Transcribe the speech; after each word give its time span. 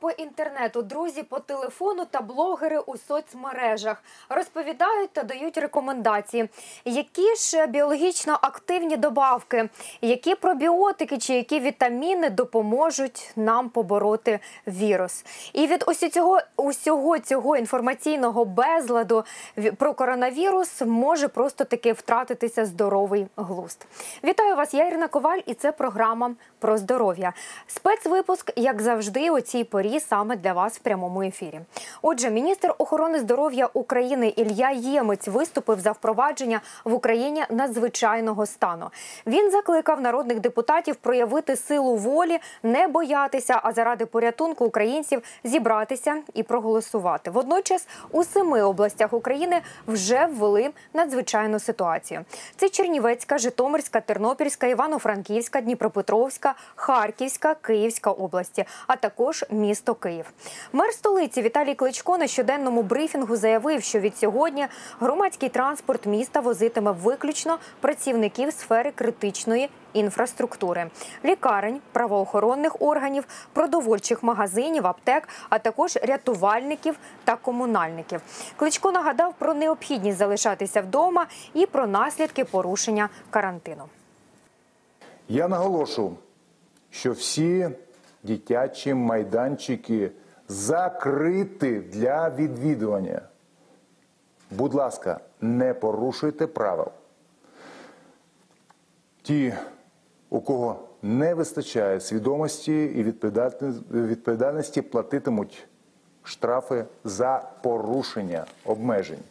по 0.00 0.10
інтернету, 0.10 0.82
друзі 0.82 1.22
по 1.22 1.38
телефону 1.38 2.04
та 2.04 2.20
блогери 2.20 2.78
у 2.78 2.96
соцмережах 2.96 4.02
розповідають 4.28 5.12
та 5.12 5.22
дають 5.22 5.58
рекомендації, 5.58 6.48
які 6.84 7.34
ж 7.34 7.66
біологічно 7.66 8.38
активні 8.42 8.96
добавки, 8.96 9.68
які 10.00 10.34
пробіотики 10.34 11.18
чи 11.18 11.34
які 11.34 11.60
вітаміни 11.60 12.30
допоможуть 12.30 13.32
нам 13.36 13.68
побороти 13.68 14.38
вірус. 14.66 15.24
І 15.52 15.66
від 15.66 15.84
ось 15.86 16.10
цього 16.10 16.40
усього 16.56 17.18
цього 17.18 17.56
інформаційного 17.56 18.44
безладу 18.44 19.24
про 19.76 19.94
коронавірус 19.94 20.82
може 20.86 21.28
просто 21.28 21.64
таки 21.64 21.92
втратитися 21.92 22.66
здоровий 22.66 23.26
глузд. 23.36 23.86
Вітаю 24.24 24.56
вас, 24.56 24.74
я 24.74 24.86
Ірина 24.86 25.08
Коваль, 25.08 25.40
і 25.46 25.54
це 25.54 25.72
програма 25.72 26.34
про 26.58 26.78
здоров'я. 26.78 27.32
Спецвипуск, 27.66 28.52
як 28.56 28.82
завжди, 28.82 29.30
у 29.30 29.40
цій 29.40 29.64
порі 29.64 29.87
саме 29.96 30.36
для 30.36 30.52
вас 30.52 30.76
в 30.76 30.78
прямому 30.78 31.22
ефірі. 31.22 31.60
Отже, 32.02 32.30
міністр 32.30 32.74
охорони 32.78 33.18
здоров'я 33.18 33.68
України 33.72 34.28
Ілля 34.28 34.70
Ємець 34.70 35.28
виступив 35.28 35.80
за 35.80 35.92
впровадження 35.92 36.60
в 36.84 36.94
Україні 36.94 37.44
надзвичайного 37.50 38.46
стану. 38.46 38.90
Він 39.26 39.50
закликав 39.50 40.00
народних 40.00 40.40
депутатів 40.40 40.96
проявити 40.96 41.56
силу 41.56 41.96
волі, 41.96 42.38
не 42.62 42.88
боятися, 42.88 43.60
а 43.62 43.72
заради 43.72 44.06
порятунку 44.06 44.64
українців 44.64 45.22
зібратися 45.44 46.16
і 46.34 46.42
проголосувати. 46.42 47.30
Водночас 47.30 47.88
у 48.10 48.24
семи 48.24 48.62
областях 48.62 49.12
України 49.12 49.60
вже 49.86 50.26
ввели 50.26 50.70
надзвичайну 50.94 51.58
ситуацію. 51.60 52.24
Це 52.56 52.68
Чернівецька, 52.68 53.38
Житомирська, 53.38 54.00
Тернопільська, 54.00 54.66
Івано-Франківська, 54.66 55.60
Дніпропетровська, 55.60 56.54
Харківська, 56.74 57.54
Київська 57.54 58.10
області, 58.10 58.64
а 58.86 58.96
також 58.96 59.44
місто 59.50 59.77
Київ. 59.94 60.32
Мер 60.72 60.92
столиці 60.92 61.42
Віталій 61.42 61.74
Кличко 61.74 62.18
на 62.18 62.26
щоденному 62.26 62.82
брифінгу 62.82 63.36
заявив, 63.36 63.82
що 63.82 64.00
від 64.00 64.16
сьогодні 64.16 64.66
громадський 65.00 65.48
транспорт 65.48 66.06
міста 66.06 66.40
возитиме 66.40 66.92
виключно 66.92 67.58
працівників 67.80 68.52
сфери 68.52 68.90
критичної 68.90 69.68
інфраструктури, 69.92 70.90
лікарень, 71.24 71.80
правоохоронних 71.92 72.82
органів, 72.82 73.24
продовольчих 73.52 74.22
магазинів, 74.22 74.86
аптек, 74.86 75.28
а 75.48 75.58
також 75.58 75.96
рятувальників 76.02 76.98
та 77.24 77.36
комунальників. 77.36 78.20
Кличко 78.56 78.92
нагадав 78.92 79.34
про 79.38 79.54
необхідність 79.54 80.18
залишатися 80.18 80.80
вдома 80.80 81.26
і 81.54 81.66
про 81.66 81.86
наслідки 81.86 82.44
порушення 82.44 83.08
карантину. 83.30 83.84
Я 85.28 85.48
наголошу, 85.48 86.16
що 86.90 87.12
всі 87.12 87.70
дитячі 88.22 88.94
майданчики 88.94 90.10
закриті 90.48 91.80
для 91.92 92.30
відвідування. 92.30 93.20
Будь 94.50 94.74
ласка, 94.74 95.20
не 95.40 95.74
порушуйте 95.74 96.46
правил. 96.46 96.88
Ті, 99.22 99.54
у 100.30 100.40
кого 100.40 100.88
не 101.02 101.34
вистачає 101.34 102.00
свідомості 102.00 102.84
і 102.84 103.02
відповідальності, 103.92 104.82
платитимуть 104.82 105.66
штрафи 106.22 106.84
за 107.04 107.48
порушення 107.62 108.46
обмежень. 108.64 109.22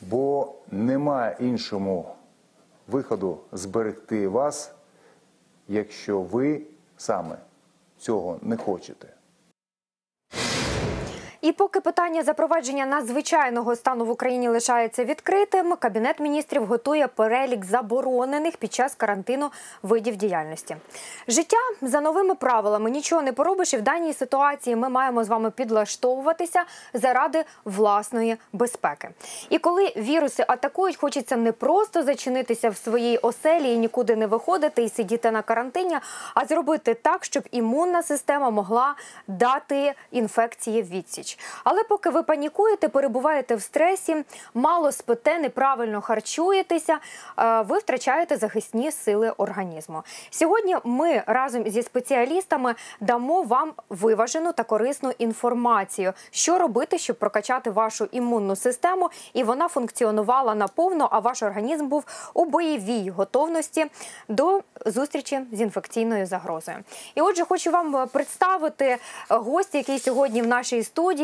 Бо 0.00 0.54
немає 0.70 1.36
іншому 1.40 2.08
виходу 2.88 3.38
зберегти 3.52 4.28
вас, 4.28 4.72
якщо 5.68 6.20
ви 6.20 6.62
саме 6.96 7.36
цього 8.00 8.38
не 8.42 8.56
хочете. 8.56 9.08
І 11.42 11.52
поки 11.52 11.80
питання 11.80 12.22
запровадження 12.22 12.86
надзвичайного 12.86 13.76
стану 13.76 14.04
в 14.04 14.10
Україні 14.10 14.48
лишається 14.48 15.04
відкритим, 15.04 15.74
кабінет 15.78 16.20
міністрів 16.20 16.66
готує 16.66 17.06
перелік 17.06 17.64
заборонених 17.64 18.56
під 18.56 18.72
час 18.72 18.94
карантину 18.94 19.50
видів 19.82 20.16
діяльності. 20.16 20.76
Життя 21.28 21.56
за 21.82 22.00
новими 22.00 22.34
правилами 22.34 22.90
нічого 22.90 23.22
не 23.22 23.32
поробиш, 23.32 23.74
і 23.74 23.76
в 23.76 23.82
даній 23.82 24.12
ситуації 24.12 24.76
ми 24.76 24.88
маємо 24.88 25.24
з 25.24 25.28
вами 25.28 25.50
підлаштовуватися 25.50 26.64
заради 26.94 27.44
власної 27.64 28.36
безпеки. 28.52 29.08
І 29.50 29.58
коли 29.58 29.92
віруси 29.96 30.44
атакують, 30.48 30.96
хочеться 30.96 31.36
не 31.36 31.52
просто 31.52 32.02
зачинитися 32.02 32.70
в 32.70 32.76
своїй 32.76 33.18
оселі 33.18 33.72
і 33.72 33.78
нікуди 33.78 34.16
не 34.16 34.26
виходити 34.26 34.82
і 34.82 34.88
сидіти 34.88 35.30
на 35.30 35.42
карантині, 35.42 35.98
а 36.34 36.44
зробити 36.46 36.94
так, 36.94 37.24
щоб 37.24 37.42
імунна 37.50 38.02
система 38.02 38.50
могла 38.50 38.94
дати 39.26 39.94
інфекції 40.10 40.82
відсіч. 40.82 41.29
Але 41.64 41.84
поки 41.84 42.10
ви 42.10 42.22
панікуєте, 42.22 42.88
перебуваєте 42.88 43.54
в 43.54 43.62
стресі, 43.62 44.24
мало 44.54 44.92
спите, 44.92 45.38
неправильно 45.38 46.00
харчуєтеся, 46.00 46.98
е, 47.38 47.60
ви 47.60 47.78
втрачаєте 47.78 48.36
захисні 48.36 48.90
сили 48.90 49.30
організму. 49.36 50.02
Сьогодні 50.30 50.76
ми 50.84 51.22
разом 51.26 51.68
зі 51.70 51.82
спеціалістами 51.82 52.74
дамо 53.00 53.42
вам 53.42 53.72
виважену 53.88 54.52
та 54.52 54.62
корисну 54.62 55.12
інформацію, 55.18 56.12
що 56.30 56.58
робити, 56.58 56.98
щоб 56.98 57.18
прокачати 57.18 57.70
вашу 57.70 58.08
імунну 58.12 58.56
систему, 58.56 59.10
і 59.34 59.42
вона 59.42 59.68
функціонувала 59.68 60.54
наповно, 60.54 61.08
а 61.10 61.18
ваш 61.18 61.42
організм 61.42 61.86
був 61.86 62.04
у 62.34 62.44
бойовій 62.44 63.10
готовності 63.10 63.86
до 64.28 64.60
зустрічі 64.86 65.40
з 65.52 65.60
інфекційною 65.60 66.26
загрозою. 66.26 66.78
І 67.14 67.20
отже, 67.20 67.44
хочу 67.44 67.70
вам 67.70 68.08
представити 68.08 68.84
е, 68.84 68.98
гостя, 69.28 69.78
який 69.78 69.98
сьогодні 69.98 70.42
в 70.42 70.46
нашій 70.46 70.82
студії 70.82 71.19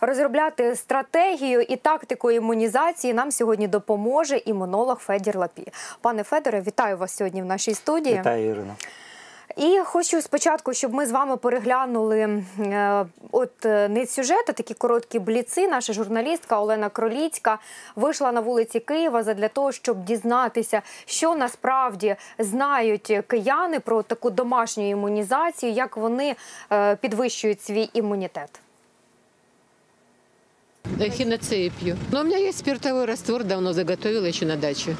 розробляти 0.00 0.76
стратегію 0.76 1.60
і 1.60 1.76
тактику 1.76 2.30
імунізації. 2.30 3.14
Нам 3.14 3.30
сьогодні 3.30 3.68
допоможе 3.68 4.36
імунолог 4.36 4.98
Федір 4.98 5.38
Лапі. 5.38 5.72
Пане 6.00 6.22
Федоре, 6.22 6.60
вітаю 6.60 6.96
вас 6.96 7.16
сьогодні 7.16 7.42
в 7.42 7.46
нашій 7.46 7.74
студії. 7.74 8.18
Вітаю, 8.18 8.50
Ірина. 8.50 8.74
І 9.56 9.78
хочу 9.84 10.22
спочатку, 10.22 10.72
щоб 10.72 10.94
ми 10.94 11.06
з 11.06 11.10
вами 11.10 11.36
переглянули 11.36 12.42
е, 12.60 13.06
от 13.32 13.66
е, 13.66 13.88
не 13.88 14.06
сюжет, 14.06 14.44
а 14.48 14.52
такі 14.52 14.74
короткі 14.74 15.18
бліци. 15.18 15.68
Наша 15.68 15.92
журналістка 15.92 16.60
Олена 16.60 16.88
Кроліцька 16.88 17.58
вийшла 17.96 18.32
на 18.32 18.40
вулиці 18.40 18.80
Києва 18.80 19.22
задля 19.22 19.48
того, 19.48 19.72
щоб 19.72 20.04
дізнатися, 20.04 20.82
що 21.06 21.34
насправді 21.34 22.16
знають 22.38 23.20
кияни 23.26 23.80
про 23.80 24.02
таку 24.02 24.30
домашню 24.30 24.90
імунізацію, 24.90 25.72
як 25.72 25.96
вони 25.96 26.36
е, 26.72 26.96
підвищують 26.96 27.62
свій 27.62 27.90
імунітет. 27.92 28.60
Эхиноцея 30.99 31.71
пью. 31.71 31.95
Но 32.11 32.21
у 32.21 32.23
меня 32.23 32.37
есть 32.37 32.59
спиртовой 32.59 33.05
раствор, 33.05 33.43
давно 33.43 33.73
заготовила 33.73 34.25
еще 34.25 34.45
на 34.45 34.55
даче. 34.57 34.95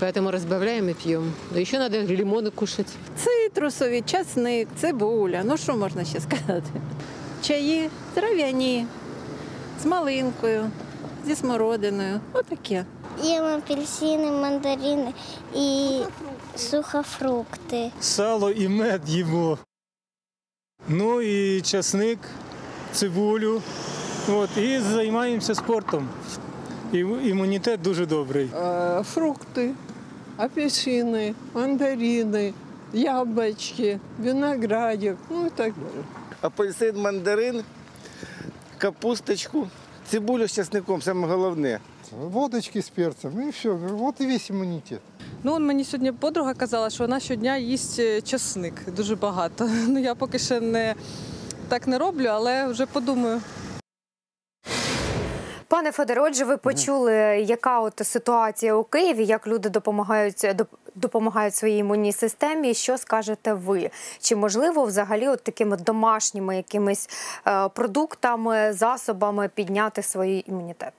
Поэтому 0.00 0.30
разбавляем 0.30 0.88
и 0.88 0.94
пьем. 0.94 1.32
Но 1.50 1.58
еще 1.58 1.78
надо 1.78 2.00
лимоны 2.02 2.50
кушать. 2.50 2.86
Цитрусові, 3.16 4.02
часник, 4.06 4.68
цибуля. 4.80 5.42
Ну 5.44 5.56
що 5.56 5.76
можна 5.76 6.04
ще 6.04 6.20
сказати? 6.20 6.70
Чаї 7.42 7.90
трав'яні, 8.14 8.86
з 9.82 9.86
малинкою, 9.86 10.70
зі 11.26 11.34
смородиною. 11.34 12.20
Отаке. 12.32 12.84
Їм 13.22 13.44
апельсини, 13.44 14.30
мандарини 14.30 15.12
і 15.54 15.98
сухофрукти. 16.56 17.90
сало 18.00 18.50
і 18.50 18.68
мед 18.68 19.08
їмо. 19.08 19.58
Ну 20.88 21.20
і 21.22 21.60
часник, 21.60 22.18
цибулю. 22.92 23.62
От, 24.28 24.56
і 24.56 24.78
займаємося 24.78 25.54
спортом. 25.54 26.08
І 26.92 26.98
імунітет 26.98 27.82
дуже 27.82 28.06
добрий. 28.06 28.48
Э, 28.54 29.02
фрукты, 29.14 29.74
апельсины, 30.38 31.34
мандарины, 31.54 32.52
яблочки, 32.92 34.00
виноградик, 34.18 35.16
ну 35.30 35.46
и 35.46 35.50
так 35.50 35.74
далее. 35.74 36.04
апельсин, 36.40 37.00
мандарин, 37.00 37.64
капусточку, 38.78 39.68
цибулю 40.10 40.46
з 40.48 40.52
часником, 40.52 41.02
саме 41.02 41.26
головне. 41.28 41.80
Водочки 42.20 42.82
з 42.82 42.88
перцем, 42.88 43.42
і 43.48 43.50
все. 43.50 43.68
От 44.00 44.20
і 44.20 44.26
весь 44.26 44.50
імунітет. 44.50 45.00
Ну, 45.42 45.52
он 45.52 45.66
мені 45.66 45.84
сьогодні 45.84 46.12
подруга 46.12 46.54
казала, 46.54 46.90
що 46.90 47.04
вона 47.04 47.20
щодня 47.20 47.56
їсть 47.56 47.98
е, 47.98 48.20
часник 48.20 48.74
дуже 48.96 49.16
багато. 49.16 49.70
Ну 49.88 49.98
я 49.98 50.14
поки 50.14 50.38
ще 50.38 50.60
не 50.60 50.94
так 51.68 51.86
не 51.86 51.98
роблю, 51.98 52.26
але 52.30 52.66
вже 52.66 52.86
подумаю. 52.86 53.40
Пане 55.73 55.91
Федоре, 55.91 56.21
отже, 56.21 56.45
ви 56.45 56.57
почули, 56.57 57.13
яка 57.47 57.79
от 57.79 58.01
ситуація 58.03 58.75
у 58.75 58.83
Києві, 58.83 59.25
як 59.25 59.47
люди 59.47 59.69
допомагають 59.69 60.47
допомагають 60.95 61.55
своїй 61.55 61.77
імунній 61.77 62.11
системі. 62.11 62.73
Що 62.73 62.97
скажете 62.97 63.53
ви? 63.53 63.89
Чи 64.19 64.35
можливо 64.35 64.85
взагалі 64.85 65.27
от 65.27 65.43
такими 65.43 65.77
домашніми 65.77 66.57
якимись 66.57 67.09
е, 67.47 67.69
продуктами, 67.69 68.73
засобами 68.73 69.49
підняти 69.55 70.01
свій 70.01 70.43
імунітет? 70.47 70.93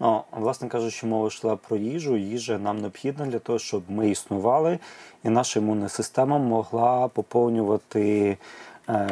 Ну, 0.00 0.22
власне 0.32 0.68
кажучи, 0.68 1.06
мова 1.06 1.26
йшла 1.26 1.56
про 1.56 1.76
їжу. 1.76 2.16
Їжа 2.16 2.58
нам 2.58 2.78
необхідна 2.78 3.26
для 3.26 3.38
того, 3.38 3.58
щоб 3.58 3.82
ми 3.88 4.10
існували, 4.10 4.78
і 5.24 5.28
наша 5.28 5.60
імунна 5.60 5.88
система 5.88 6.38
могла 6.38 7.08
поповнювати 7.08 8.36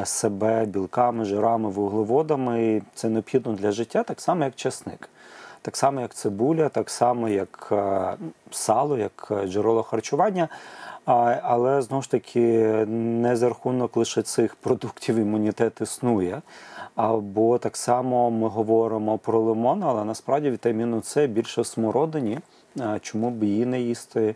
себе 0.05 0.65
білками, 0.65 1.25
жирами, 1.25 1.69
вуглеводами. 1.69 2.83
Це 2.95 3.09
необхідно 3.09 3.53
для 3.53 3.73
життя, 3.73 4.03
так 4.03 4.21
само 4.21 4.45
як 4.45 4.55
часник. 4.55 5.09
Так 5.63 5.77
само, 5.77 6.01
як 6.01 6.15
цибуля, 6.15 6.69
так 6.69 6.91
само, 6.91 7.29
як 7.29 7.69
е, 7.73 8.17
сало, 8.51 8.99
як 8.99 9.29
е, 9.31 9.47
джерело 9.47 9.83
харчування. 9.83 10.49
Але 11.43 11.83
знову 11.83 12.03
ж 12.03 12.11
таки 12.11 12.41
не 12.87 13.37
за 13.37 13.49
рахунок 13.49 13.97
лише 13.97 14.23
цих 14.23 14.55
продуктів 14.55 15.17
імунітет 15.17 15.81
існує. 15.81 16.43
Або 16.95 17.59
так 17.59 17.77
само 17.77 18.31
ми 18.31 18.49
говоримо 18.49 19.19
про 19.19 19.41
лимон, 19.41 19.83
але 19.83 20.05
насправді 20.05 20.51
вітаміну 20.51 21.03
С 21.03 21.27
більше 21.27 21.61
в 21.61 21.67
смородині. 21.67 22.39
Чому 23.01 23.31
б 23.31 23.45
її 23.45 23.67
не 23.67 23.81
їсти? 23.81 24.35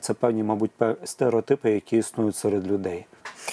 Це 0.00 0.14
певні, 0.14 0.42
мабуть, 0.42 0.70
стереотипи, 1.04 1.70
які 1.70 1.96
існують 1.96 2.36
серед 2.36 2.66
людей. 2.66 3.06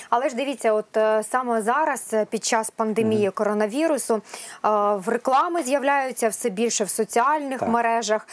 Але 0.10 0.30
ж 0.30 0.36
дивіться, 0.36 0.74
от 0.74 0.98
е, 0.98 1.24
саме 1.24 1.62
зараз, 1.62 2.10
е, 2.14 2.26
під 2.26 2.46
час 2.46 2.70
пандемії 2.70 3.32
коронавірусу, 3.32 4.16
е, 4.16 4.22
в 4.96 5.04
реклами 5.08 5.64
з'являються 5.64 6.30
все 6.30 6.50
більше 6.50 6.84
в 6.84 6.90
соціальних 6.90 7.60
Так. 7.60 7.70
мережах. 7.70 8.28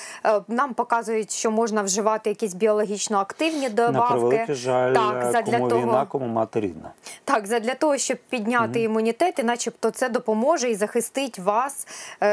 Нам 0.48 0.74
показують, 0.74 1.32
що 1.32 1.50
можна 1.50 1.82
вживати 1.82 2.30
якісь 2.30 2.54
біологічно 2.54 3.18
активні 3.18 3.68
добавки. 3.68 4.12
превеликий 4.12 4.54
жаль, 4.54 4.94
так, 4.94 5.32
задля 5.32 5.56
кому 5.56 5.68
того, 5.68 5.82
війна, 5.82 6.06
кому 6.08 6.26
мати 6.26 6.60
рідна. 6.60 6.90
так, 7.24 7.46
задля 7.46 7.74
того, 7.74 7.98
щоб 7.98 8.18
підняти 8.28 8.80
імунітет, 8.82 9.38
і 9.38 9.42
начебто 9.42 9.90
це 9.90 10.08
допоможе 10.08 10.70
і 10.70 10.74
захистить 10.74 11.38
вас 11.38 11.86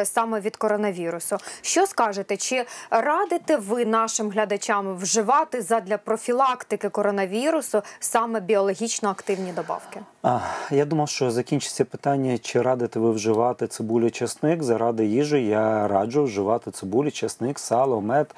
саме 0.03 0.39
від 0.39 0.55
коронавірусу. 0.57 1.37
Що 1.61 1.87
скажете? 1.87 2.37
Чи 2.37 2.65
радите 2.89 3.57
ви 3.57 3.85
нашим 3.85 4.29
глядачам 4.29 4.97
вживати 4.97 5.61
задля 5.61 5.97
профілактики 5.97 6.89
коронавірусу 6.89 7.81
саме 7.99 8.39
біологічно 8.39 9.02
активні 9.09 9.51
добавки? 9.51 9.99
А, 10.23 10.39
я 10.71 10.85
думав, 10.85 11.09
що 11.09 11.31
закінчиться 11.31 11.85
питання, 11.85 12.37
чи 12.37 12.61
радите 12.61 12.99
ви 12.99 13.11
вживати 13.11 13.67
цибулю, 13.67 14.11
чесник. 14.11 14.63
Заради 14.63 15.05
їжі 15.05 15.45
я 15.45 15.87
раджу 15.87 16.23
вживати 16.23 16.71
цибулю, 16.71 17.11
чесник, 17.11 17.59
сало, 17.59 18.01
мед, 18.01 18.35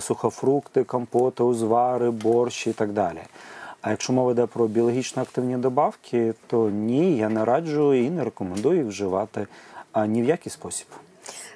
сухофрукти, 0.00 0.84
компоти, 0.84 1.42
узвари, 1.42 2.10
борщ 2.10 2.66
і 2.66 2.72
так 2.72 2.92
далі. 2.92 3.20
А 3.82 3.90
якщо 3.90 4.12
мова 4.12 4.32
йде 4.32 4.46
про 4.46 4.66
біологічно 4.66 5.22
активні 5.22 5.56
добавки, 5.56 6.34
то 6.46 6.70
ні, 6.70 7.16
я 7.16 7.28
не 7.28 7.44
раджу 7.44 7.94
і 7.94 8.10
не 8.10 8.24
рекомендую 8.24 8.88
вживати 8.88 9.46
а, 9.92 10.06
ні 10.06 10.22
в 10.22 10.24
який 10.24 10.52
спосіб. 10.52 10.86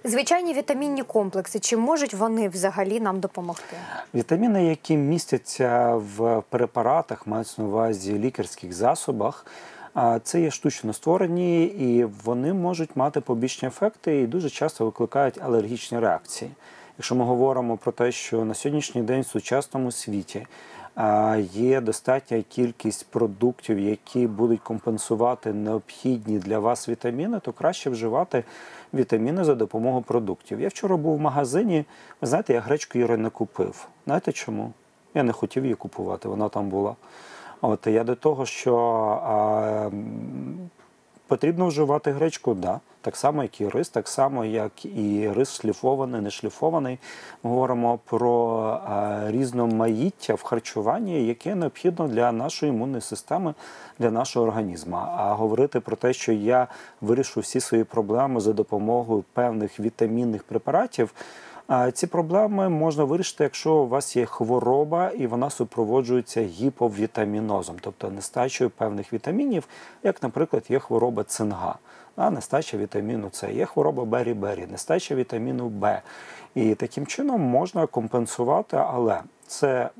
Звичайні 0.06 0.54
вітамінні 0.54 1.02
комплекси, 1.02 1.58
чи 1.58 1.76
можуть 1.76 2.14
вони 2.14 2.48
взагалі 2.48 3.00
нам 3.00 3.20
допомогти? 3.20 3.76
Вітаміни, 4.14 4.66
які 4.66 4.96
містяться 4.96 5.94
в 5.94 6.42
препаратах, 6.48 7.26
мається 7.26 7.62
на 7.62 7.68
увазі 7.68 8.18
лікарських 8.18 8.72
засобах, 8.72 9.46
це 10.22 10.40
є 10.40 10.50
штучно 10.50 10.92
створені, 10.92 11.64
і 11.64 12.04
вони 12.04 12.52
можуть 12.52 12.96
мати 12.96 13.20
побічні 13.20 13.68
ефекти 13.68 14.20
і 14.20 14.26
дуже 14.26 14.50
часто 14.50 14.84
викликають 14.84 15.38
алергічні 15.42 15.98
реакції. 15.98 16.50
Якщо 16.98 17.14
ми 17.14 17.24
говоримо 17.24 17.76
про 17.76 17.92
те, 17.92 18.12
що 18.12 18.44
на 18.44 18.54
сьогоднішній 18.54 19.02
день 19.02 19.20
в 19.22 19.26
сучасному 19.26 19.92
світі 19.92 20.46
є 21.52 21.80
достатня 21.80 22.42
кількість 22.48 23.06
продуктів, 23.06 23.78
які 23.78 24.26
будуть 24.26 24.60
компенсувати 24.60 25.52
необхідні 25.52 26.38
для 26.38 26.58
вас 26.58 26.88
вітаміни, 26.88 27.40
то 27.40 27.52
краще 27.52 27.90
вживати 27.90 28.44
вітаміни 28.94 29.44
за 29.44 29.54
допомогою 29.54 30.02
продуктів. 30.02 30.60
Я 30.60 30.68
вчора 30.68 30.96
був 30.96 31.16
в 31.16 31.20
магазині, 31.20 31.84
ви 32.20 32.28
знаєте, 32.28 32.52
я 32.52 32.60
гречку 32.60 32.98
Юри 32.98 33.16
не 33.16 33.30
купив. 33.30 33.88
Знаєте 34.04 34.32
чому? 34.32 34.72
Я 35.14 35.22
не 35.22 35.32
хотів 35.32 35.62
її 35.64 35.74
купувати, 35.74 36.28
вона 36.28 36.48
там 36.48 36.68
була. 36.68 36.96
От 37.60 37.86
я 37.86 38.04
до 38.04 38.14
того, 38.14 38.46
що 38.46 38.76
а, 39.24 39.90
потрібно 41.34 41.66
вживати 41.66 42.10
гречку, 42.12 42.54
да. 42.54 42.80
Так 43.00 43.16
само, 43.16 43.42
як 43.42 43.60
і 43.60 43.68
рис, 43.68 43.88
так 43.88 44.08
само, 44.08 44.44
як 44.44 44.84
і 44.84 45.30
рис 45.36 45.60
шліфований, 45.60 46.20
не 46.20 46.30
шліфований. 46.30 46.98
Ми 47.42 47.50
говоримо 47.50 47.98
про 48.04 48.58
а, 48.86 49.20
різноманіття 49.30 50.34
в 50.34 50.42
харчуванні, 50.42 51.26
яке 51.26 51.54
необхідно 51.54 52.08
для 52.08 52.32
нашої 52.32 52.72
імунної 52.72 53.00
системи, 53.00 53.54
для 53.98 54.10
нашого 54.10 54.46
організму. 54.46 54.96
А 54.96 55.34
говорити 55.34 55.80
про 55.80 55.96
те, 55.96 56.12
що 56.12 56.32
я 56.32 56.66
вирішу 57.00 57.40
всі 57.40 57.60
свої 57.60 57.84
проблеми 57.84 58.40
за 58.40 58.52
допомогою 58.52 59.24
певних 59.32 59.80
вітамінних 59.80 60.42
препаратів. 60.42 61.14
Ці 61.92 62.06
проблеми 62.06 62.68
можна 62.68 63.04
вирішити, 63.04 63.44
якщо 63.44 63.74
у 63.74 63.88
вас 63.88 64.16
є 64.16 64.26
хвороба 64.26 65.10
і 65.10 65.26
вона 65.26 65.50
супроводжується 65.50 66.42
гіповітамінозом, 66.42 67.76
тобто 67.80 68.10
нестачею 68.10 68.70
певних 68.70 69.12
вітамінів, 69.12 69.68
як, 70.02 70.22
наприклад, 70.22 70.64
є 70.68 70.78
хвороба 70.78 71.24
цинга, 71.24 71.74
а 72.16 72.30
нестача 72.30 72.76
вітаміну 72.76 73.28
С, 73.32 73.50
є 73.52 73.66
хвороба 73.66 74.04
бері-бері, 74.04 74.66
нестача 74.70 75.14
вітаміну 75.14 75.68
Б. 75.68 76.02
І 76.54 76.74
таким 76.74 77.06
чином 77.06 77.40
можна 77.40 77.86
компенсувати, 77.86 78.76
але 78.76 79.20
це 79.54 79.90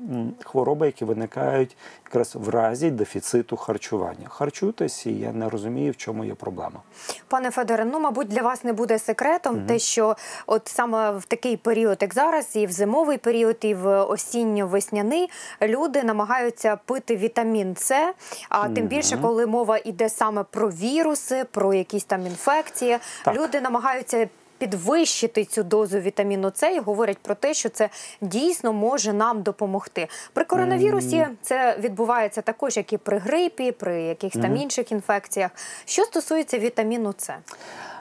хвороби, 0.43 0.85
які 0.85 1.05
виникають 1.05 1.77
якраз 2.05 2.35
в 2.35 2.49
разі 2.49 2.91
дефіциту 2.91 3.57
харчування. 3.57 4.27
Харчуйтесь, 4.29 5.05
і 5.05 5.13
я 5.13 5.31
не 5.31 5.49
розумію, 5.49 5.91
в 5.91 5.97
чому 5.97 6.25
є 6.25 6.35
проблема. 6.35 6.79
Пане 7.27 7.51
Федоре, 7.51 7.85
ну 7.85 7.99
мабуть, 7.99 8.27
для 8.27 8.41
вас 8.41 8.63
не 8.63 8.73
буде 8.73 8.99
секретом 8.99 9.65
те, 9.65 9.79
що 9.79 10.15
от 10.47 10.67
саме 10.67 11.11
в 11.11 11.25
такий 11.25 11.57
період, 11.57 11.97
як 12.01 12.13
зараз, 12.13 12.55
і 12.55 12.65
в 12.65 12.71
зимовий 12.71 13.17
період, 13.17 13.57
і 13.61 13.73
в 13.73 14.01
осінньо-весняний 14.01 15.29
люди 15.61 16.03
намагаються 16.03 16.75
пити 16.85 17.15
вітамін 17.17 17.75
С. 17.77 18.13
А 18.49 18.69
тим 18.69 18.87
більше, 18.87 19.17
коли 19.17 19.45
мова 19.45 19.77
йде 19.77 20.09
саме 20.09 20.43
про 20.43 20.69
віруси, 20.69 21.45
про 21.51 21.73
якісь 21.73 22.03
там 22.03 22.25
інфекції, 22.25 22.97
Так. 23.23 23.35
люди 23.35 23.61
намагаються. 23.61 24.27
Підвищити 24.57 25.45
цю 25.45 25.63
дозу 25.63 25.99
вітаміну 25.99 26.51
С 26.55 26.75
і 26.75 26.79
говорять 26.79 27.17
про 27.17 27.35
те, 27.35 27.53
що 27.53 27.69
це 27.69 27.89
дійсно 28.21 28.73
може 28.73 29.13
нам 29.13 29.41
допомогти. 29.41 30.07
При 30.33 30.45
коронавірусі 30.45 31.27
це 31.41 31.77
відбувається 31.79 32.41
також, 32.41 32.77
як 32.77 32.93
і 32.93 32.97
при 32.97 33.17
грипі, 33.17 33.71
при 33.71 34.01
якихось 34.01 34.41
там 34.41 34.57
інших 34.57 34.91
інфекціях. 34.91 35.51
Що 35.85 36.03
стосується 36.03 36.59
вітаміну 36.59 37.13
С, 37.17 37.33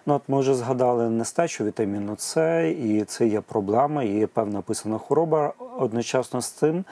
Ну, 0.07 0.15
от 0.15 0.23
ми 0.29 0.41
вже 0.41 0.55
згадали 0.55 1.11
нестачу 1.11 1.65
вітаміну 1.65 2.17
С, 2.19 2.63
і 2.69 3.05
це 3.05 3.27
є 3.27 3.41
проблема, 3.41 4.03
і 4.03 4.09
є 4.09 4.27
певна 4.27 4.59
описана 4.59 4.99
хвороба. 4.99 5.53
Одночасно 5.79 6.41
з 6.43 6.51
цим 6.51 6.85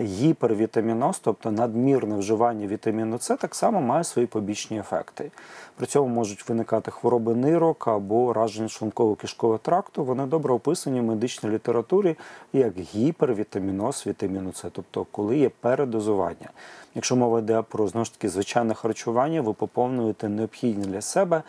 гіпервітаміноз, 0.00 1.18
тобто 1.18 1.50
надмірне 1.50 2.16
вживання 2.16 2.66
вітаміну 2.66 3.18
С, 3.18 3.36
так 3.36 3.54
само 3.54 3.80
має 3.80 4.04
свої 4.04 4.26
побічні 4.26 4.78
ефекти. 4.78 5.30
При 5.76 5.86
цьому 5.86 6.14
можуть 6.14 6.48
виникати 6.48 6.90
хвороби 6.90 7.34
нирок 7.34 7.88
або 7.88 8.14
ураження 8.14 8.68
шлунково-кишкового 8.68 9.58
тракту. 9.58 10.04
Вони 10.04 10.26
добре 10.26 10.54
описані 10.54 11.00
в 11.00 11.04
медичній 11.04 11.50
літературі 11.50 12.16
як 12.52 12.78
гіпервітаміноз 12.78 14.04
вітаміну 14.06 14.52
С, 14.52 14.64
тобто 14.72 15.06
коли 15.10 15.38
є 15.38 15.50
передозування. 15.60 16.50
Якщо 16.94 17.16
мова 17.16 17.38
йде 17.38 17.62
про 17.62 17.88
знову 17.88 18.04
ж 18.04 18.12
таки 18.12 18.28
звичайне 18.28 18.74
харчування, 18.74 19.40
ви 19.40 19.52
поповнюєте 19.52 20.28
необхідні 20.28 20.84
для 20.84 21.00
себе 21.00 21.42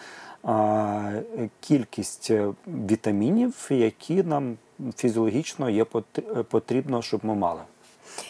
кількість 1.60 2.32
е, 2.32 2.48
вітамінів, 2.68 3.68
які 3.70 4.24
нам 4.24 4.58
фізіологічно 4.96 5.70
є 5.70 5.84
потр- 5.84 6.44
потрібно, 6.44 7.02
щоб 7.02 7.26
ми 7.26 7.36
мали. 7.36 7.62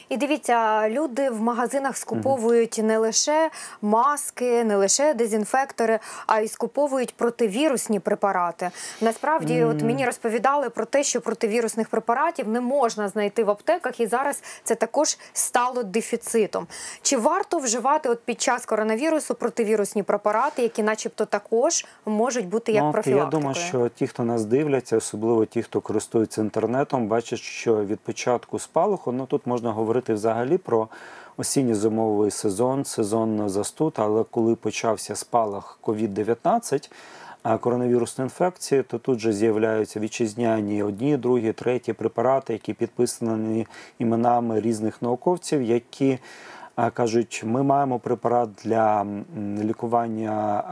І 0.09 0.17
дивіться, 0.17 0.89
люди 0.89 1.29
в 1.29 1.41
магазинах 1.41 1.97
скуповують 1.97 2.79
не 2.83 2.97
лише 2.97 3.49
маски, 3.81 4.63
не 4.63 4.75
лише 4.75 5.13
дезінфектори, 5.13 5.99
а 6.27 6.39
й 6.39 6.47
скуповують 6.47 7.15
противірусні 7.15 7.99
препарати. 7.99 8.71
Насправді, 9.01 9.63
от 9.63 9.81
мені 9.81 10.05
розповідали 10.05 10.69
про 10.69 10.85
те, 10.85 11.03
що 11.03 11.21
противірусних 11.21 11.89
препаратів 11.89 12.47
не 12.47 12.61
можна 12.61 13.07
знайти 13.07 13.43
в 13.43 13.49
аптеках, 13.49 13.99
і 13.99 14.07
зараз 14.07 14.43
це 14.63 14.75
також 14.75 15.17
стало 15.33 15.83
дефіцитом. 15.83 16.67
Чи 17.01 17.17
варто 17.17 17.57
вживати 17.57 18.09
от 18.09 18.23
під 18.25 18.41
час 18.41 18.65
коронавірусу 18.65 19.35
противірусні 19.35 20.03
препарати, 20.03 20.61
які, 20.61 20.83
начебто, 20.83 21.25
також 21.25 21.85
можуть 22.05 22.47
бути 22.47 22.71
як 22.71 22.83
Ну, 22.83 22.93
от 22.97 23.07
Я 23.07 23.25
думаю, 23.25 23.55
що 23.55 23.89
ті, 23.89 24.07
хто 24.07 24.23
нас 24.23 24.45
дивляться, 24.45 24.97
особливо 24.97 25.45
ті, 25.45 25.63
хто 25.63 25.81
користується 25.81 26.41
інтернетом, 26.41 27.07
бачать, 27.07 27.39
що 27.39 27.85
від 27.85 27.99
початку 27.99 28.59
спалаху, 28.59 29.11
ну 29.11 29.25
тут 29.25 29.47
можна 29.47 29.71
говорити 29.77 30.13
взагалі 30.13 30.57
про 30.57 30.87
осінньо-зимовий 31.37 32.31
сезон, 32.31 32.85
сезон 32.85 33.49
застуд, 33.49 33.93
але 33.97 34.23
коли 34.23 34.55
почався 34.55 35.15
спалах 35.15 35.79
COVID-19, 35.83 36.89
коронавірусної 37.59 38.25
інфекції, 38.25 38.83
то 38.83 38.99
тут 38.99 39.19
же 39.19 39.33
з'являються 39.33 39.99
вітчизняні 39.99 40.83
одні, 40.83 41.17
другі, 41.17 41.53
треті 41.53 41.93
препарати, 41.93 42.53
які 42.53 42.73
підписані 42.73 43.67
іменами 43.99 44.61
різних 44.61 45.01
науковців, 45.01 45.61
які 45.61 46.19
кажуть, 46.93 47.43
ми 47.45 47.63
маємо 47.63 47.99
препарат 47.99 48.49
для 48.63 49.05
лікування 49.63 50.63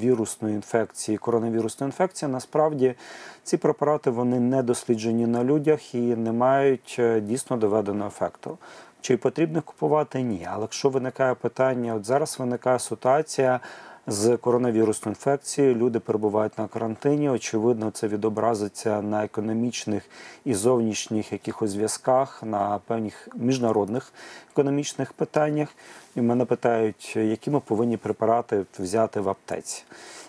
вірусної 0.00 0.54
інфекції, 0.54 1.18
коронавірусної 1.18 1.88
інфекції. 1.88 2.30
Насправді 2.30 2.94
ці 3.42 3.56
препарати 3.56 4.10
вони 4.10 4.40
не 4.40 4.62
досліджені 4.62 5.26
на 5.26 5.44
людях 5.44 5.94
і 5.94 5.98
не 6.16 6.32
мають 6.32 6.96
е, 6.98 7.20
дійсно 7.20 7.56
доведеного 7.56 8.08
ефекту. 8.08 8.58
Чи 9.00 9.16
потрібно 9.16 9.62
купувати? 9.62 10.22
Ні. 10.22 10.46
Але 10.50 10.62
якщо 10.62 10.88
виникає 10.88 11.34
питання, 11.34 11.94
от 11.94 12.04
зараз 12.04 12.38
виникає 12.38 12.78
ситуація 12.78 13.60
з 14.06 14.36
коронавірусною 14.36 15.12
інфекцією, 15.12 15.74
люди 15.74 16.00
перебувають 16.00 16.58
на 16.58 16.68
карантині. 16.68 17.30
Очевидно, 17.30 17.90
це 17.90 18.08
відобразиться 18.08 19.02
на 19.02 19.24
економічних 19.24 20.02
і 20.44 20.54
зовнішніх 20.54 21.32
якихось 21.32 21.70
зв'язках, 21.70 22.42
на 22.42 22.80
певних 22.86 23.28
міжнародних 23.36 24.12
економічних 24.52 25.12
питаннях. 25.12 25.68
І 26.16 26.20
мене 26.20 26.44
питають, 26.44 27.16
які 27.16 27.50
ми 27.50 27.60
повинні 27.60 27.96
препарати 27.96 28.64
взяти 28.78 29.20
в 29.20 29.28
аптеці. 29.28 29.84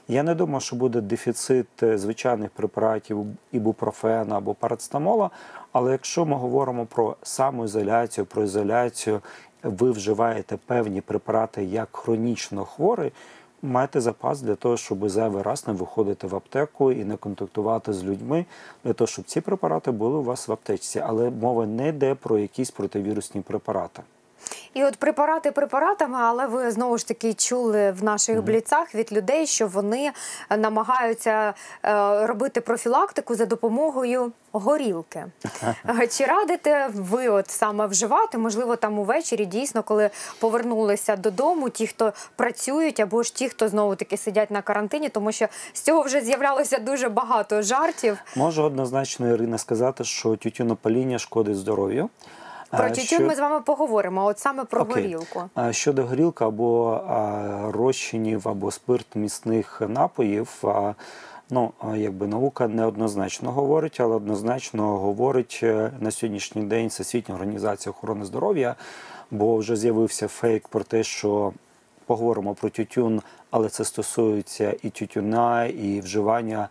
Я 0.08 0.24
не 0.24 0.36
думаю, 0.36 0.62
що 0.62 0.75
буде 0.75 1.01
дефіцит 1.01 1.84
е, 1.84 1.98
звичайних 1.98 2.50
препаратів 2.50 3.25
ібупрофену 3.51 4.36
або 4.36 4.53
парацетамола, 4.53 5.30
але 5.72 5.92
якщо 5.92 6.25
ми 6.25 6.36
говоримо 6.36 6.86
про 6.86 7.15
самоізоляцію, 7.24 8.25
про 8.25 8.44
ізоляцію, 8.44 9.22
ви 9.63 9.92
вживаєте 9.92 10.58
певні 10.65 11.01
препарати 11.01 11.63
як 11.63 11.89
хронічно 11.92 12.65
хворий, 12.65 13.12
майте 13.63 14.01
запас 14.01 14.41
для 14.41 14.55
того, 14.55 14.77
щоб 14.77 15.10
зайвий 15.10 15.41
раз 15.41 15.67
не 15.67 15.74
виходити 15.74 16.27
в 16.27 16.36
аптеку 16.36 16.91
і 16.91 17.05
не 17.05 17.17
контактувати 17.17 17.93
з 17.93 18.03
людьми, 18.03 18.46
для 18.84 18.93
того, 18.93 19.08
щоб 19.08 19.25
ці 19.25 19.41
препарати 19.41 19.91
були 19.91 20.17
у 20.17 20.24
вас 20.24 20.48
в 20.48 20.51
аптечці. 20.51 21.00
Але 21.00 21.29
мова 21.29 21.65
не 21.65 21.88
йде 21.88 22.15
про 22.15 22.38
якісь 22.38 22.72
противірусні 22.72 23.41
препарати. 23.41 24.01
І 24.74 24.84
от 24.84 24.96
препарати 24.96 25.52
препаратами, 25.52 26.18
але 26.22 26.48
ви 26.48 26.72
знову 26.72 26.98
ж 26.98 27.08
таки 27.08 27.34
чули 27.34 27.92
в 27.92 28.04
наших 28.04 28.44
бліцах 28.44 28.96
від 28.96 29.14
людей, 29.14 29.48
що 29.48 29.68
вони 29.68 30.12
е, 30.50 30.58
намагаються 30.58 31.54
е, 31.86 32.28
робити 32.28 32.62
профілактику 32.62 33.36
за 33.36 33.46
допомогою 33.46 34.32
горілки. 34.52 35.26
Е, 36.02 36.08
Чи 36.08 36.26
радите 36.26 36.90
ви 36.94 37.28
от 37.28 37.50
саме 37.50 37.88
вживати? 37.88 38.38
Можливо, 38.38 38.76
там 38.76 39.00
увечері 39.00 39.46
дійсно, 39.46 39.84
коли 39.84 40.10
повернулися 40.40 41.16
додому, 41.16 41.70
ті, 41.70 41.88
хто 41.88 42.14
працюють, 42.36 43.00
або 43.00 43.24
ж 43.24 43.36
ті, 43.36 43.50
хто 43.50 43.68
знову 43.68 43.96
таки 43.96 44.18
сидять 44.18 44.52
на 44.52 44.62
карантині, 44.62 45.10
тому 45.10 45.32
що 45.32 45.48
з 45.74 45.82
цього 45.82 46.02
вже 46.02 46.22
з'являлося 46.22 46.78
дуже 46.80 47.10
багато 47.10 47.62
жартів. 47.62 48.18
Можу 48.36 48.64
однозначно 48.64 49.34
Ірина 49.34 49.58
сказати, 49.58 50.04
що 50.04 50.36
тютюнопаління 50.36 51.20
шкодить 51.20 51.58
здоров'ю. 51.58 52.10
Про 52.77 52.89
тютюн 52.89 53.06
що- 53.06 53.22
ми 53.27 53.36
з 53.36 53.39
вами 53.39 53.60
поговоримо. 53.62 54.25
От 54.25 54.39
саме 54.39 54.63
про 54.63 54.82
Окей. 54.82 55.03
горілку. 55.03 55.44
Щодо 55.72 56.03
горілки 56.03 56.46
або 56.46 57.01
розчинів, 57.74 58.48
або 58.48 58.72
спирт 58.72 59.15
міцних 59.15 59.82
напоїв, 59.88 60.63
ну 61.50 61.72
якби 61.96 62.27
наука 62.27 62.68
неоднозначно 62.68 63.51
говорить, 63.51 64.00
але 64.00 64.15
однозначно 64.15 64.98
говорить 64.98 65.60
е, 65.63 65.92
на 66.00 66.12
сьогоднішній 66.12 66.62
день 66.63 66.88
Всесвітня 66.88 67.36
організація 67.36 67.92
охорони 67.92 68.25
здоров'я, 68.25 68.75
бо 69.32 69.58
вже 69.58 69.75
з'явився 69.75 70.27
фейк 70.27 70.68
про 70.68 70.84
те, 70.84 71.03
що 71.03 71.53
поговоримо 72.06 72.54
про 72.54 72.70
тютюн, 72.70 73.22
але 73.52 73.70
це 73.70 73.86
стосується 73.86 74.76
і 74.84 74.90
тютюна, 74.90 75.66
і 75.66 76.02
вживання 76.02 76.70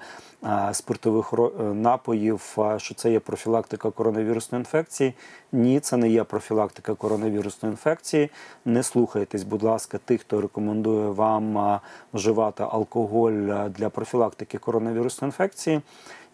спиртових 0.73 1.33
е, 1.33 1.62
напоїв, 1.62 2.59
що 2.77 2.95
це 2.95 3.12
є 3.12 3.21
профілактика 3.21 3.91
коронавірусної 3.91 4.61
інфекції. 4.61 5.15
Ні, 5.53 5.81
це 5.81 5.97
не 5.97 6.09
є 6.09 6.25
профілактика 6.25 6.95
коронавірусної 6.95 7.73
інфекції. 7.73 8.31
Не 8.65 8.83
слухайтесь, 8.83 9.43
будь 9.43 9.62
ласка, 9.62 9.99
тих, 10.05 10.21
хто 10.21 10.41
рекомендує 10.41 11.09
вам 11.09 11.81
вживати 12.15 12.62
алкоголь 12.62 13.69
для 13.69 13.91
профілактики 13.91 14.59
коронавірусної 14.59 15.29
інфекції. 15.29 15.81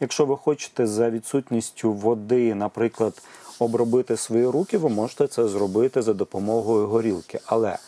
Якщо 0.00 0.24
ви 0.26 0.36
хочете 0.36 0.86
за 0.86 1.10
відсутністю 1.10 1.92
води, 1.92 2.54
наприклад, 2.54 3.22
обробити 3.58 4.16
свої 4.16 4.46
руки, 4.46 4.78
ви 4.78 4.88
можете 4.88 5.26
це 5.26 5.48
зробити 5.48 6.02
за 6.02 6.14
допомогою 6.14 6.86
горілки. 6.86 7.40
Але 7.46 7.78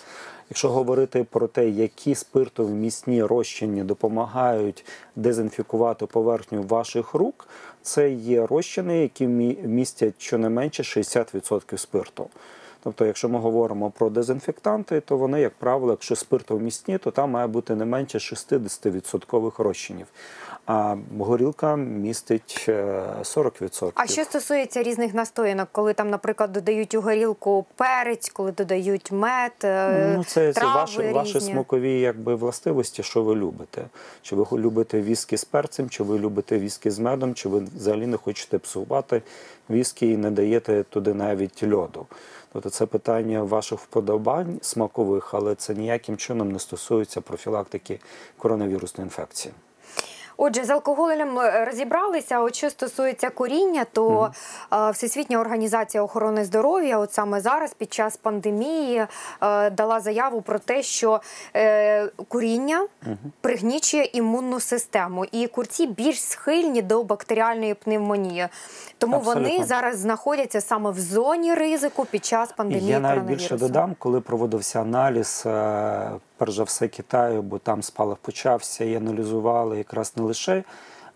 Якщо 0.50 0.68
говорити 0.68 1.24
про 1.24 1.46
те, 1.46 1.68
які 1.68 2.14
спиртовмісні 2.14 3.22
розчини 3.22 3.84
допомагають 3.84 4.84
дезінфікувати 5.16 6.06
поверхню 6.06 6.62
ваших 6.62 7.14
рук, 7.14 7.48
це 7.82 8.10
є 8.10 8.46
розчини, 8.46 8.98
які 8.98 9.26
містять 9.26 10.14
щонайменше 10.18 10.82
60% 10.82 11.78
спирту. 11.78 12.28
Тобто, 12.82 13.06
якщо 13.06 13.28
ми 13.28 13.38
говоримо 13.38 13.90
про 13.90 14.10
дезінфектанти, 14.10 15.00
то 15.00 15.16
вони, 15.16 15.40
як 15.40 15.54
правило, 15.54 15.92
якщо 15.92 16.16
спиртовмісні, 16.16 16.98
то 16.98 17.10
там 17.10 17.30
має 17.30 17.46
бути 17.46 17.74
не 17.74 17.84
менше 17.84 18.18
60% 18.18 19.62
розчинів. 19.62 20.06
А 20.66 20.96
горілка 21.18 21.76
містить 21.76 22.64
е, 22.68 23.04
40%. 23.22 23.92
А 23.94 24.06
що 24.06 24.24
стосується 24.24 24.82
різних 24.82 25.14
настоянок, 25.14 25.68
коли 25.72 25.94
там, 25.94 26.10
наприклад, 26.10 26.52
додають 26.52 26.94
у 26.94 27.00
горілку 27.00 27.66
перець, 27.76 28.28
коли 28.28 28.52
додають 28.52 29.12
мед, 29.12 29.52
е, 29.64 30.14
Ну, 30.16 30.24
це, 30.24 30.52
це 30.52 30.60
трави 30.60 30.80
ваші, 30.80 30.98
ваші 31.10 31.34
різні. 31.38 31.52
смакові 31.52 32.00
якби, 32.00 32.34
властивості, 32.34 33.02
що 33.02 33.22
ви 33.22 33.34
любите. 33.34 33.82
Чи 34.22 34.36
ви 34.36 34.58
любите 34.58 35.00
віскі 35.00 35.36
з 35.36 35.44
перцем, 35.44 35.88
чи 35.88 36.02
ви 36.02 36.18
любите 36.18 36.58
віскі 36.58 36.90
з 36.90 36.98
медом, 36.98 37.34
чи 37.34 37.48
ви 37.48 37.62
взагалі 37.76 38.06
не 38.06 38.16
хочете 38.16 38.58
псувати 38.58 39.22
віскі 39.70 40.10
і 40.10 40.16
не 40.16 40.30
даєте 40.30 40.82
туди 40.82 41.14
навіть 41.14 41.62
льоду. 41.72 42.06
Тобто 42.52 42.70
це 42.70 42.86
питання 42.86 43.42
ваших 43.42 43.80
вподобань 43.80 44.58
смакових, 44.62 45.34
але 45.34 45.54
це 45.54 45.74
ніяким 45.74 46.16
чином 46.16 46.52
не 46.52 46.58
стосується 46.58 47.20
профілактики 47.20 48.00
коронавірусної 48.38 49.06
інфекції. 49.06 49.54
Отже, 50.42 50.64
з 50.64 50.70
алкоголем 50.70 51.38
е, 51.38 51.64
розібралися. 51.64 52.40
От 52.40 52.54
що 52.54 52.70
стосується 52.70 53.30
куріння, 53.30 53.86
то 53.92 54.30
е, 54.72 54.90
Всесвітня 54.90 55.40
організація 55.40 56.02
охорони 56.02 56.44
здоров'я, 56.44 56.98
от 56.98 57.12
саме 57.12 57.40
зараз, 57.40 57.74
під 57.74 57.92
час 57.92 58.16
пандемії, 58.16 59.06
е, 59.42 59.70
дала 59.70 60.00
заяву 60.00 60.42
про 60.42 60.58
те, 60.58 60.82
що 60.82 61.20
куріння 62.28 62.86
пригнічує 63.40 64.10
імунну 64.12 64.60
систему, 64.60 65.24
і 65.32 65.46
курці 65.46 65.86
більш 65.86 66.22
схильні 66.22 66.82
до 66.82 67.02
бактеріальної 67.02 67.74
пневмонії. 67.74 68.48
Тому 68.98 69.20
вони 69.20 69.64
зараз 69.64 69.98
знаходяться 69.98 70.60
саме 70.60 70.90
в 70.90 71.00
зоні 71.00 71.54
ризику 71.54 72.04
під 72.04 72.24
час 72.24 72.52
пандемії 72.52 72.90
Я 72.90 73.00
навіть 73.00 73.22
більше 73.22 73.56
додам, 73.56 73.96
коли 73.98 74.20
проводився 74.20 74.80
аналіз, 74.80 75.46
перш 76.40 76.54
за 76.54 76.64
все 76.64 76.88
Китаю, 76.88 77.42
бо 77.42 77.58
там 77.58 77.82
спалах 77.82 78.16
почався, 78.16 78.84
і 78.84 78.94
аналізували 78.94 79.78
якраз 79.78 80.12
не 80.16 80.22
лише 80.22 80.64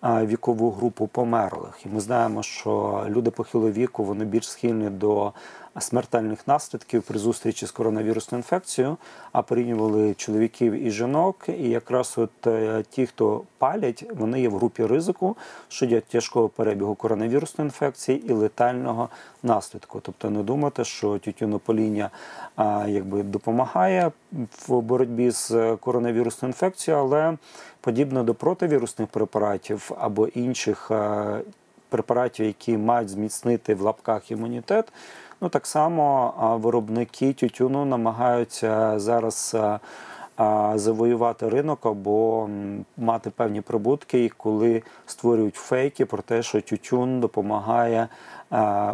вікову 0.03 0.71
групу 0.71 1.07
померлих. 1.07 1.87
І 1.87 1.89
ми 1.89 2.01
знаємо, 2.01 2.43
що 2.43 3.05
люди 3.09 3.31
похилого 3.31 3.71
віку 3.71 4.05
вони 4.05 4.25
більш 4.25 4.51
схильні 4.51 4.91
до 4.91 5.33
смертельних 5.79 6.49
наслідків 6.49 7.03
при 7.03 7.19
зустрічі 7.19 7.67
з 7.67 7.71
коронавірусною 7.71 8.39
інфекцією, 8.39 8.97
а 9.33 9.43
порівнювали 9.43 10.15
чоловіків 10.15 10.73
і 10.73 10.91
жінок. 10.91 11.47
І 11.49 11.69
якраз 11.69 12.15
от 12.17 12.47
е, 12.47 12.85
ті, 12.91 13.07
хто 13.07 13.43
палять, 13.59 14.05
вони 14.15 14.41
є 14.41 14.49
в 14.49 14.57
групі 14.57 14.87
ризику 14.87 15.37
щодо 15.69 16.01
тяжкого 16.01 16.49
перебігу 16.49 16.95
коронавірусної 16.95 17.67
інфекції 17.69 18.27
і 18.31 18.33
летального 18.33 19.09
наслідку. 19.43 20.01
Тобто 20.01 20.31
не 20.31 20.43
думати, 20.43 20.85
що 20.85 21.19
тютюнопаління 21.19 22.11
якби 22.89 23.23
допомагає 23.23 24.13
в 24.69 24.81
боротьбі 24.81 25.31
з 25.31 25.51
е, 25.51 25.77
коронавірусною 25.77 26.51
інфекцією, 26.51 27.03
але 27.03 27.37
подібно 27.81 28.23
до 28.23 28.35
противірусних 28.35 29.09
препаратів 29.09 29.91
або 29.99 30.27
інших 30.27 30.91
е, 30.91 31.41
препаратів, 31.89 32.47
які 32.47 32.79
мають 32.79 33.09
зміцнити 33.09 33.75
в 33.75 33.81
лапках 33.81 34.31
імунітет. 34.31 34.93
Ну 35.41 35.49
так 35.49 35.67
само 35.67 36.35
виробники 36.63 37.33
тютюну 37.33 37.85
намагаються 37.85 38.99
зараз 38.99 39.57
завоювати 40.75 41.49
ринок 41.49 41.87
або 41.87 42.49
мати 42.97 43.31
певні 43.31 43.61
прибутки, 43.61 44.25
і 44.25 44.29
коли 44.29 44.83
створюють 45.07 45.55
фейки 45.55 46.07
про 46.07 46.23
те, 46.23 46.43
що 46.43 46.61
тютюн 46.61 47.21
допомагає 47.21 48.09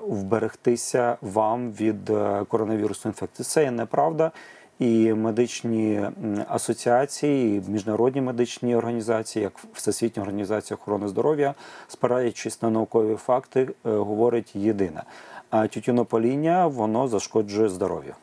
вберегтися 0.02 1.16
вам 1.20 1.72
від 1.72 2.10
е, 2.10 2.44
коронавірусної 2.48 3.12
інфекції. 3.12 3.44
Це 3.44 3.64
є 3.64 3.70
неправда. 3.70 4.30
І 4.78 5.12
медичні 5.14 6.02
асоціації, 6.48 7.58
і 7.58 7.70
міжнародні 7.70 8.20
медичні 8.20 8.76
організації, 8.76 9.42
як 9.42 9.52
Всесвітня 9.72 10.22
організація 10.22 10.76
охорони 10.76 11.08
здоров'я, 11.08 11.54
спираючись 11.88 12.62
на 12.62 12.70
наукові 12.70 13.16
факти, 13.16 13.68
е, 13.86 13.90
говорить 13.90 14.56
єдине: 14.56 15.02
тютюнопаління 15.50 16.66
воно 16.66 17.08
зашкоджує 17.08 17.68
здоров'ю. 17.68 18.14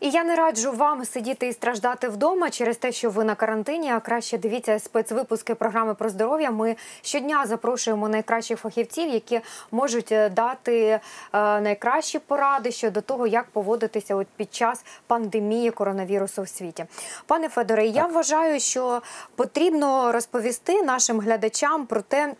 І 0.00 0.10
я 0.10 0.24
не 0.24 0.36
раджу 0.36 0.72
вам 0.72 1.04
сидіти 1.04 1.48
і 1.48 1.52
страждати 1.52 2.08
вдома 2.08 2.50
через 2.50 2.76
те, 2.76 2.92
що 2.92 3.10
ви 3.10 3.24
на 3.24 3.34
карантині. 3.34 3.90
А 3.90 4.00
краще 4.00 4.38
дивіться 4.38 4.78
спецвипуски 4.78 5.54
програми 5.54 5.94
про 5.94 6.08
здоров'я. 6.08 6.50
Ми 6.50 6.76
щодня 7.02 7.46
запрошуємо 7.46 8.08
найкращих 8.08 8.60
фахівців, 8.60 9.08
які 9.08 9.40
можуть 9.70 10.12
е, 10.12 10.28
дати 10.28 10.78
е, 10.86 11.00
найкращі 11.60 12.18
поради 12.18 12.72
щодо 12.72 13.00
того, 13.00 13.26
як 13.26 13.46
поводитися 13.46 14.14
от 14.14 14.26
під 14.36 14.54
час 14.54 14.84
пандемії 15.06 15.70
коронавірусу 15.70 16.42
в 16.42 16.48
світі. 16.48 16.84
Пане 17.26 17.48
Федоре, 17.48 17.86
я 17.86 18.06
вважаю, 18.06 18.60
що 18.60 19.02
потрібно 19.36 20.12
розповісти 20.12 20.82
нашим 20.82 21.20
глядачам 21.20 21.86
про 21.86 22.02
те. 22.02 22.34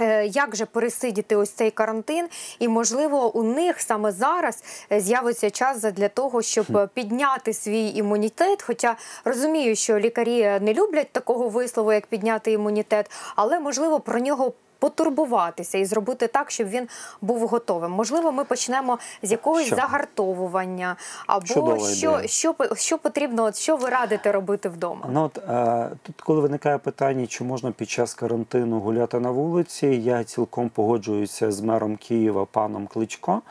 Е, 0.00 0.26
Як 0.26 0.56
же 0.56 0.66
пересидіти 0.66 1.36
ось 1.36 1.50
цей 1.50 1.70
карантин, 1.70 2.28
і 2.58 2.68
можливо 2.68 3.36
у 3.36 3.42
них 3.42 3.80
саме 3.80 4.12
зараз 4.12 4.62
е, 4.92 5.00
з'явиться 5.00 5.50
час 5.50 5.82
для 5.82 6.08
того, 6.08 6.42
щоб 6.42 6.90
підняти 6.94 7.52
свій 7.52 7.88
імунітет. 7.88 8.62
Хоча 8.62 8.96
розумію, 9.24 9.76
що 9.76 9.98
лікарі 9.98 10.58
не 10.60 10.74
люблять 10.74 11.12
такого 11.12 11.48
вислову, 11.48 11.92
як 11.92 12.06
підняти 12.06 12.52
імунітет, 12.52 13.10
але 13.36 13.60
можливо 13.60 14.00
про 14.00 14.20
нього. 14.20 14.52
Потурбуватися 14.78 15.78
і 15.78 15.84
зробити 15.84 16.26
так, 16.26 16.50
щоб 16.50 16.68
він 16.68 16.88
був 17.20 17.48
готовим. 17.48 17.90
Можливо, 17.92 18.32
ми 18.32 18.44
почнемо 18.44 18.98
з 19.22 19.30
якогось 19.30 19.66
Що? 19.66 19.76
загартовування, 19.76 20.96
або 21.26 21.46
Чудова 21.46 21.88
що, 21.94 22.20
що, 22.26 22.54
що 22.74 22.98
потрібно, 22.98 23.44
от 23.44 23.56
що 23.56 23.76
ви 23.76 23.88
радите 23.88 24.32
робити 24.32 24.68
вдома? 24.68 25.06
Ну 25.12 25.24
от 25.24 25.38
е, 25.38 25.90
тут, 26.02 26.20
коли 26.20 26.40
виникає 26.40 26.78
питання, 26.78 27.26
чи 27.26 27.44
можна 27.44 27.70
під 27.70 27.90
час 27.90 28.14
карантину 28.14 28.80
гуляти 28.80 29.20
на 29.20 29.30
вулиці, 29.30 29.86
я 29.86 30.24
цілком 30.24 30.68
погоджуюся 30.68 31.52
з 31.52 31.60
мером 31.60 31.96
Києва 31.96 32.44
паном 32.44 32.86
Кличко. 32.86 33.42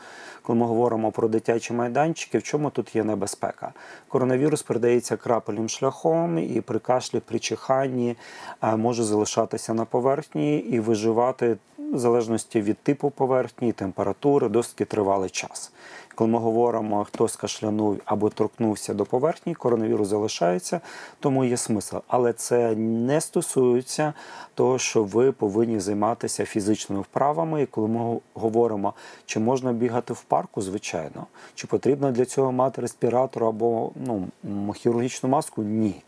Коли 0.46 0.58
ми 0.58 0.66
говоримо 0.66 1.10
про 1.10 1.28
дитячі 1.28 1.74
майданчики, 1.74 2.38
в 2.38 2.42
чому 2.42 2.70
тут 2.70 2.96
є 2.96 3.04
небезпека? 3.04 3.72
Коронавірус 4.08 4.62
передається 4.62 5.16
крапельним 5.16 5.68
шляхом, 5.68 6.38
і 6.38 6.60
при 6.60 6.78
кашлі, 6.78 7.20
при 7.20 7.38
чиханні 7.38 8.16
е, 8.62 8.76
може 8.76 9.04
залишатися 9.04 9.74
на 9.74 9.84
поверхні 9.84 10.58
і 10.58 10.80
виживати 10.80 11.56
в 11.78 11.98
залежності 11.98 12.60
від 12.60 12.78
типу 12.78 13.10
поверхні, 13.10 13.72
температури, 13.72 14.48
досить 14.48 14.88
тривалий 14.88 15.30
час. 15.30 15.72
Коли 16.16 16.30
ми 16.30 16.38
говоримо, 16.38 17.04
хто 17.04 17.28
скашлянув 17.28 18.00
або 18.04 18.28
торкнувся 18.28 18.94
до 18.94 19.04
поверхні, 19.04 19.54
коронавірус 19.54 20.08
залишається, 20.08 20.80
тому 21.20 21.44
є 21.44 21.56
смисл. 21.56 21.96
Але 22.08 22.32
це 22.32 22.76
не 22.76 23.20
стосується 23.20 24.12
того, 24.54 24.78
що 24.78 25.04
ви 25.04 25.32
повинні 25.32 25.80
займатися 25.80 26.44
фізичними 26.44 27.02
вправами. 27.02 27.62
І 27.62 27.66
коли 27.66 27.88
ми 27.88 28.18
говоримо, 28.34 28.94
чи 29.26 29.40
можна 29.40 29.72
бігати 29.72 30.12
в 30.12 30.22
парку, 30.22 30.62
звичайно, 30.62 31.26
чи 31.54 31.66
потрібно 31.66 32.12
для 32.12 32.24
цього 32.24 32.52
мати 32.52 32.82
респіратор 32.82 33.44
або 33.44 33.90
ну, 33.94 34.72
хірургічну 34.72 35.28
маску? 35.28 35.62
Ні. 35.62 36.02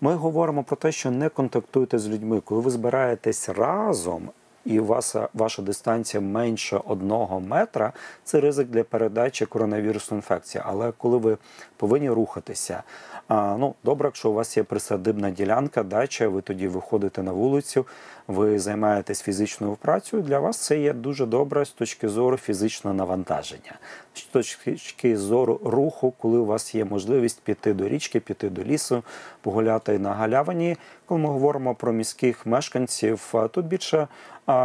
Ми 0.00 0.14
говоримо 0.14 0.62
про 0.64 0.76
те, 0.76 0.92
що 0.92 1.10
не 1.10 1.28
контактуйте 1.28 1.98
з 1.98 2.08
людьми. 2.08 2.40
Коли 2.44 2.60
ви 2.60 2.70
збираєтесь 2.70 3.48
разом 3.48 4.28
і 4.64 4.80
у 4.80 4.84
вас 4.84 5.16
ваша 5.34 5.62
дистанція 5.62 6.20
менше 6.20 6.80
одного 6.84 7.40
метра, 7.40 7.92
це 8.24 8.40
ризик 8.40 8.68
для 8.68 8.84
передачі 8.84 9.46
коронавірусної 9.46 10.18
інфекції. 10.18 10.64
Але 10.66 10.92
коли 10.98 11.18
ви 11.18 11.38
повинні 11.76 12.10
рухатися, 12.10 12.82
а, 13.28 13.56
ну 13.58 13.74
добре, 13.84 14.06
якщо 14.06 14.30
у 14.30 14.32
вас 14.32 14.56
є 14.56 14.62
присадибна 14.62 15.30
ділянка, 15.30 15.82
дача, 15.82 16.28
ви 16.28 16.42
тоді 16.42 16.68
виходите 16.68 17.22
на 17.22 17.32
вулицю, 17.32 17.86
ви 18.28 18.58
займаєтесь 18.58 19.22
фізичною 19.22 19.74
працею. 19.74 20.22
Для 20.22 20.38
вас 20.38 20.56
це 20.56 20.78
є 20.80 20.92
дуже 20.92 21.26
добре 21.26 21.64
з 21.64 21.70
точки 21.70 22.08
зору 22.08 22.36
фізичного 22.36 22.96
навантаження, 22.96 23.78
з 24.14 24.22
точки 24.22 25.16
зору 25.16 25.60
руху, 25.64 26.12
коли 26.18 26.38
у 26.38 26.46
вас 26.46 26.74
є 26.74 26.84
можливість 26.84 27.40
піти 27.40 27.74
до 27.74 27.88
річки, 27.88 28.20
піти 28.20 28.50
до 28.50 28.62
лісу, 28.62 29.02
погуляти 29.40 29.98
на 29.98 30.12
галявині. 30.12 30.76
Коли 31.06 31.20
ми 31.20 31.28
говоримо 31.28 31.74
про 31.74 31.92
міських 31.92 32.46
мешканців, 32.46 33.34
тут 33.50 33.66
більше 33.66 34.08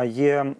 є 0.05 0.53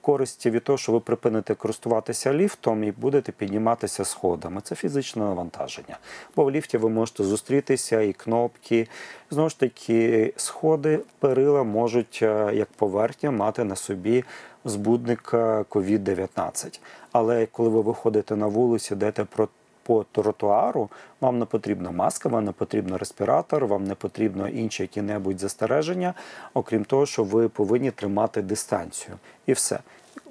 користі 0.00 0.50
від 0.50 0.64
того, 0.64 0.78
що 0.78 0.92
ви 0.92 1.00
припините 1.00 1.54
користуватися 1.54 2.34
ліфтом 2.34 2.84
і 2.84 2.92
будете 2.92 3.32
підніматися 3.32 4.04
сходами. 4.04 4.60
Це 4.60 4.74
фізичне 4.74 5.22
навантаження. 5.22 5.98
Бо 6.36 6.44
в 6.44 6.50
ліфті 6.50 6.78
ви 6.78 6.88
можете 6.88 7.24
зустрітися 7.24 8.00
і 8.00 8.12
кнопки. 8.12 8.88
Знову 9.30 9.48
ж 9.48 9.60
таки, 9.60 10.32
сходи, 10.36 11.00
перила 11.18 11.62
можуть 11.62 12.18
е, 12.22 12.50
як 12.54 12.68
поверхня 12.68 13.30
мати 13.30 13.64
на 13.64 13.76
собі 13.76 14.24
збудник 14.64 15.30
е, 15.34 15.36
COVID-19. 15.70 16.80
Але 17.12 17.46
коли 17.46 17.68
ви 17.68 17.80
виходите 17.80 18.36
на 18.36 18.46
вулицю, 18.46 18.94
йдете 18.94 19.24
про 19.24 19.48
по 19.88 20.04
тротуару, 20.12 20.88
вам 21.20 21.38
не 21.38 21.44
потрібна 21.44 21.90
маска, 21.90 22.28
вам 22.28 22.44
не 22.44 22.52
потрібен 22.52 22.96
респіратор, 22.96 23.66
вам 23.66 23.84
не 23.84 23.94
потрібно 23.94 24.48
інші 24.48 24.82
які-небудь 24.82 25.38
застереження, 25.38 26.14
окрім 26.54 26.84
того, 26.84 27.06
що 27.06 27.24
ви 27.24 27.48
повинні 27.48 27.90
тримати 27.90 28.42
дистанцію. 28.42 29.16
І 29.46 29.52
все. 29.52 29.78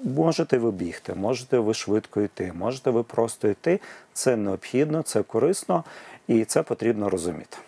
Можете 0.04 0.58
ви 0.58 0.70
бігти, 0.70 1.14
можете 1.14 1.58
ви 1.58 1.74
швидко 1.74 2.20
йти, 2.20 2.52
можете 2.54 2.90
ви 2.90 3.02
просто 3.02 3.48
йти. 3.48 3.80
Це 4.12 4.36
необхідно, 4.36 5.02
це 5.02 5.22
корисно 5.22 5.84
і 6.28 6.44
це 6.44 6.62
потрібно 6.62 7.10
розуміти. 7.10 7.58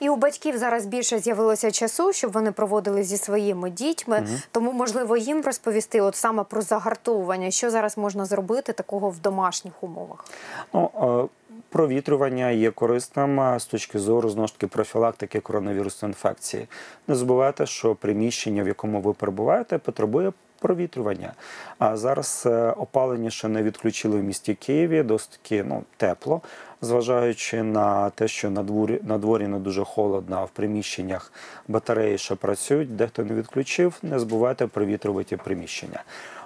І 0.00 0.08
у 0.08 0.16
батьків 0.16 0.58
зараз 0.58 0.86
більше 0.86 1.18
з'явилося 1.18 1.70
часу, 1.70 2.12
щоб 2.12 2.32
вони 2.32 2.52
проводили 2.52 3.02
зі 3.02 3.16
своїми 3.16 3.70
дітьми. 3.70 4.26
Тому 4.50 4.72
можливо 4.72 5.16
їм 5.16 5.42
розповісти, 5.42 6.00
от 6.00 6.16
саме 6.16 6.44
про 6.44 6.62
загартовування, 6.62 7.50
що 7.50 7.70
зараз 7.70 7.98
можна 7.98 8.24
зробити 8.24 8.72
такого 8.72 9.10
в 9.10 9.18
домашніх 9.18 9.82
умовах. 9.82 10.24
Ну, 10.72 10.90
е, 11.24 11.28
провітрювання 11.68 12.50
є 12.50 12.70
корисним 12.70 13.40
е, 13.40 13.60
з 13.60 13.66
точки 13.66 13.98
зору 13.98 14.30
знову 14.30 14.48
ж 14.48 14.54
таки 14.54 14.66
профілактики 14.66 15.40
коронавірусної 15.40 16.10
інфекції. 16.10 16.66
Не 17.08 17.14
забувайте, 17.14 17.66
що 17.66 17.94
приміщення, 17.94 18.62
в 18.62 18.66
якому 18.66 19.00
ви 19.00 19.12
перебуваєте, 19.12 19.78
потребує 19.78 20.32
провітрювання. 20.64 21.32
А 21.78 21.96
зараз 21.96 22.42
е, 22.46 22.70
опалення 22.70 23.30
ще 23.30 23.48
не 23.48 23.62
відключили 23.62 24.20
в 24.20 24.24
місті 24.24 24.54
Києві, 24.54 25.02
досить 25.02 25.30
таки 25.30 25.64
ну, 25.64 25.82
тепло, 25.96 26.40
зважаючи 26.84 27.62
на 27.62 28.10
те, 28.10 28.28
що 28.28 28.50
на 28.50 28.62
дворі, 28.62 29.00
на 29.02 29.18
дворі 29.18 29.46
не 29.46 29.58
дуже 29.58 29.84
холодно, 29.84 30.36
а 30.40 30.44
в 30.44 30.50
приміщеннях 30.50 31.32
батареї 31.68 32.18
ще 32.18 32.34
працюють, 32.34 32.96
дехто 32.96 33.24
не 33.24 33.34
відключив, 33.34 33.98
не 34.02 34.18
забувайте 34.18 34.66
провітрювати 34.66 35.36
приміщення. 35.36 36.02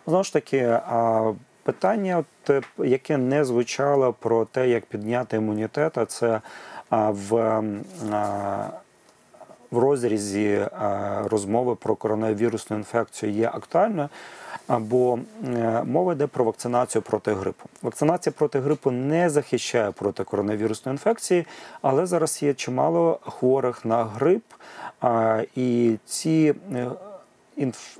Знову 0.07 0.24
ж 0.24 0.33
таки, 0.33 0.79
питання, 1.62 2.18
от, 2.18 2.51
е, 2.51 2.62
яке 2.79 3.16
не 3.16 3.44
звучало 3.44 4.12
про 4.12 4.44
те, 4.44 4.68
як 4.68 4.87
підняти 4.87 5.37
імунітет, 5.37 5.98
а 5.98 6.07
це 6.07 6.40
в. 6.90 7.62
В 9.70 9.79
розрізі 9.79 10.66
розмови 11.24 11.74
про 11.74 11.94
коронавірусну 11.94 12.77
інфекцію 12.77 13.33
є 13.33 13.48
актуальною, 13.48 14.09
бо 14.68 15.18
е, 15.44 15.83
мова 15.85 16.12
йде 16.12 16.26
про 16.26 16.44
вакцинацію 16.44 17.02
проти 17.02 17.33
грипу. 17.33 17.64
Вакцинація 17.83 18.33
проти 18.38 18.61
грипу 18.61 18.90
не 18.90 19.31
захищає 19.31 19.90
проти 19.90 20.24
коронавірусної 20.24 20.94
інфекції, 20.94 21.46
але 21.83 22.07
зараз 22.07 22.42
є 22.42 22.54
чимало 22.54 23.18
хворих 23.22 23.85
на 23.85 24.04
грип, 24.04 24.44
і 25.57 25.96
ці. 26.07 26.54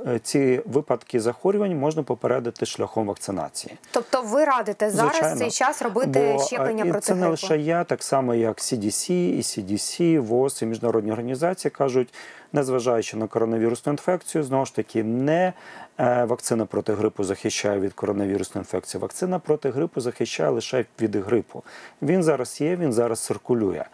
Е, 0.07 0.19
Ці 0.23 0.63
випадки 0.67 1.21
захворювань 1.21 1.79
можна 1.79 2.03
попередити 2.03 2.67
шляхом 2.67 3.07
вакцинації. 3.07 3.77
Тобто, 3.91 4.23
ви 4.23 4.45
радите 4.45 4.91
зараз 4.91 5.13
Звичайно. 5.13 5.37
цей 5.37 5.51
час 5.51 5.83
робити 5.83 6.33
Бо, 6.37 6.45
щеплення 6.45 6.85
проти 6.85 7.01
це 7.01 7.15
не 7.15 7.29
лише 7.29 7.59
я, 7.59 7.85
так 7.85 8.03
само 8.03 8.35
як 8.35 8.57
CDC, 8.57 9.13
і 9.13 9.41
CDC, 9.41 10.21
ВОЗ 10.21 10.63
і 10.63 10.67
міжнародні 10.67 11.13
організації 11.13 11.71
кажуть, 11.71 12.15
незважаючи 12.53 13.17
на 13.17 13.27
коронавірусну 13.27 13.93
інфекцію, 13.93 14.45
знову 14.45 14.67
ж 14.67 14.75
таки, 14.75 15.05
не 15.05 15.53
е, 15.99 16.25
вакцина 16.25 16.67
проти 16.67 16.93
грипу 16.93 17.25
захищає 17.25 17.81
від 17.81 17.93
коронавірусної 17.93 18.63
інфекції. 18.63 19.01
Вакцина 19.01 19.39
проти 19.39 19.71
грипу 19.71 20.01
захищає 20.01 20.51
лише 20.51 20.85
від 21.01 21.17
грипу. 21.17 21.63
Він 22.03 22.23
зараз 22.23 22.61
є, 22.61 22.77
він 22.77 22.93
зараз 22.93 23.21
циркулює. 23.21 23.85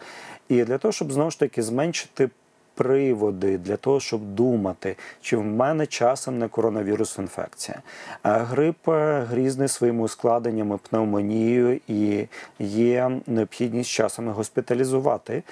І 0.49 0.63
для 0.63 0.77
того, 0.77 0.91
щоб 0.91 1.11
знову 1.11 1.31
ж 1.31 1.39
таки 1.39 1.63
зменшити 1.63 2.29
приводи 2.75 3.57
для 3.57 3.77
того, 3.77 3.99
щоб 3.99 4.21
думати, 4.21 4.95
чи 5.21 5.37
в 5.37 5.43
мене 5.43 5.85
часом 5.85 6.39
не 6.39 6.47
коронавірус 6.47 7.17
інфекція. 7.17 7.77
Е, 7.77 8.29
Грип 8.29 8.89
е, 8.89 9.25
грізний 9.29 9.67
своїми 9.67 10.03
ускладненнями, 10.03 10.79
пневмонією 10.89 11.79
і 11.87 12.27
є 12.59 13.11
необхідність 13.27 13.89
часом 13.89 14.27
госпіталізувати. 14.29 15.43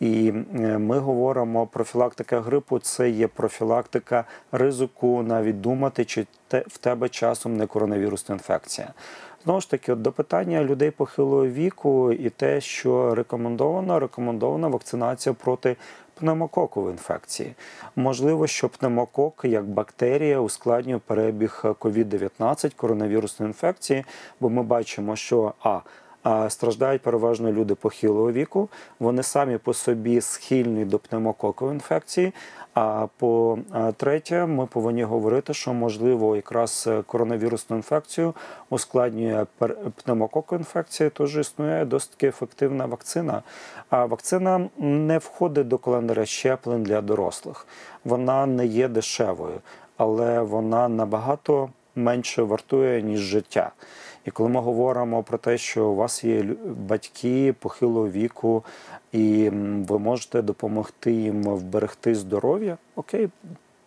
І 0.00 0.32
е, 0.54 0.78
ми 0.78 0.98
говоримо 0.98 1.66
профілактика 1.66 2.40
грипу 2.40 2.78
це 2.78 3.10
є 3.10 3.28
профілактика 3.28 4.24
ризику 4.52 5.22
навіть 5.22 5.60
думати, 5.60 6.04
чи 6.04 6.26
в 6.50 6.78
тебе 6.78 7.08
часом 7.08 7.56
не 7.56 7.66
коронавірусна 7.66 8.34
інфекція. 8.34 8.92
Знову 9.44 9.60
ж 9.60 9.70
таки, 9.70 9.92
от 9.92 10.02
до 10.02 10.12
питання 10.12 10.64
людей 10.64 10.90
похилого 10.90 11.46
віку 11.46 12.12
і 12.12 12.30
те, 12.30 12.60
що 12.60 13.14
рекомендовано, 13.14 13.98
рекомендована 13.98 14.68
вакцинація 14.68 15.32
проти 15.32 15.76
пневмококової 16.14 16.92
інфекції. 16.92 17.54
Можливо, 17.96 18.46
що 18.46 18.68
пневмокок 18.68 19.40
як 19.44 19.64
бактерія 19.64 20.40
ускладнює 20.40 20.98
перебіг 20.98 21.60
COVID-19, 21.64 22.74
коронавірусної 22.76 23.50
інфекції, 23.50 24.04
бо 24.40 24.50
ми 24.50 24.62
бачимо, 24.62 25.16
що 25.16 25.52
а 25.62 25.68
а, 25.68 25.80
страждають 26.48 27.02
переважно 27.02 27.52
люди 27.52 27.74
похилого 27.74 28.32
віку. 28.32 28.68
Вони 28.98 29.22
самі 29.22 29.58
по 29.58 29.74
собі 29.74 30.20
схильні 30.20 30.84
до 30.84 30.98
пневмококової 30.98 31.74
інфекції. 31.74 32.32
А 32.74 33.06
по 33.18 33.58
третє, 33.96 34.46
ми 34.46 34.66
повинні 34.66 35.02
говорити, 35.02 35.54
що 35.54 35.72
можливо 35.72 36.36
якраз 36.36 36.84
е, 36.86 37.02
коронавірусну 37.02 37.76
інфекцію 37.76 38.34
ускладнює 38.70 39.46
пневмококову 40.04 40.58
інфекцію. 40.58 41.10
Тож 41.14 41.36
існує 41.36 41.84
досить 41.84 42.10
таки 42.10 42.26
ефективна 42.26 42.86
вакцина. 42.86 43.42
А 43.90 44.04
вакцина 44.04 44.68
не 44.78 45.18
входить 45.18 45.68
до 45.68 45.78
календаря 45.78 46.26
щеплень 46.26 46.82
для 46.82 47.00
дорослих. 47.00 47.66
Вона 48.04 48.46
не 48.46 48.66
є 48.66 48.88
дешевою, 48.88 49.60
але 49.96 50.40
вона 50.40 50.88
набагато 50.88 51.70
менше 51.94 52.42
вартує 52.42 53.02
ніж 53.02 53.20
життя. 53.20 53.72
І 54.24 54.30
коли 54.30 54.48
ми 54.48 54.60
говоримо 54.60 55.22
про 55.22 55.38
те, 55.38 55.58
що 55.58 55.86
у 55.86 55.94
вас 55.94 56.24
є 56.24 56.42
батьки 56.64 57.54
похилого 57.58 58.08
віку, 58.08 58.64
і 59.12 59.50
ви 59.88 59.98
можете 59.98 60.42
допомогти 60.42 61.12
їм 61.12 61.42
вберегти 61.42 62.14
здоров'я, 62.14 62.78
окей, 62.96 63.28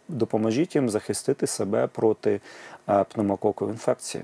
допоможіть 0.08 0.76
їм 0.76 0.90
захистити 0.90 1.48
себе 1.48 1.88
проти 1.88 2.42
е, 2.90 3.04
пневмококової 3.04 3.74
інфекції. 3.74 4.24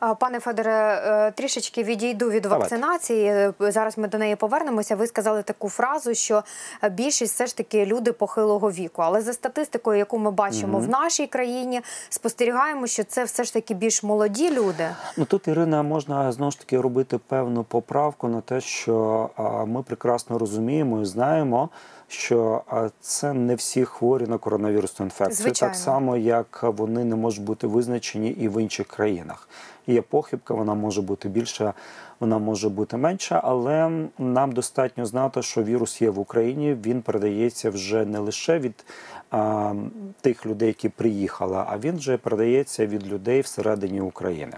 Пане 0.00 0.40
Федоре, 0.40 1.02
е, 1.04 1.30
трішечки 1.30 1.82
відійду 1.82 2.30
від 2.30 2.46
вакцинації. 2.46 3.24
Е, 3.26 3.52
Зараз 3.60 3.98
ми 3.98 4.08
до 4.08 4.18
неї 4.18 4.36
повернемося. 4.36 4.96
Ви 4.96 5.06
сказали 5.06 5.42
таку 5.42 5.68
фразу, 5.68 6.14
що 6.14 6.42
е, 6.82 6.88
більшість 6.90 7.34
все 7.34 7.46
ж 7.46 7.56
таки 7.56 7.86
люди 7.86 8.12
похилого 8.12 8.70
віку. 8.70 9.02
Але 9.02 9.20
за 9.20 9.32
статистикою, 9.32 9.98
яку 9.98 10.18
ми 10.18 10.30
бачимо 10.30 10.78
в 10.78 10.88
нашій 10.88 11.26
країні, 11.26 11.80
спостерігаємо, 12.08 12.86
що 12.86 13.04
це 13.04 13.24
все 13.24 13.44
ж 13.44 13.52
таки 13.52 13.74
більш 13.74 14.02
молоді 14.02 14.50
люди. 14.50 14.88
Ну 15.16 15.24
тут 15.24 15.48
Ірина 15.48 15.82
можна 15.82 16.32
знову 16.32 16.50
ж 16.50 16.58
таки 16.58 16.80
робити 16.80 17.18
певну 17.18 17.64
поправку 17.64 18.28
на 18.28 18.40
те, 18.40 18.60
що 18.60 19.28
ми 19.66 19.82
прекрасно 19.82 20.38
розуміємо 20.38 21.00
і 21.00 21.04
знаємо, 21.04 21.68
що 22.08 22.62
це 23.00 23.32
не 23.32 23.54
всі 23.54 23.84
хворі 23.84 24.26
на 24.26 24.38
коронавірусну 24.38 25.06
інфекцію, 25.06 25.44
Звичайно. 25.44 25.74
так 25.74 25.82
само 25.82 26.16
як 26.16 26.60
вони 26.62 27.04
не 27.04 27.16
можуть 27.16 27.44
бути 27.44 27.66
визначені 27.66 28.30
і 28.30 28.48
в 28.48 28.62
інших 28.62 28.86
країнах. 28.86 29.48
Є 29.90 30.02
похибка, 30.02 30.54
вона 30.54 30.74
може 30.74 31.02
бути 31.02 31.28
більша, 31.28 31.74
вона 32.20 32.38
може 32.38 32.68
бути 32.68 32.96
менша, 32.96 33.40
але 33.44 34.08
нам 34.18 34.52
достатньо 34.52 35.06
знати, 35.06 35.42
що 35.42 35.62
вірус 35.62 36.02
є 36.02 36.10
в 36.10 36.18
Україні. 36.18 36.74
Він 36.74 37.02
передається 37.02 37.70
вже 37.70 38.04
не 38.04 38.18
лише 38.18 38.58
від 38.58 38.84
а, 39.30 39.74
тих 40.20 40.46
людей, 40.46 40.68
які 40.68 40.88
приїхали, 40.88 41.64
а 41.66 41.78
він 41.78 41.96
вже 41.96 42.16
передається 42.16 42.86
від 42.86 43.08
людей 43.08 43.40
всередині 43.40 44.00
України. 44.00 44.56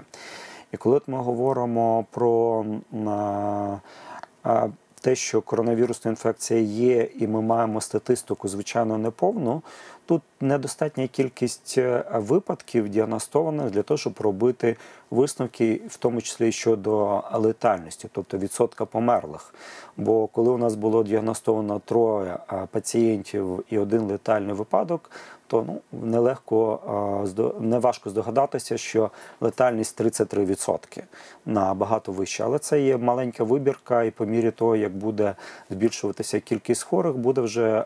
І 0.73 0.77
коли 0.77 1.01
ми 1.07 1.19
говоримо 1.19 2.05
про 2.11 2.65
а, 4.43 4.69
те, 5.03 5.15
що 5.15 5.41
коронавірусна 5.41 6.11
інфекція 6.11 6.61
є, 6.61 7.09
і 7.19 7.27
ми 7.27 7.43
маємо 7.43 7.81
статистику, 7.81 8.49
звичайно, 8.49 8.99
неповну, 8.99 9.63
тут 10.07 10.23
недостатня 10.41 11.07
кількість 11.07 11.75
е, 11.79 12.05
випадків 12.15 12.89
діагностованих 12.89 13.71
для 13.71 13.83
того, 13.83 13.99
щоб 13.99 14.21
робити 14.21 14.77
висновки, 15.11 15.81
в 15.89 15.97
тому 15.97 16.21
числі 16.21 16.53
щодо 16.53 17.23
летальності, 17.35 18.09
тобто 18.13 18.39
відсотка 18.39 18.85
померлих. 18.85 19.55
Бо 19.97 20.27
коли 20.27 20.51
у 20.51 20.59
нас 20.59 20.75
було 20.75 21.05
діагностовано 21.05 21.81
троє 21.85 22.39
пацієнтів 22.71 23.65
і 23.71 23.79
один 23.79 24.01
летальний 24.01 24.55
випадок, 24.55 25.11
то 25.53 25.65
ну 25.67 25.83
нелегко 25.93 26.81
неважко 27.61 28.11
здогадатися, 28.11 28.79
що 28.79 29.11
летальність 29.41 30.01
33% 30.01 31.03
набагато 31.47 32.13
вища. 32.13 32.45
Але 32.45 32.59
це 32.59 32.81
є 32.81 32.97
маленька 32.97 33.45
вибірка, 33.45 34.03
і 34.03 34.11
по 34.11 34.27
мірі 34.27 34.51
того, 34.51 34.77
як 34.77 34.97
буде 34.97 35.35
збільшуватися 35.71 36.41
кількість 36.41 36.83
хворих, 36.83 37.17
буде 37.17 37.41
вже 37.41 37.85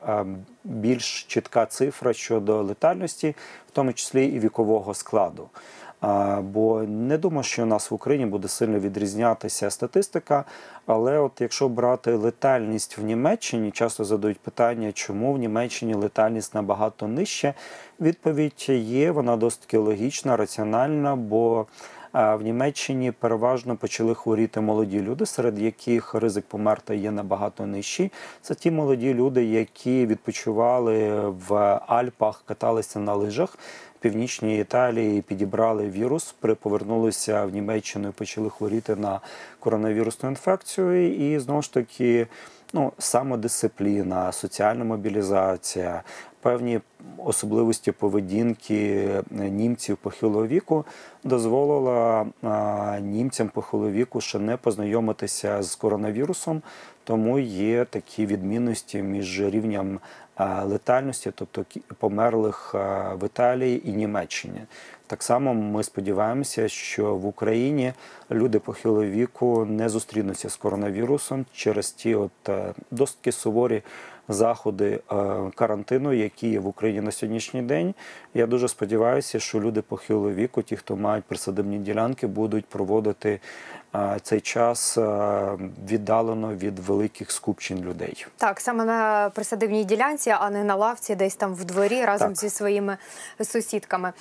більш 0.64 1.22
чітка 1.22 1.66
цифра 1.66 2.12
щодо 2.12 2.62
летальності, 2.62 3.35
в 3.68 3.70
тому 3.70 3.92
числі 3.92 4.26
і 4.26 4.38
вікового 4.38 4.94
складу. 4.94 5.48
Бо 6.42 6.83
не 6.83 7.19
думаю, 7.19 7.42
що 7.42 7.62
у 7.62 7.66
нас 7.66 7.90
в 7.90 7.95
Україні 7.95 8.27
буде 8.27 8.49
сильно 8.49 8.79
відрізнятися 8.79 9.71
статистика. 9.71 10.45
Але 10.87 11.19
от 11.19 11.33
якщо 11.40 11.69
брати 11.69 12.14
летальність 12.14 12.99
в 12.99 13.03
Німеччині, 13.03 13.71
часто 13.71 14.05
задають 14.05 14.38
питання, 14.38 14.92
чому 14.92 15.33
в 15.33 15.38
Німеччині 15.38 15.95
летальність 15.95 16.55
набагато 16.55 17.09
нижча. 17.09 17.55
Відповідь 18.01 18.66
є, 18.69 19.11
вона 19.11 19.37
досить 19.37 19.75
логічна, 19.75 20.37
раціональна, 20.37 21.16
бо 21.16 21.66
в 22.12 22.38
Німеччині 22.42 23.12
переважно 23.12 23.77
почали 23.77 24.14
хворіти 24.14 24.61
молоді 24.61 25.01
люди, 25.01 25.27
серед 25.27 25.59
яких 25.59 26.14
ризик 26.14 26.45
померти 26.45 26.97
є 26.97 27.11
набагато 27.11 27.66
нижчий. 27.66 28.12
Це 28.42 28.55
ті 28.55 28.71
молоді 28.71 29.14
люди, 29.14 29.45
які 29.45 30.07
відпочивали 30.07 31.21
в 31.49 31.55
Альпах, 31.87 32.42
каталися 32.47 32.99
на 32.99 33.14
лижах. 33.14 33.59
Північній 34.07 34.61
Італії 34.61 35.23
підібрали 35.23 35.90
вірус, 35.90 36.35
при 36.40 36.55
повернулися 36.55 37.45
в 37.45 37.51
Німеччину 37.51 38.09
і 38.09 38.12
почали 38.12 38.51
хворіти 38.51 38.97
на 38.97 39.21
коронавірусну 39.61 40.29
інфекцію. 40.29 41.14
І 41.14 41.38
знову 41.38 41.62
ж 41.62 41.73
таки, 41.73 42.27
ну 42.73 42.92
самодисципліна, 42.99 44.33
соціальна 44.33 44.85
мобілізація, 44.85 46.03
певні 46.40 46.81
особливості 47.19 47.92
поведінки 47.92 49.09
німців 49.31 49.97
похилого 49.97 50.47
віку 50.47 50.85
дозволила 51.25 52.27
німцям 53.01 53.49
похилого 53.49 53.90
віку 53.90 54.21
ще 54.21 54.38
не 54.38 54.57
познайомитися 54.57 55.62
з 55.62 55.75
коронавірусом, 55.75 56.62
тому 57.05 57.38
є 57.38 57.85
такі 57.85 58.27
відмінності 58.27 59.03
між 59.03 59.40
рівнем 59.40 60.01
летальності, 60.64 61.33
тобто 61.35 61.64
померлих 61.99 62.75
в 63.14 63.27
Італії 63.27 63.88
і 63.88 63.92
Німеччині. 63.92 64.61
Так 65.07 65.22
само 65.22 65.55
ми 65.55 65.83
сподіваємося, 65.83 66.68
що 66.68 67.14
в 67.14 67.27
Україні 67.27 67.92
люди 68.31 68.59
похилого 68.59 69.05
віку 69.05 69.64
не 69.64 69.88
зустрінуться 69.88 70.51
з 70.51 70.57
коронавірусом 70.57 71.46
через 71.53 71.90
ті 71.90 72.14
от 72.14 72.49
е, 72.49 72.75
досить 72.90 73.35
суворі 73.35 73.83
заходи 74.29 75.01
е, 75.12 75.25
карантину, 75.55 76.12
які 76.12 76.49
є 76.49 76.61
в 76.61 76.66
Україні 76.66 77.01
на 77.01 77.11
сьогоднішній 77.11 77.62
день. 77.62 77.94
Я 78.35 78.46
дуже 78.46 78.68
сподіваюся, 78.68 79.40
що 79.40 79.61
люди 79.61 79.83
похилого 79.83 80.33
віку, 80.33 80.62
ті, 80.62 80.77
хто 80.77 80.96
мають 80.96 81.25
присадибні 81.25 81.79
ділянки, 81.79 82.27
будуть 82.27 82.66
проводити 82.66 83.31
е, 83.31 83.40
цей 84.22 84.40
час 84.40 84.99
е, 84.99 85.49
віддалено 85.88 86.55
від 86.55 86.79
великих 86.79 87.31
скупчень 87.33 87.81
людей. 87.81 88.27
Так, 88.37 88.61
саме 88.61 88.85
на 88.85 89.31
присадибній 89.35 89.85
ділянці, 89.85 90.31
а 90.31 90.51
не 90.51 90.64
на 90.64 90.75
лавці, 90.75 91.14
десь 91.14 91.35
там 91.37 91.55
в 91.55 91.64
дворі 91.64 92.05
разом 92.05 92.29
Так. 92.29 92.37
зі 92.37 92.51
своїми 92.51 92.96
сусідками. 93.44 94.12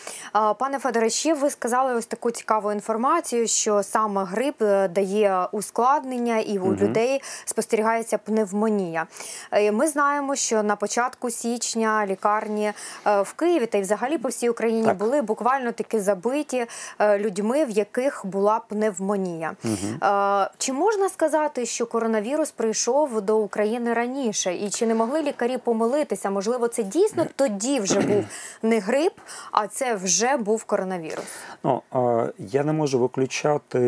Пане 0.57 0.79
Федоре, 0.79 1.09
ще 1.09 1.33
ви 1.33 1.49
сказали 1.49 1.93
ось 1.93 2.05
таку 2.05 2.31
цікаву 2.31 2.71
інформацію, 2.71 3.47
що 3.47 3.83
саме 3.83 4.23
грип 4.23 4.61
е, 4.61 4.87
дає 4.87 5.47
ускладнення, 5.51 6.39
і 6.39 6.59
у 6.59 6.75
людей 6.75 7.21
спостерігається 7.45 8.17
пневмонія. 8.17 9.07
Е, 9.51 9.71
Ми 9.71 9.87
знаємо, 9.87 10.35
що 10.35 10.63
на 10.63 10.75
початку 10.75 11.29
січня 11.29 12.05
лікарні 12.05 12.73
в 13.05 13.33
Києві 13.35 13.65
та 13.65 13.77
й 13.77 13.81
взагалі 13.81 14.17
по 14.17 14.29
всій 14.29 14.49
Україні 14.49 14.85
Так. 14.85 14.97
були 14.97 15.21
буквально 15.21 15.71
таки 15.71 16.01
забиті 16.01 16.65
людьми, 16.99 17.65
в 17.65 17.69
яких 17.69 18.25
була 18.25 18.59
пневмонія. 18.59 19.54
Е, 19.65 20.49
Чи 20.57 20.73
можна 20.73 21.09
сказати, 21.09 21.65
що 21.65 21.85
коронавірус 21.85 22.51
прийшов 22.51 23.21
до 23.21 23.37
України 23.37 23.93
раніше? 23.93 24.53
І 24.55 24.69
чи 24.69 24.85
не 24.87 24.95
могли 24.95 25.21
лікарі 25.21 25.57
помилитися? 25.57 26.29
Можливо, 26.29 26.67
це 26.67 26.83
дійсно 26.83 27.25
тоді 27.35 27.79
вже 27.79 27.99
був 27.99 28.23
не 28.61 28.79
грип, 28.79 29.13
а 29.51 29.67
це 29.67 29.95
вже 29.95 30.37
був 30.37 30.63
коронавірус. 30.63 31.25
Ну 31.63 31.81
е, 31.95 32.33
я 32.37 32.63
не 32.63 32.73
можу 32.73 32.99
виключати 32.99 33.79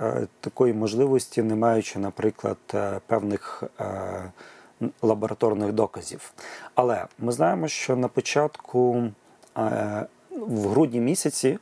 е, 0.00 0.26
такої 0.40 0.72
можливості, 0.72 1.42
не 1.42 1.54
маючи, 1.54 1.98
наприклад, 1.98 2.58
певних 3.06 3.62
лабораторних 5.02 5.72
доказів. 5.72 6.32
Але 6.74 7.04
ми 7.18 7.32
знаємо, 7.32 7.68
що 7.68 7.96
на 7.96 8.08
початку 8.08 9.02
в 10.30 10.68
грудні 10.68 11.00
місяці 11.00 11.58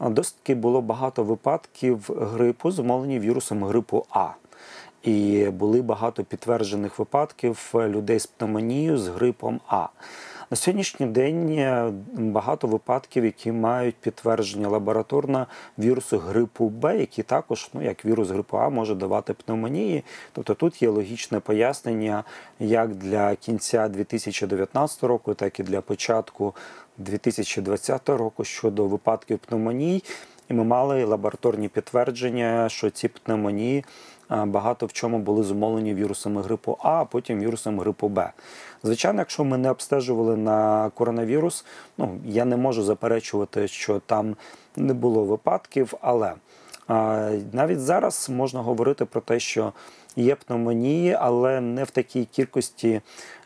досить 0.00 0.58
було 0.58 0.80
багато 0.80 1.24
випадків 1.24 2.10
грипу, 2.16 2.70
зумовлені 2.70 3.20
вірусом 3.20 3.64
грипу 3.64 4.06
А. 4.10 4.28
І 5.02 5.44
були 5.44 5.82
багато 5.82 6.24
підтверджених 6.24 6.98
випадків 6.98 7.72
людей 7.74 8.18
з 8.18 8.26
пневмонією 8.26 8.98
з 8.98 9.08
грипом 9.08 9.60
А. 9.68 9.88
На 10.50 10.56
сьогоднішній 10.56 11.06
день 11.06 11.50
е, 11.50 11.92
багато 12.12 12.66
випадків, 12.66 13.24
які 13.24 13.52
мають 13.52 13.96
підтвердження 13.96 14.68
лабораторно 14.68 15.46
вірусу 15.78 16.18
грипу 16.18 16.68
Б, 16.68 16.98
який 16.98 17.24
також, 17.24 17.70
ну 17.74 17.82
як 17.82 18.04
вірус 18.04 18.28
грипу 18.28 18.56
А, 18.56 18.68
може 18.68 18.94
давати 18.94 19.34
пневмонії. 19.34 20.04
Тобто 20.32 20.54
тут 20.54 20.82
є 20.82 20.88
логічне 20.88 21.40
пояснення 21.40 22.24
як 22.60 22.94
для 22.94 23.36
кінця 23.36 23.88
2019 23.88 25.02
року, 25.02 25.34
так 25.34 25.60
і 25.60 25.62
для 25.62 25.80
початку 25.80 26.54
2020 26.98 28.08
року 28.08 28.44
щодо 28.44 28.86
випадків 28.86 29.38
пневмоній. 29.38 30.02
і 30.50 30.54
ми 30.54 30.64
мали 30.64 31.04
лабораторні 31.04 31.68
підтвердження, 31.68 32.68
що 32.68 32.90
ці 32.90 33.08
пневмонії 33.08 33.84
багато 34.30 34.86
в 34.86 34.92
чому 34.92 35.18
були 35.18 35.42
зумовлені 35.42 35.94
вірусами 35.94 36.42
грипу 36.42 36.78
А, 36.82 36.90
а 36.90 37.04
потім 37.04 37.40
вірусом 37.40 37.80
грипу 37.80 38.08
Б. 38.08 38.32
Звичайно, 38.82 39.18
якщо 39.18 39.44
ми 39.44 39.58
не 39.58 39.70
обстежували 39.70 40.36
на 40.36 40.90
коронавірус, 40.94 41.64
ну 41.98 42.18
я 42.24 42.44
не 42.44 42.56
можу 42.56 42.82
заперечувати, 42.82 43.68
що 43.68 43.98
там 43.98 44.36
не 44.76 44.94
було 44.94 45.24
випадків, 45.24 45.94
але 46.00 46.32
навіть 47.52 47.80
зараз 47.80 48.30
можна 48.30 48.60
говорити 48.60 49.04
про 49.04 49.20
те, 49.20 49.40
що 49.40 49.72
є 50.16 50.34
пневмонії, 50.34 51.16
але 51.20 51.60
не 51.60 51.84
в 51.84 51.90
такій 51.90 52.24
кількості, 52.24 53.00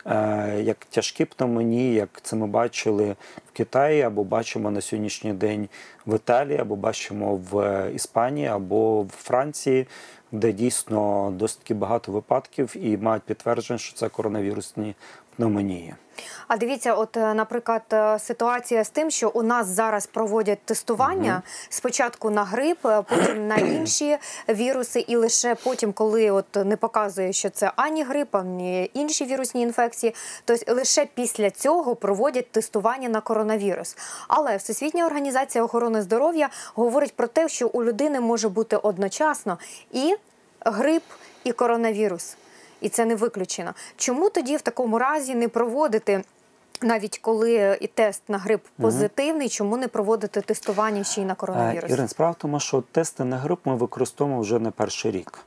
е, 0.06 0.60
як 0.62 0.76
тяжкі 0.84 1.24
пневмонії, 1.24 1.94
як 1.94 2.08
це 2.22 2.36
ми 2.36 2.46
бачили 2.46 3.16
в 3.48 3.52
Китаї, 3.52 4.02
або 4.02 4.24
бачимо 4.24 4.70
на 4.70 4.80
сьогоднішній 4.80 5.32
день 5.32 5.68
в 6.06 6.16
Італії, 6.16 6.58
або 6.58 6.76
бачимо 6.76 7.40
в 7.50 7.82
Іспанії, 7.94 8.46
або 8.46 9.02
в 9.02 9.08
Франції, 9.08 9.86
де 10.32 10.52
дійсно 10.52 11.32
досить 11.36 11.72
багато 11.76 12.12
випадків 12.12 12.76
і 12.76 12.96
мають 12.96 13.22
підтвердження, 13.22 13.78
що 13.78 13.94
це 13.94 14.08
коронавірусні 14.08 14.94
пневмонії. 15.36 15.94
А 16.48 16.56
дивіться, 16.56 16.94
от, 16.94 17.16
е, 17.16 17.34
наприклад, 17.34 17.82
е, 17.92 18.18
ситуація 18.18 18.84
з 18.84 18.90
тим, 18.90 19.10
що 19.10 19.30
у 19.34 19.42
нас 19.42 19.66
зараз 19.66 20.06
проводять 20.06 20.58
тестування 20.64 21.42
спочатку 21.68 22.30
на 22.30 22.44
грип, 22.44 22.86
е, 22.86 23.02
потім 23.02 23.48
на 23.48 23.56
інші 23.76 24.18
віруси, 24.48 25.00
і 25.00 25.16
лише 25.16 25.54
потім, 25.54 25.92
коли 25.92 26.30
от 26.30 26.56
не 26.64 26.76
показує, 26.76 27.32
що 27.32 27.50
це 27.50 27.72
ані 27.76 28.02
грип, 28.02 28.34
ані 28.34 28.90
інші 28.94 29.24
вірусні 29.24 29.62
інфекції, 29.62 30.14
то 30.44 30.56
лише 30.68 31.06
після 31.14 31.50
цього 31.50 31.96
проводять 31.96 32.50
тестування 32.50 33.08
на 33.08 33.20
коронавірус. 33.20 33.96
Але 34.28 34.56
Всесвітня 34.56 35.06
організація 35.06 35.64
охорони 35.64 36.02
здоров'я 36.02 36.48
говорить 36.74 37.16
про 37.16 37.26
те, 37.26 37.48
що 37.48 37.68
у 37.68 37.84
людини 37.84 38.20
може 38.20 38.48
бути 38.48 38.76
одночасно 38.76 39.58
і 39.92 40.14
грип, 40.60 41.02
і 41.44 41.52
коронавірус. 41.52 42.36
І 42.84 42.88
це 42.88 43.04
не 43.04 43.14
виключено. 43.14 43.72
Чому 43.96 44.30
тоді 44.30 44.56
в 44.56 44.60
такому 44.60 44.98
разі 44.98 45.34
не 45.34 45.48
проводити, 45.48 46.24
навіть 46.82 47.18
коли 47.18 47.78
і 47.80 47.86
тест 47.86 48.22
на 48.28 48.38
грип 48.38 48.64
позитивний, 48.80 49.48
чому 49.48 49.76
не 49.76 49.88
проводити 49.88 50.40
тестування 50.40 51.04
ще 51.04 51.20
й 51.22 51.24
на 51.24 51.34
коронавірус? 51.34 51.90
Ірин, 51.90 52.08
справа 52.08 52.32
в 52.32 52.34
тому, 52.34 52.60
що 52.60 52.82
тести 52.92 53.24
на 53.24 53.36
грип 53.36 53.58
ми 53.64 53.76
використовуємо 53.76 54.40
вже 54.42 54.58
не 54.58 54.70
перший 54.70 55.10
рік. 55.10 55.38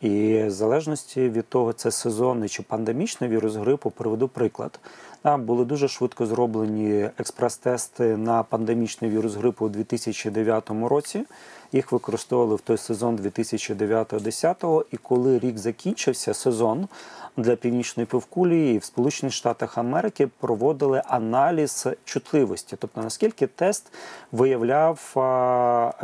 І 0.00 0.42
в 0.42 0.50
залежності 0.50 1.28
від 1.28 1.48
того, 1.48 1.72
це 1.72 1.90
сезонний 1.90 2.48
чи 2.48 2.62
пандемічний 2.62 3.30
вірус 3.30 3.54
грипу, 3.54 3.90
приведу 3.90 4.28
приклад. 4.28 4.80
А, 5.22 5.36
Були 5.36 5.64
дуже 5.64 5.88
швидко 5.88 6.26
зроблені 6.26 7.10
експрес-тести 7.18 8.16
на 8.16 8.42
пандемічний 8.42 9.10
вірус 9.10 9.34
грипу 9.34 9.66
у 9.66 9.68
2009 9.68 10.70
році. 10.70 11.24
Їх 11.72 11.92
використовували 11.92 12.56
в 12.56 12.60
той 12.60 12.76
сезон 12.76 13.16
2009-2010. 13.16 14.84
І 14.90 14.96
коли 14.96 15.38
рік 15.38 15.58
закінчився, 15.58 16.34
сезон 16.34 16.88
для 17.36 17.56
північної 17.56 18.06
півкулі 18.06 18.78
в 18.78 18.84
Сполучених 18.84 19.32
Штатах 19.32 19.78
Америки 19.78 20.28
проводили 20.40 21.02
аналіз 21.06 21.86
чутливості, 22.04 22.76
тобто 22.78 23.02
наскільки 23.02 23.46
тест 23.46 23.92
виявляв, 24.32 24.98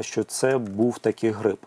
що 0.00 0.24
це 0.24 0.58
був 0.58 0.98
такий 0.98 1.30
грип. 1.30 1.58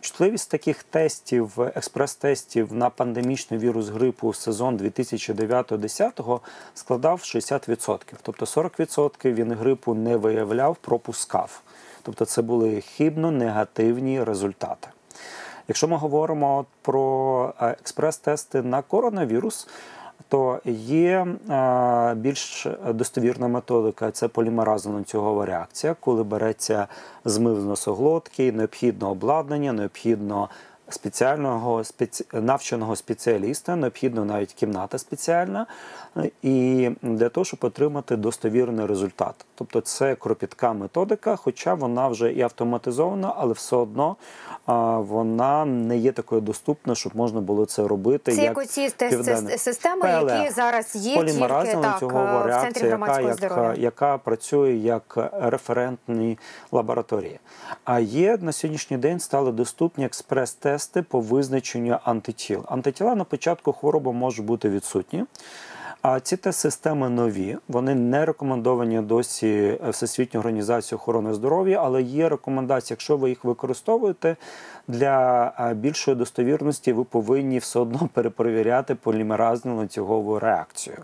Чутливість 0.00 0.50
таких 0.50 0.82
тестів, 0.82 1.52
експрес-тестів 1.58 2.72
на 2.72 2.90
пандемічний 2.90 3.60
вірус 3.60 3.88
грипу 3.88 4.32
сезон 4.32 4.76
2009-2010 4.76 6.40
складав 6.74 7.18
60%. 7.18 8.00
Тобто 8.22 8.44
40% 8.44 9.34
він 9.34 9.52
грипу 9.52 9.94
не 9.94 10.16
виявляв, 10.16 10.76
пропускав. 10.76 11.60
Тобто 12.02 12.24
це 12.24 12.42
були 12.42 12.82
хибно-негативні 12.98 14.24
результати. 14.24 14.88
Якщо 15.68 15.88
ми 15.88 15.96
говоримо 15.96 16.66
про 16.82 17.54
е, 17.60 17.76
експрес-тести 17.82 18.62
на 18.62 18.82
коронавірус, 18.82 19.68
то 20.28 20.60
є 20.64 21.26
е, 21.50 22.14
більш 22.14 22.66
достовірна 22.94 23.48
методика 23.48 24.10
це 24.10 24.26
полімеразно-ланцюгова 24.26 25.44
реакція, 25.44 25.96
коли 26.00 26.24
береться 26.24 26.86
змив 27.24 27.60
з 27.60 27.64
носоглотки, 27.64 28.52
необхідне 28.52 29.08
обладнання, 29.08 29.72
необхідно 29.72 30.48
спеціального 30.88 31.84
спеці... 31.84 32.24
навченого 32.32 32.96
спеціаліста, 32.96 33.76
необхідно 33.76 34.24
навіть 34.24 34.52
кімната 34.52 34.98
спеціальна, 34.98 35.66
і 36.42 36.90
для 37.02 37.28
того, 37.28 37.44
щоб 37.44 37.58
отримати 37.62 38.16
достовірний 38.16 38.86
результат. 38.86 39.34
Тобто 39.54 39.80
це 39.80 40.14
кропітка 40.14 40.72
методика, 40.72 41.36
хоча 41.36 41.74
вона 41.74 42.08
вже 42.08 42.32
і 42.32 42.42
автоматизована, 42.42 43.34
але 43.36 43.52
все 43.52 43.76
одно 43.76 44.16
вона 44.66 45.64
не 45.64 45.96
є 45.96 46.12
такою 46.12 46.40
доступною, 46.40 46.96
щоб 46.96 47.16
можна 47.16 47.40
було 47.40 47.66
це 47.66 47.88
робити. 47.88 48.32
Це 48.32 48.42
як 48.42 48.58
оці 48.58 48.90
системи, 49.58 50.00
ПЛР. 50.02 50.34
які 50.34 50.52
зараз 50.52 50.96
є 50.96 51.24
тільки 51.24 51.40
так, 51.40 52.02
е, 52.02 52.06
в 52.06 52.60
центрі 52.62 52.84
яка, 52.84 52.88
громадського 52.88 53.28
як, 53.28 53.36
здоров'я. 53.36 53.74
яка 53.78 54.18
працює 54.18 54.72
як 54.72 55.30
референтні 55.32 56.38
лабораторії. 56.72 57.38
А 57.84 58.00
є 58.00 58.38
на 58.40 58.52
сьогоднішній 58.52 58.96
день 58.96 59.20
стали 59.20 59.52
доступні 59.52 60.04
експрес-тести 60.06 61.02
по 61.02 61.20
визначенню 61.20 61.98
антитіл. 62.04 62.64
Антитіла 62.68 63.14
на 63.14 63.24
початку 63.24 63.72
хвороби 63.72 64.12
можуть 64.12 64.46
бути 64.46 64.68
відсутні. 64.68 65.24
А 66.08 66.20
ці 66.20 66.36
тест-системи 66.36 67.08
нові, 67.08 67.56
вони 67.68 67.94
не 67.94 68.24
рекомендовані 68.24 69.00
досі 69.00 69.78
Всесвітньою 69.88 70.40
організацією 70.40 71.00
охорони 71.00 71.34
здоров'я, 71.34 71.80
але 71.84 72.02
є 72.02 72.28
рекомендації, 72.28 72.94
якщо 72.94 73.16
ви 73.16 73.28
їх 73.28 73.44
використовуєте 73.44 74.36
для 74.88 75.74
більшої 75.76 76.16
достовірності, 76.16 76.92
ви 76.92 77.04
повинні 77.04 77.58
все 77.58 77.78
одно 77.78 78.08
перепровіряти 78.12 78.94
полімеразну 78.94 79.76
ланцюгову 79.76 80.38
реакцію. 80.38 80.96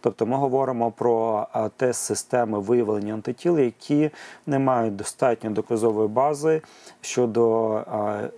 Тобто 0.00 0.26
ми 0.26 0.36
говоримо 0.36 0.90
про 0.90 1.46
а, 1.52 1.68
тест-системи 1.68 2.58
виявлення 2.58 3.14
антитіл, 3.14 3.58
які 3.58 4.10
не 4.46 4.58
мають 4.58 4.96
достатньо 4.96 5.50
доказової 5.50 6.08
бази 6.08 6.62
щодо 7.00 7.84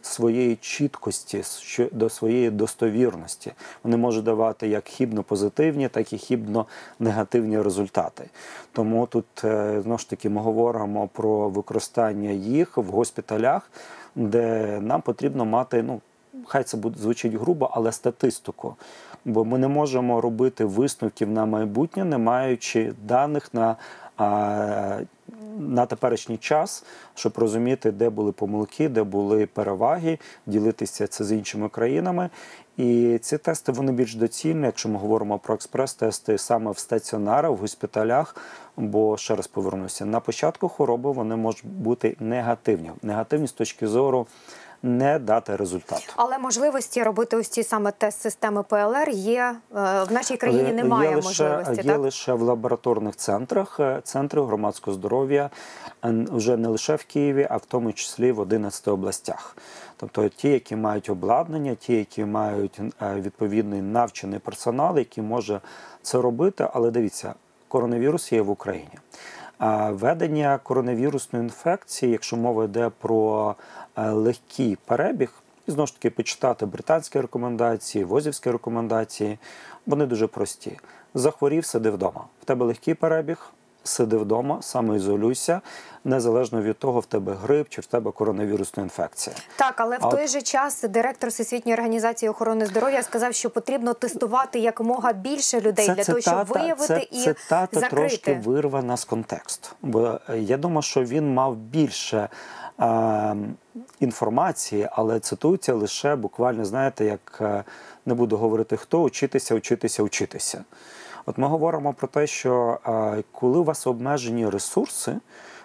своєї 0.03 0.57
чіткості, 0.57 1.43
щодо 1.43 2.09
своєї 2.09 2.51
достовірності. 2.51 3.53
Вони 3.85 3.97
можуть 3.97 4.25
давати 4.25 4.69
як 4.69 4.85
хібно-позитивні, 4.85 5.89
так 5.89 6.13
і 6.13 6.17
хібно-негативні 6.17 7.63
результати. 7.63 8.31
Тому 8.73 9.07
тут 9.07 9.45
е, 9.45 9.81
знову 9.83 9.99
ж 9.99 10.11
таки 10.11 10.29
ми 10.29 10.41
говоримо 10.41 11.09
про 11.09 11.49
використання 11.49 12.31
їх 12.31 12.77
в 12.77 12.85
госпіталях, 12.85 13.71
де 14.15 14.79
нам 14.81 15.01
потрібно 15.01 15.45
мати 15.45 15.83
ну. 15.83 16.01
Хай 16.47 16.65
це 16.65 16.77
буде 16.77 17.01
звучить 17.01 17.35
грубо, 17.35 17.71
але 17.73 17.93
статистику. 17.93 18.77
Бо 19.25 19.45
ми 19.45 19.59
не 19.59 19.69
можемо 19.69 20.21
робити 20.21 20.65
висновків 20.65 21.31
на 21.31 21.47
майбутнє, 21.47 22.05
не 22.05 22.19
маючи 22.19 22.93
даних 23.07 23.55
на, 23.55 23.77
на 25.59 25.87
теперішній 25.87 26.37
час, 26.37 26.85
щоб 27.15 27.33
розуміти, 27.39 27.91
де 27.91 28.11
були 28.11 28.33
помилки, 28.33 28.89
де 28.89 29.03
були 29.03 29.47
переваги, 29.47 30.19
ділитися 30.47 31.07
це 31.07 31.25
з 31.25 31.33
іншими 31.33 31.69
країнами. 31.69 32.31
І 32.77 33.19
ці 33.23 33.39
тести 33.39 33.73
вони 33.73 33.93
більш 33.93 34.15
доцільні, 34.15 34.67
якщо 34.67 34.89
ми 34.89 34.99
говоримо 34.99 35.39
про 35.39 35.55
експрес-тести 35.55 36.39
саме 36.39 36.71
в 36.71 36.79
стаціонарах, 36.79 37.51
в 37.51 37.57
госпіталях. 37.57 38.37
Бо 38.77 39.17
ще 39.17 39.37
раз 39.37 39.47
повернуся, 39.47 40.05
на 40.05 40.21
початку 40.21 40.69
хвороби 40.69 41.13
вони 41.13 41.37
можуть 41.37 41.67
бути 41.67 42.17
негативні. 42.21 42.91
Негативні 43.03 43.47
з 43.47 43.53
точки 43.53 43.87
зору 43.87 44.27
не 44.83 45.19
дати 45.19 45.57
результату. 45.57 46.13
Але 46.17 46.39
можливості 46.39 47.03
робити 47.03 47.37
ось 47.37 47.49
ці 47.49 47.63
саме 47.63 47.91
тест-системи 47.91 48.63
ПЛР 48.63 49.09
є 49.11 49.41
е, 49.41 49.57
в 50.05 50.13
нашій 50.13 50.37
країні. 50.37 50.73
Немає 50.73 51.11
є 51.11 51.17
лише, 51.17 51.29
можливості. 51.29 51.87
Є 51.87 51.93
так? 51.93 52.01
лише 52.01 52.33
в 52.33 52.43
лабораторних 52.43 53.17
центрах 53.17 53.81
е, 53.81 54.01
центрів 54.05 54.47
громадського 54.47 54.95
здоров'я, 54.95 55.51
е, 56.05 56.27
вже 56.33 56.57
не 56.57 56.69
лише 56.69 56.97
в 56.97 57.05
Києві, 57.05 57.47
а 57.51 57.57
в 57.57 57.65
тому 57.65 57.93
числі 57.93 58.33
в 58.33 58.41
11 58.41 58.89
областях. 58.89 59.57
Тобто 59.97 60.29
ті, 60.29 60.49
які 60.49 60.77
мають 60.77 61.11
обладнання, 61.11 61.75
ті, 61.75 61.95
які 61.95 62.25
мають 62.25 62.81
е, 63.03 63.15
відповідний 63.15 63.83
навчений 63.83 64.39
персонал, 64.39 64.99
який 64.99 65.25
може 65.25 65.61
це 66.03 66.21
робити. 66.21 66.69
Але 66.73 66.91
дивіться, 66.91 67.35
коронавірус 67.69 68.33
є 68.33 68.43
в 68.43 68.51
Україні. 68.51 68.99
Ведення 69.91 70.59
коронавірусної 70.63 71.45
інфекції, 71.45 72.13
якщо 72.13 72.37
мова 72.37 72.65
йде 72.65 72.91
про 72.99 73.55
е, 73.97 74.11
легкий 74.11 74.79
перебіг, 74.85 75.33
і 75.67 75.71
знову 75.71 75.87
ж 75.87 75.95
таки 75.95 76.11
почитати 76.11 76.67
британські 76.67 77.21
рекомендації, 77.21 78.05
возівські 78.05 78.51
рекомендації, 78.51 79.39
вони 79.87 80.07
дуже 80.07 80.27
прості. 80.27 80.79
Захворів, 81.15 81.65
сиди 81.65 81.91
вдома. 81.91 82.25
В 82.43 82.45
тебе 82.45 82.67
легкий 82.67 82.95
перебіг, 82.95 83.53
сиди 83.85 84.17
вдома, 84.17 84.63
самоізолюйся, 84.63 85.61
незалежно 86.05 86.63
від 86.63 86.79
того, 86.79 87.01
в 87.01 87.07
тебе 87.07 87.35
грип 87.35 87.69
чи 87.69 87.81
в 87.81 87.87
тебе 87.87 88.11
коронавірусна 88.13 88.83
інфекція. 88.83 89.37
Так, 89.57 89.75
але 89.77 89.99
в 89.99 90.07
А 90.07 90.11
той 90.11 90.25
от- 90.25 90.31
же 90.31 90.43
час 90.43 90.83
директор 90.83 91.31
Всесвітньої 91.31 91.75
організації 91.75 92.29
охорони 92.31 92.67
здоров'я 92.67 93.03
сказав, 93.03 93.35
що 93.35 93.51
потрібно 93.51 93.95
тестувати 93.95 94.59
якомога 94.59 95.13
більше 95.13 95.61
людей 95.61 95.89
для 95.89 96.05
того, 96.05 96.21
щоб 96.21 96.45
виявити 96.47 96.87
це 96.87 97.07
і 97.11 97.23
цитата 97.25 97.81
трошки 97.81 98.17
закрити. 98.17 98.41
вирвана 98.45 98.97
з 98.97 99.05
контексту. 99.05 99.69
Бо 99.83 100.19
е, 100.29 100.39
я 100.39 100.57
думаю, 100.57 100.83
що 100.83 101.03
він 101.05 101.35
мав 101.35 101.57
більше 101.57 102.29
е, 102.81 103.37
інформації, 104.01 104.89
але 104.93 105.21
цитується 105.21 105.75
лише 105.75 106.17
буквально, 106.17 106.65
знаєте, 106.65 107.05
як 107.05 107.39
е, 107.41 107.65
не 108.07 108.15
буду 108.15 108.37
говорити 108.37 108.77
хто, 108.77 109.03
учитися, 109.03 109.55
учитися, 109.55 110.03
учитися. 110.03 110.65
От 111.31 111.39
ми 111.39 111.49
говоримо 111.49 111.93
про 111.93 112.09
те, 112.09 112.27
що 112.27 112.79
коли 113.33 113.59
у 113.59 113.65
вас 113.65 113.87
обмежені 113.87 114.49
ресурси, 114.49 115.17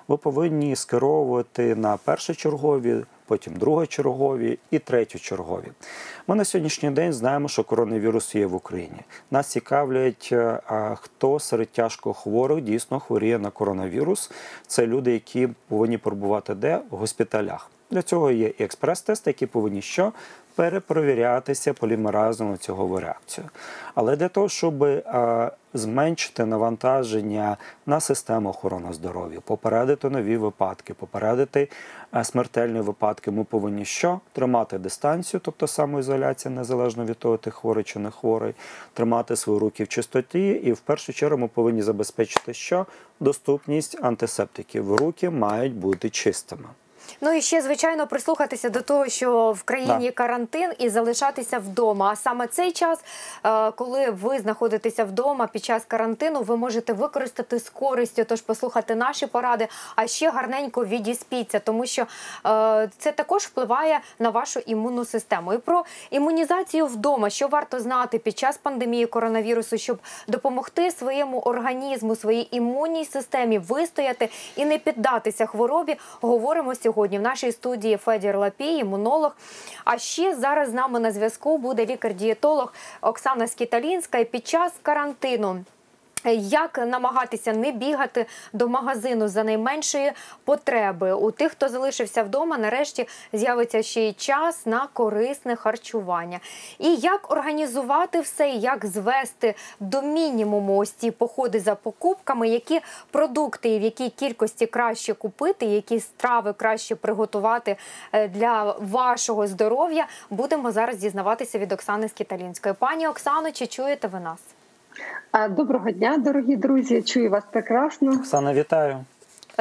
ви 0.07 0.17
повинні 0.17 0.75
скеровувати 0.75 1.75
на 1.75 1.97
першочергові, 1.97 2.95
потім 3.25 3.53
другочергові 3.53 4.59
і 4.71 4.79
третьочергові. 4.79 5.71
Ми 6.27 6.35
на 6.35 6.45
сьогоднішній 6.45 6.91
день 6.91 7.13
знаємо, 7.13 7.47
що 7.47 7.63
коронавірус 7.63 8.35
є 8.35 8.45
в 8.45 8.55
Україні. 8.55 8.99
Нас 9.31 9.47
цікавлять, 9.47 10.29
е, 10.31 10.59
хто 10.95 11.39
серед 11.39 11.69
тяжко 11.69 12.13
хворих 12.13 12.61
дійсно 12.61 12.99
хворіє 12.99 13.39
на 13.39 13.49
коронавірус. 13.49 14.31
Це 14.67 14.87
люди, 14.87 15.11
які 15.11 15.49
повинні 15.67 15.97
перебувати 15.97 16.55
де 16.55 16.81
в 16.89 16.95
госпіталях. 16.95 17.69
Для 17.91 18.01
цього 18.01 18.31
є 18.31 18.47
і 18.47 18.63
експрес-тести, 18.63 19.27
які 19.27 19.45
повинні 19.45 19.81
що 19.81 20.13
перепровірятися 20.55 21.73
полімеразом 21.73 22.51
на 22.51 22.57
цього 22.57 22.99
реакцію. 22.99 23.49
Але 23.95 24.15
для 24.15 24.27
того, 24.27 24.49
щоб 24.49 24.83
е, 24.83 25.51
зменшити 25.73 26.45
навантаження 26.45 27.57
на 27.85 27.99
систему 27.99 28.49
охорони 28.49 28.93
здоров'я, 28.93 29.39
попередити 29.39 30.09
нові 30.09 30.37
випадки, 30.37 30.93
попередити 30.93 31.69
е, 32.15 32.23
смертельні 32.23 32.79
випадки, 32.79 33.31
ми 33.31 33.43
повинні 33.43 33.85
що 33.85 34.19
тримати 34.33 34.77
дистанцію, 34.77 35.41
тобто 35.43 35.67
самоізоляція, 35.67 36.55
незалежно 36.55 37.05
від 37.05 37.17
того, 37.17 37.37
ти 37.37 37.51
хворий 37.51 37.83
чи 37.83 37.99
не 37.99 38.11
хворий, 38.11 38.53
тримати 38.93 39.35
свої 39.35 39.59
руки 39.59 39.83
в 39.83 39.87
чистоті, 39.87 40.49
і 40.49 40.71
в 40.71 40.79
першу 40.79 41.13
чергу 41.13 41.37
ми 41.37 41.47
повинні 41.47 41.81
забезпечити, 41.81 42.53
що 42.53 42.85
доступність 43.19 43.97
антисептиків. 44.01 44.95
Руки 44.95 45.29
мають 45.29 45.75
бути 45.75 46.09
чистими. 46.09 46.65
Ну 47.21 47.33
і 47.33 47.41
ще 47.41 47.61
звичайно 47.61 48.07
прислухатися 48.07 48.69
до 48.69 48.81
того, 48.81 49.07
що 49.07 49.51
в 49.51 49.63
країні 49.63 50.05
Да. 50.05 50.11
карантин 50.11 50.71
і 50.77 50.89
залишатися 50.89 51.59
вдома. 51.59 52.09
А 52.11 52.15
саме 52.15 52.47
цей 52.47 52.71
час, 52.71 52.99
е, 53.45 53.71
коли 53.71 54.09
ви 54.09 54.39
знаходитеся 54.39 55.03
вдома 55.03 55.47
під 55.47 55.65
час 55.65 55.85
карантину, 55.87 56.41
ви 56.41 56.57
можете 56.57 56.93
використати 56.93 57.59
з 57.59 57.69
користю, 57.69 58.23
тож 58.23 58.41
послухати 58.41 58.95
наші 58.95 59.27
поради, 59.27 59.67
а 59.95 60.07
ще 60.07 60.29
гарненько 60.31 60.85
відіспіться, 60.85 61.59
тому 61.59 61.85
що 61.85 62.01
е, 62.01 62.89
це 62.97 63.11
також 63.11 63.43
впливає 63.43 63.99
на 64.19 64.29
вашу 64.29 64.59
імунну 64.59 65.05
систему. 65.05 65.53
І 65.53 65.57
про 65.57 65.85
імунізацію 66.09 66.85
вдома, 66.85 67.29
що 67.29 67.47
варто 67.47 67.79
знати 67.79 68.19
під 68.19 68.37
час 68.37 68.57
пандемії 68.57 69.05
коронавірусу, 69.05 69.77
щоб 69.77 69.99
допомогти 70.27 70.91
своєму 70.91 71.39
організму, 71.39 72.15
своїй 72.15 72.47
імунній 72.51 73.05
системі 73.05 73.57
вистояти 73.59 74.29
і 74.55 74.65
не 74.65 74.77
піддатися 74.77 75.45
хворобі. 75.45 75.97
Говоримо 76.21 76.75
сьогодні 76.75 76.94
в 77.17 77.21
нашій 77.21 77.51
студії 77.51 77.97
Федір 77.97 78.37
Лапій, 78.37 78.77
імунолог. 78.77 79.35
А 79.85 79.97
ще 79.97 80.35
зараз 80.35 80.69
з 80.69 80.73
нами 80.73 80.99
на 80.99 81.11
зв'язку 81.11 81.57
буде 81.57 81.85
лікар-дієтолог 81.85 82.73
Оксана 83.01 83.47
Скіталінська. 83.47 84.17
І 84.17 84.25
під 84.25 84.47
час 84.47 84.73
карантину. 84.81 85.63
Як 86.33 86.77
намагатися 86.77 87.53
не 87.53 87.71
бігати 87.71 88.25
до 88.53 88.67
магазину 88.67 89.27
за 89.27 89.43
найменшої 89.43 90.11
потреби? 90.43 91.13
У 91.13 91.31
тих, 91.31 91.51
хто 91.51 91.69
залишився 91.69 92.23
вдома, 92.23 92.57
нарешті 92.57 93.07
з'явиться 93.33 93.83
ще 93.83 94.01
й 94.01 94.13
час 94.13 94.65
на 94.65 94.87
корисне 94.93 95.55
харчування. 95.55 96.39
І 96.79 96.95
як 96.95 97.31
організувати 97.31 98.19
все, 98.19 98.49
як 98.49 98.85
звести 98.85 99.55
до 99.79 100.01
мінімуму 100.01 100.77
ось 100.77 100.91
ці 100.91 101.11
походи 101.11 101.59
за 101.59 101.75
покупками, 101.75 102.49
які 102.49 102.81
продукти 103.11 103.69
і 103.69 103.79
в 103.79 103.81
якій 103.81 104.09
кількості 104.09 104.65
краще 104.65 105.13
купити, 105.13 105.65
які 105.65 105.99
страви 105.99 106.53
краще 106.53 106.95
приготувати 106.95 107.75
е, 108.11 108.27
для 108.27 108.75
вашого 108.79 109.47
здоров'я, 109.47 110.07
будемо 110.29 110.71
зараз 110.71 110.97
дізнаватися 110.97 111.59
від 111.59 111.71
Оксани 111.71 112.09
Скіталінської. 112.09 112.75
Пані 112.79 113.07
Оксано, 113.07 113.51
чи 113.51 113.67
чуєте 113.67 114.07
ви 114.07 114.19
нас? 114.19 114.54
Доброго 115.49 115.91
дня, 115.91 116.17
дорогі 116.17 116.55
друзі. 116.55 117.01
Чую 117.01 117.29
вас 117.29 117.43
прекрасно. 117.51 118.11
Оксана, 118.11 118.53
вітаю. 118.53 119.05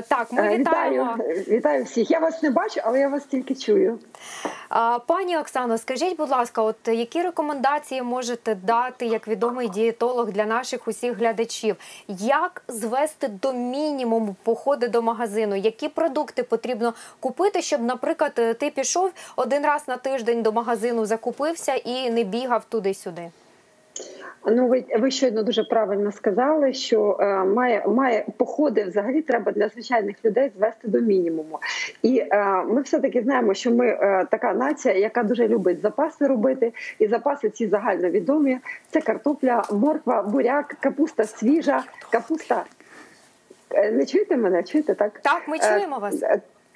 Так, 0.08 0.32
ми 0.32 0.42
Е, 0.42 0.58
вітаємо. 0.58 1.14
Вітаю, 1.14 1.44
вітаю 1.48 1.84
всіх. 1.84 2.10
Я 2.10 2.18
вас 2.18 2.42
не 2.42 2.50
бачу, 2.50 2.80
але 2.84 3.00
я 3.00 3.08
вас 3.08 3.24
тільки 3.24 3.54
чую. 3.54 3.98
Пані 5.06 5.38
Оксано, 5.38 5.78
скажіть, 5.78 6.16
будь 6.16 6.30
ласка, 6.30 6.62
от 6.62 6.76
які 6.88 7.22
рекомендації 7.22 8.02
можете 8.02 8.54
дати 8.54 9.06
як 9.06 9.28
відомий 9.28 9.68
дієтолог 9.68 10.30
для 10.32 10.44
наших 10.44 10.88
усіх 10.88 11.16
глядачів? 11.18 11.76
Як 12.08 12.62
звести 12.68 13.28
до 13.28 13.52
мінімуму 13.52 14.36
походи 14.42 14.88
до 14.88 15.02
магазину? 15.02 15.56
Які 15.56 15.88
продукти 15.88 16.42
потрібно 16.42 16.94
купити, 17.20 17.62
щоб, 17.62 17.82
наприклад, 17.82 18.34
ти 18.34 18.72
пішов 18.74 19.12
один 19.36 19.62
раз 19.62 19.88
на 19.88 19.96
тиждень 19.96 20.42
до 20.42 20.52
магазину, 20.52 21.06
закупився 21.06 21.74
і 21.74 22.10
не 22.10 22.24
бігав 22.24 22.64
туди-сюди? 22.64 23.30
Ну, 24.46 24.66
ви, 24.68 24.84
ви 24.98 25.10
щойно 25.10 25.42
дуже 25.42 25.64
правильно 25.64 26.12
сказали, 26.12 26.72
що 26.72 27.16
е, 27.20 27.44
має 27.44 27.86
має 27.86 28.26
походи 28.36 28.84
взагалі 28.84 29.22
треба 29.22 29.52
для 29.52 29.68
звичайних 29.68 30.24
людей 30.24 30.50
звести 30.56 30.88
до 30.88 31.00
мінімуму. 31.00 31.58
І 32.02 32.18
е, 32.18 32.44
ми 32.68 32.82
все 32.82 32.98
таки 33.00 33.22
знаємо, 33.22 33.54
що 33.54 33.70
ми 33.70 33.86
е, 33.86 34.26
така 34.30 34.52
нація, 34.54 34.94
яка 34.94 35.22
дуже 35.22 35.48
любить 35.48 35.80
запаси 35.80 36.26
робити. 36.26 36.72
І 36.98 37.06
запаси 37.06 37.50
ці 37.50 37.68
загальновідомі: 37.68 38.58
це 38.90 39.00
картопля, 39.00 39.62
морква, 39.72 40.22
буряк, 40.22 40.76
капуста 40.80 41.24
свіжа, 41.24 41.82
капуста. 42.10 42.64
Е, 43.70 43.92
Не 43.92 44.06
чуєте 44.06 44.36
мене? 44.36 44.62
Чуєте 44.62 44.94
так? 44.94 45.20
Так, 45.22 45.42
ми 45.48 45.56
Е, 45.56 45.60
чуємо 45.74 45.98
вас. 45.98 46.22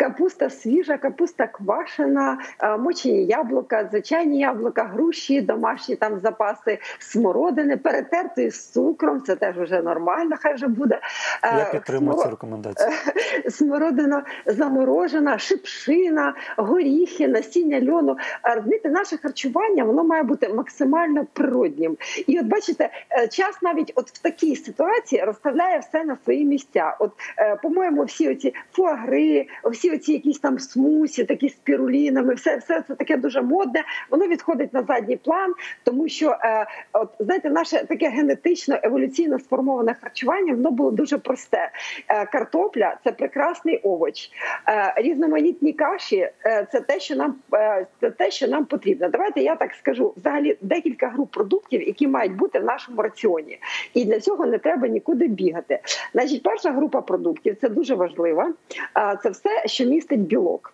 Е, 0.00 0.04
Капуста 0.04 0.50
свіжа, 0.50 0.98
капуста 0.98 1.46
квашена, 1.46 2.38
е, 2.62 2.76
мочені 2.76 3.24
яблука, 3.24 3.88
звичайні 3.90 4.38
яблука, 4.38 4.84
груші, 4.84 5.40
домашні 5.40 5.96
там 5.96 6.18
запаси 6.18 6.78
смородини, 6.98 7.76
перетертої 7.76 8.50
з 8.50 8.68
цукром. 8.68 9.22
Це 9.22 9.36
теж 9.36 9.56
вже 9.58 9.82
нормально. 9.82 10.36
Хай 10.40 10.54
вже 10.54 10.68
буде. 10.68 11.00
Е, 11.42 11.58
Я 11.58 11.64
підтримую 11.64 12.16
сморо- 12.18 12.22
цю 12.22 12.30
рекомендацію. 12.30 12.90
смородина 13.50 14.22
заморожена, 14.46 15.38
шипшина, 15.38 16.34
горіхи, 16.56 17.28
насіння 17.28 17.92
льону. 17.92 18.16
А, 18.42 18.54
Розумієте, 18.54 18.88
наше 18.90 19.16
харчування 19.16 19.84
воно 19.84 20.04
має 20.04 20.22
бути 20.22 20.48
максимально 20.48 21.26
природнім. 21.32 21.96
І 22.26 22.40
от 22.40 22.46
бачите, 22.46 22.90
е, 23.10 23.28
час 23.28 23.62
навіть 23.62 23.92
от 23.94 24.10
в 24.10 24.18
такій 24.18 24.56
ситуації 24.56 25.24
розставляє 25.24 25.78
все 25.78 26.04
на 26.04 26.16
свої 26.24 26.44
місця. 26.44 26.96
От, 26.98 27.12
е, 27.38 27.56
по-моєму, 27.62 28.04
всі 28.04 28.30
оці 28.30 28.54
фуагри, 28.72 29.46
всі 29.64 29.87
оці 29.90 30.12
якісь 30.12 30.38
там 30.38 30.58
смусі, 30.58 31.24
такі 31.24 31.48
з 31.48 31.54
пірулінами, 31.54 32.34
все, 32.34 32.56
все 32.56 32.82
це 32.88 32.94
таке 32.94 33.16
дуже 33.16 33.42
модне. 33.42 33.84
Воно 34.10 34.26
відходить 34.26 34.74
на 34.74 34.82
задній 34.82 35.16
план, 35.16 35.54
тому 35.84 36.08
що 36.08 36.36
е, 36.42 36.66
от 36.92 37.10
знаєте, 37.20 37.50
наше 37.50 37.84
таке 37.86 38.08
генетично 38.08 38.78
еволюційно 38.82 39.38
сформоване 39.38 39.94
харчування 40.00 40.54
воно 40.54 40.70
було 40.70 40.90
дуже 40.90 41.18
просте. 41.18 41.70
Е, 42.08 42.26
картопля 42.26 42.96
це 43.04 43.12
прекрасний 43.12 43.76
овоч. 43.76 44.30
Е, 44.68 44.94
різноманітні 44.96 45.72
каші 45.72 46.30
е, 46.46 46.66
це 46.72 46.80
те, 46.80 47.00
що 47.00 47.16
нам 47.16 47.34
е, 47.54 47.86
це 48.00 48.10
те, 48.10 48.30
що 48.30 48.48
нам 48.48 48.64
потрібно. 48.64 49.08
Давайте 49.08 49.40
я 49.40 49.56
так 49.56 49.74
скажу. 49.74 50.14
Взагалі 50.16 50.56
декілька 50.60 51.08
груп 51.08 51.30
продуктів, 51.30 51.82
які 51.82 52.08
мають 52.08 52.36
бути 52.36 52.58
в 52.58 52.64
нашому 52.64 53.02
раціоні, 53.02 53.58
і 53.94 54.04
для 54.04 54.20
цього 54.20 54.46
не 54.46 54.58
треба 54.58 54.88
нікуди 54.88 55.28
бігати. 55.28 55.80
Значить, 56.12 56.42
перша 56.42 56.72
група 56.72 57.00
продуктів 57.00 57.56
це 57.60 57.68
дуже 57.68 57.94
важлива. 57.94 58.52
А, 58.94 59.16
Це 59.16 59.30
все, 59.30 59.68
що 59.78 59.84
містить 59.84 60.20
білок. 60.20 60.72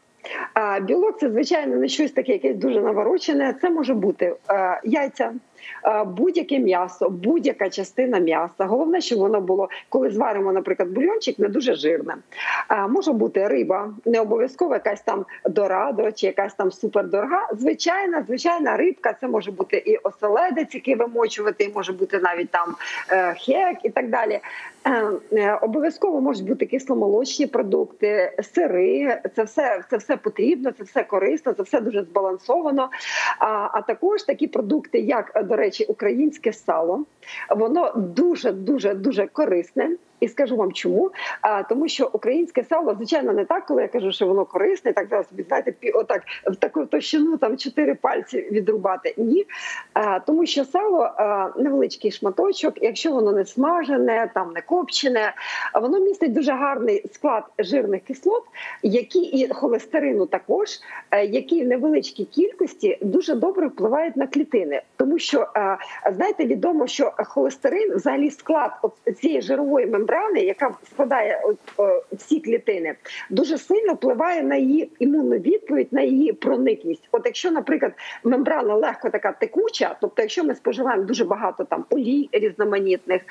Білок 0.83 1.19
це 1.19 1.31
звичайно 1.31 1.77
не 1.77 1.89
щось 1.89 2.13
таке, 2.13 2.33
якесь 2.33 2.57
дуже 2.57 2.81
наворочене. 2.81 3.55
Це 3.61 3.71
може 3.71 3.95
бути 3.95 4.35
е, 4.51 4.81
яйця, 4.85 5.33
е, 5.85 6.05
будь-яке 6.05 6.59
м'ясо, 6.59 7.11
будь-яка 7.11 7.71
частина 7.71 8.19
м'яса. 8.19 8.65
Головне, 8.65 9.01
щоб 9.01 9.19
воно 9.19 9.41
було, 9.41 9.69
коли 9.89 10.11
зваримо, 10.11 10.53
наприклад, 10.53 10.89
бульончик, 10.89 11.39
не 11.39 11.49
дуже 11.49 11.75
жирне. 11.75 12.17
Може 12.89 13.13
бути 13.13 13.49
риба, 13.49 13.91
не 14.05 14.21
обов'язково 14.21 14.75
якась 14.75 15.03
там 15.03 15.25
дорадо 15.45 16.13
чи 16.13 16.27
якась 16.27 16.55
там 16.55 16.73
супердорога. 16.73 17.49
Звичайна, 17.53 18.25
звичайна 18.27 18.77
рибка, 18.77 19.15
це 19.21 19.29
може 19.29 19.51
бути 19.51 19.77
і 19.77 19.97
оселедець, 19.97 20.75
який 20.75 20.95
вимочувати, 20.95 21.65
і 21.65 21.73
може 21.75 21.93
бути 21.93 22.19
навіть 22.19 22.51
там 22.51 22.75
е, 23.11 23.35
хек 23.35 23.77
і 23.83 23.91
так 23.91 24.09
далі. 24.09 24.41
Е, 24.87 25.11
е, 25.33 25.59
Обов'язково 25.63 26.21
можуть 26.21 26.47
бути 26.47 26.67
кисломолочні 26.67 27.47
продукти, 27.47 28.33
сири. 28.43 29.21
Це 29.37 29.43
все, 29.43 29.85
це 29.91 29.97
все 29.97 30.17
потрібно, 30.17 30.73
це 30.73 30.85
все 30.85 31.05
корисно, 31.05 31.53
це 31.53 31.63
все 31.63 31.81
дуже 31.81 32.03
збалансовано. 32.03 32.91
А, 33.39 33.69
а 33.73 33.83
також 33.83 34.23
такі 34.23 34.47
продукти, 34.47 34.99
як, 34.99 35.45
до 35.45 35.57
речі, 35.57 35.85
українське 35.85 36.53
сало, 36.53 37.05
воно 37.57 37.93
дуже 37.97 38.53
дуже 38.53 38.95
дуже 38.95 39.27
корисне. 39.27 39.97
І 40.25 40.29
скажу 40.29 40.57
вам 40.57 40.73
чому. 40.73 41.11
А, 41.41 41.63
тому 41.63 41.89
що 41.89 42.11
українське 42.13 42.65
сало, 42.65 42.95
звичайно, 42.95 43.33
не 43.33 43.45
так, 43.45 43.67
коли 43.67 43.83
я 43.83 43.89
кажу, 43.89 44.13
що 44.13 44.27
воно 44.27 44.45
корисне, 44.45 44.93
так 44.93 45.09
зараз 45.09 45.29
собі 45.29 45.43
знаєте, 45.43 45.75
отак 45.95 46.23
в 46.47 46.57
таку 46.57 46.87
товщину 46.87 47.37
там 47.37 47.57
чотири 47.57 47.95
пальці 47.95 48.49
відрубати. 48.53 49.15
Ні, 49.17 49.47
а, 49.93 50.21
тому 50.21 50.47
що 50.47 50.65
сало 50.65 50.99
а, 51.01 51.51
невеличкий 51.57 52.11
шматочок, 52.11 52.83
якщо 52.83 53.13
воно 53.13 53.33
не 53.33 53.45
смажене, 53.45 54.31
там 54.35 54.53
не 54.53 54.61
копчене, 54.61 55.35
воно 55.75 56.01
містить 56.01 56.33
дуже 56.33 56.53
гарний 56.53 57.05
склад 57.13 57.45
жирних 57.59 58.03
кислот, 58.03 58.43
які 58.83 59.21
і 59.21 59.49
холестерину 59.49 60.27
також, 60.27 60.69
е, 61.11 61.27
які 61.27 61.65
в 61.65 61.69
невеличкій 61.69 62.25
кількості 62.25 62.99
дуже 63.03 63.35
добре 63.35 63.67
впливають 63.67 64.17
на 64.17 64.27
клітини, 64.27 64.83
тому 64.97 65.19
що 65.19 65.47
е, 65.57 65.79
знаєте, 66.13 66.47
відомо, 66.47 66.87
що 66.87 67.13
холестерин, 67.17 67.95
взагалі 67.97 68.31
склад 68.31 68.71
цієї 69.21 69.43
жирової 69.43 69.87
мембрани, 69.87 70.14
яка 70.35 70.75
складає 70.91 71.43
всі 72.13 72.41
клітини, 72.41 72.95
дуже 73.31 73.59
сильно 73.59 73.95
впливає 73.95 74.43
на 74.43 74.57
її 74.57 74.91
імунну 74.99 75.37
відповідь, 75.37 75.89
на 75.91 76.03
її 76.03 76.33
проникність. 76.33 77.09
От 77.13 77.23
якщо, 77.25 77.51
наприклад, 77.51 77.93
мембрана 78.25 78.75
легко 78.75 79.11
така 79.11 79.33
текуча, 79.33 79.97
тобто, 80.01 80.23
якщо 80.23 80.45
ми 80.45 80.55
споживаємо 80.55 81.05
дуже 81.05 81.25
багато 81.25 81.65
там 81.65 81.85
олій 81.91 82.29
різноманітних, 82.33 83.23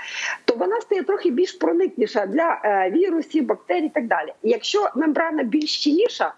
то 0.45 0.55
вона 0.55 0.81
стає 0.81 1.03
трохи 1.03 1.31
більш 1.31 1.51
проникніша 1.51 2.25
для 2.25 2.61
е, 2.63 2.91
вірусів, 2.91 3.45
бактерій 3.45 3.85
і 3.85 3.89
так 3.89 4.07
далі. 4.07 4.33
Якщо 4.43 4.89
мембрана 4.95 5.43
більш 5.43 5.75
щільніша, 5.75 6.33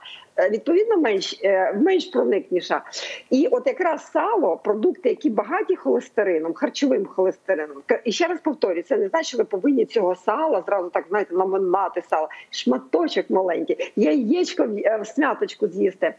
відповідно 0.52 0.98
менш, 0.98 1.40
е, 1.44 1.74
менш 1.74 2.06
проникніша. 2.06 2.82
І 3.30 3.48
от 3.52 3.68
якраз 3.68 4.12
сало, 4.12 4.58
продукти, 4.58 5.10
які 5.10 5.30
багаті 5.30 5.76
холестерином, 5.76 6.54
харчовим 6.54 7.06
холестерином. 7.06 7.78
І 8.04 8.12
ще 8.12 8.28
раз 8.28 8.40
повторюю, 8.40 8.84
це 8.84 8.98
не 8.98 9.08
значить, 9.08 9.28
що 9.28 9.38
ви 9.38 9.44
повинні 9.44 9.86
цього 9.86 10.16
сала 10.16 10.64
зразу 10.68 10.90
так 10.90 11.06
знаєте, 11.10 11.36
наминати 11.36 12.02
сало, 12.10 12.30
шматочок 12.50 13.30
маленький, 13.30 13.92
яєчко 13.96 14.64
е, 14.64 14.98
в 15.02 15.08
смяточку 15.08 15.68
з'їсти. 15.68 16.14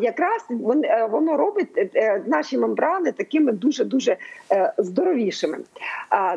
Якраз 0.00 0.46
е, 0.84 1.06
воно 1.10 1.36
робить 1.36 1.68
е, 1.76 1.88
е, 1.94 2.22
наші 2.26 2.58
мембрани 2.58 3.12
такими 3.12 3.52
дуже 3.52 3.84
дуже 3.84 4.16
здоровішими. 4.78 5.58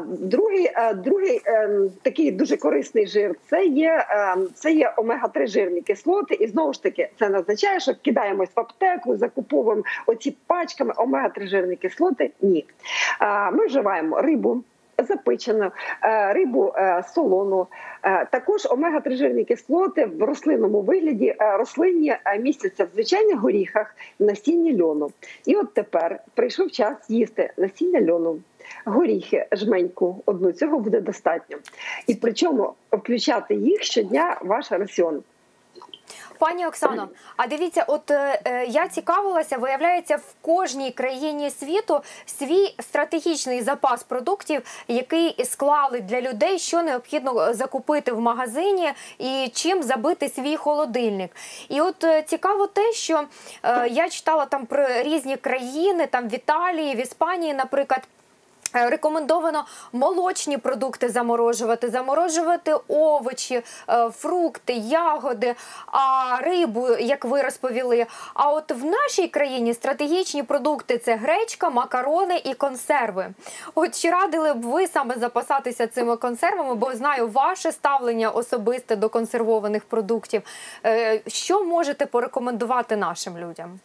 Другий, 0.08 0.72
другий 0.96 1.42
такий 2.02 2.32
дуже 2.32 2.58
корисний 2.58 3.08
жир 3.08 3.36
це 3.50 3.66
є, 3.66 4.06
це 4.54 4.72
є 4.72 4.94
омега-3 4.98 5.48
жирні 5.48 5.82
кислоти. 5.82 6.36
І 6.36 6.48
знову 6.48 6.74
ж 6.74 6.84
таки, 6.84 7.10
це 7.20 7.38
означає, 7.38 7.80
що 7.80 7.94
кидаємось 8.02 8.50
в 8.56 8.60
аптеку, 8.60 9.18
закуповуємо 9.18 9.84
оці 10.06 10.36
пачками 10.48 10.94
омега-3 10.98 11.48
жирні 11.48 11.76
кислоти. 11.76 12.32
Ні, 12.42 12.66
ми 13.54 13.66
вживаємо 13.66 14.22
рибу. 14.22 14.64
Запечену 15.04 15.72
е, 16.04 16.34
рибу 16.34 16.74
е, 16.76 17.04
солону, 17.16 17.68
Е, 18.08 18.26
також 18.26 18.66
омега-3 18.66 19.16
жирні 19.16 19.46
кислоти 19.46 20.06
в 20.06 20.24
рослинному 20.24 20.82
вигляді 20.82 21.36
рослинні 21.40 22.16
містяться 22.40 22.86
в 22.86 22.90
звичайних 22.94 23.40
горіхах, 23.40 23.96
насінні 24.20 24.82
льону. 24.82 25.10
І 25.46 25.56
от 25.56 25.74
тепер 25.74 26.20
прийшов 26.36 26.72
час 26.72 27.10
їсти 27.10 27.52
насіння 27.58 28.12
льону, 28.12 28.40
горіхи, 28.86 29.46
жменьку 29.52 30.24
одну 30.26 30.52
цього 30.52 30.80
буде 30.80 31.02
достатньо. 31.02 31.58
І 32.08 32.16
причому 32.16 32.74
включати 32.92 33.56
їх 33.56 33.84
щодня 33.84 34.38
ваш 34.42 34.72
раціон. 34.72 35.24
Пані 36.40 36.68
Оксано, 36.68 37.10
а 37.38 37.48
дивіться, 37.48 37.86
от 37.88 38.12
е, 38.12 38.42
е, 38.46 38.66
я 38.66 38.88
цікавилася, 38.88 39.58
виявляється, 39.58 40.16
в 40.16 40.34
кожній 40.42 40.92
країні 40.92 41.50
світу 41.50 42.02
свій 42.26 42.76
стратегічний 42.80 43.62
запас 43.62 44.04
продуктів, 44.04 44.62
який 44.88 45.46
склали 45.46 46.02
для 46.02 46.22
людей, 46.22 46.60
що 46.60 46.84
необхідно 46.84 47.54
закупити 47.54 48.12
в 48.12 48.20
магазині 48.20 48.92
і 49.18 49.52
чим 49.54 49.84
забити 49.84 50.30
свій 50.30 50.56
холодильник. 50.56 51.36
І 51.70 51.82
от 51.82 52.04
е, 52.04 52.22
цікаво 52.22 52.68
те, 52.68 52.94
що 52.94 53.24
е, 53.64 53.88
я 53.88 54.10
читала 54.10 54.46
там 54.46 54.66
про 54.66 54.88
різні 54.88 55.38
країни, 55.38 56.08
там 56.08 56.28
в 56.30 56.34
Італії, 56.34 56.96
в 56.96 57.00
Іспанії, 57.00 57.54
наприклад. 57.54 58.02
Е, 58.78 58.90
Рекомендовано 58.90 59.66
молочні 59.94 60.58
продукти 60.58 61.10
заморожувати, 61.10 61.90
заморожувати 61.90 62.74
овочі, 62.88 63.62
е, 63.90 64.10
фрукти, 64.10 64.74
ягоди, 64.74 65.56
а 65.88 66.38
рибу, 66.42 66.88
як 67.00 67.26
ви 67.26 67.42
розповіли. 67.42 68.06
А 68.34 68.52
от 68.52 68.72
в 68.72 68.86
нашій 68.86 69.28
країні 69.28 69.74
стратегічні 69.74 70.44
продукти 70.44 70.98
це 70.98 71.16
гречка, 71.16 71.70
макарони 71.70 72.42
і 72.46 72.54
консерви. 72.54 73.28
От 73.76 74.00
чи 74.00 74.10
радили 74.10 74.54
б 74.54 74.62
ви 74.62 74.88
саме 74.88 75.16
запасатися 75.16 75.88
цими 75.88 76.18
консервами? 76.18 76.76
Бо 76.76 76.96
знаю 76.96 77.28
ваше 77.28 77.72
ставлення 77.72 78.30
особисте 78.30 78.96
до 78.96 79.10
консервованих 79.10 79.86
продуктів. 79.86 80.42
Е, 80.86 81.22
Що 81.28 81.64
можете 81.64 82.06
порекомендувати 82.06 82.96
нашим 82.96 83.38
людям? 83.38 83.80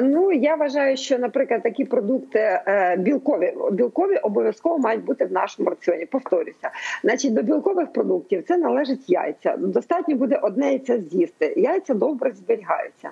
Ну 0.00 0.32
я 0.32 0.54
вважаю, 0.54 0.96
що, 0.96 1.18
наприклад, 1.18 1.62
такі 1.62 1.84
продукти 1.84 2.38
е, 2.38 2.96
білкові 2.96 3.54
білкові 3.72 4.16
обов'язково 4.16 4.78
мають 4.78 5.04
бути 5.04 5.24
в 5.24 5.32
нашому 5.32 5.70
раціоні. 5.70 6.06
Повторюся, 6.06 6.70
значить, 7.04 7.34
до 7.34 7.42
білкових 7.42 7.92
продуктів 7.92 8.44
це 8.48 8.56
належить 8.56 9.10
яйця. 9.10 9.56
Достатньо 9.56 10.16
буде 10.16 10.36
одне 10.42 10.66
яйця 10.66 11.00
з'їсти. 11.00 11.54
Яйця 11.56 11.94
добре 11.94 12.32
зберігаються. 12.32 13.10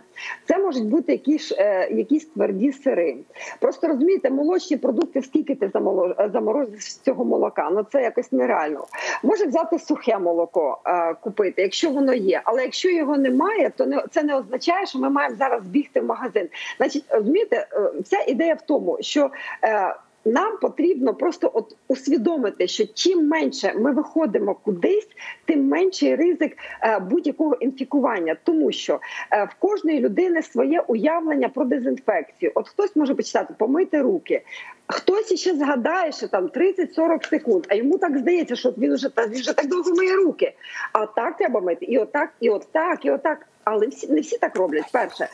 Це 0.48 0.58
можуть 0.58 0.86
бути 0.86 1.12
якісь 1.12 1.52
е, 1.58 1.88
якісь 1.90 2.26
тверді 2.26 2.72
сири. 2.72 3.16
Просто 3.60 3.88
розумієте, 3.88 4.30
молочні 4.30 4.76
продукти, 4.76 5.22
скільки 5.22 5.54
ти 5.54 5.66
замоло- 5.66 6.32
заморозиш 6.32 6.92
з 6.92 6.98
цього 6.98 7.24
молока? 7.24 7.70
Ну 7.72 7.86
це 7.92 8.02
якось 8.02 8.32
нереально. 8.32 8.86
Може 9.22 9.46
взяти 9.46 9.78
сухе 9.78 10.18
молоко 10.18 10.78
е, 10.86 11.14
купити, 11.14 11.62
якщо 11.62 11.90
воно 11.90 12.14
є. 12.14 12.40
Але 12.44 12.62
якщо 12.62 12.90
його 12.90 13.16
немає, 13.16 13.70
то 13.76 13.86
не 13.86 14.04
це 14.10 14.22
не 14.22 14.36
означає, 14.36 14.86
що 14.86 14.98
ми 14.98 15.10
маємо 15.10 15.36
зараз 15.36 15.66
бігти 15.66 16.00
в 16.00 16.04
магазин. 16.04 16.48
Значить, 16.76 17.04
розумієте, 17.08 17.56
е, 17.56 17.90
вся 18.00 18.24
ідея 18.28 18.54
в 18.54 18.62
тому, 18.62 18.98
що 19.00 19.30
е, 19.64 19.94
нам 20.24 20.58
потрібно 20.58 21.14
просто 21.14 21.50
от 21.54 21.76
усвідомити, 21.88 22.66
що 22.66 22.86
чим 22.94 23.28
менше 23.28 23.72
ми 23.76 23.92
виходимо 23.92 24.54
кудись, 24.54 25.08
тим 25.44 25.68
менший 25.68 26.16
ризик 26.16 26.56
е, 26.82 26.98
будь-якого 26.98 27.54
інфікування, 27.54 28.36
тому 28.44 28.72
що 28.72 29.00
в 29.30 29.54
кожної 29.58 30.00
людини 30.00 30.42
своє 30.42 30.80
уявлення 30.80 31.48
про 31.48 31.64
дезінфекцію. 31.64 32.52
От 32.54 32.68
хтось 32.68 32.96
може 32.96 33.14
почитати 33.14 33.54
помити 33.58 34.02
руки. 34.02 34.42
Хтось 34.86 35.40
ще 35.40 35.54
згадає, 35.54 36.12
що 36.12 36.28
там 36.28 36.46
30-40 36.46 37.30
секунд, 37.30 37.66
а 37.68 37.74
йому 37.74 37.98
так 37.98 38.18
здається, 38.18 38.56
що 38.56 38.70
він 38.78 38.94
вже 38.94 39.08
він 39.18 39.40
вже 39.40 39.56
так 39.56 39.66
довго 39.66 39.94
миє 39.94 40.14
руки. 40.14 40.52
А 40.92 41.06
так 41.06 41.36
треба 41.36 41.60
мити, 41.60 41.84
і 41.84 41.98
отак, 41.98 42.30
і 42.40 42.50
отак, 42.50 43.04
і 43.04 43.10
отак. 43.10 43.46
Але 43.64 43.86
всі 43.86 44.08
не 44.08 44.20
всі 44.20 44.38
так 44.38 44.56
роблять. 44.56 44.92
Перше 44.92 45.28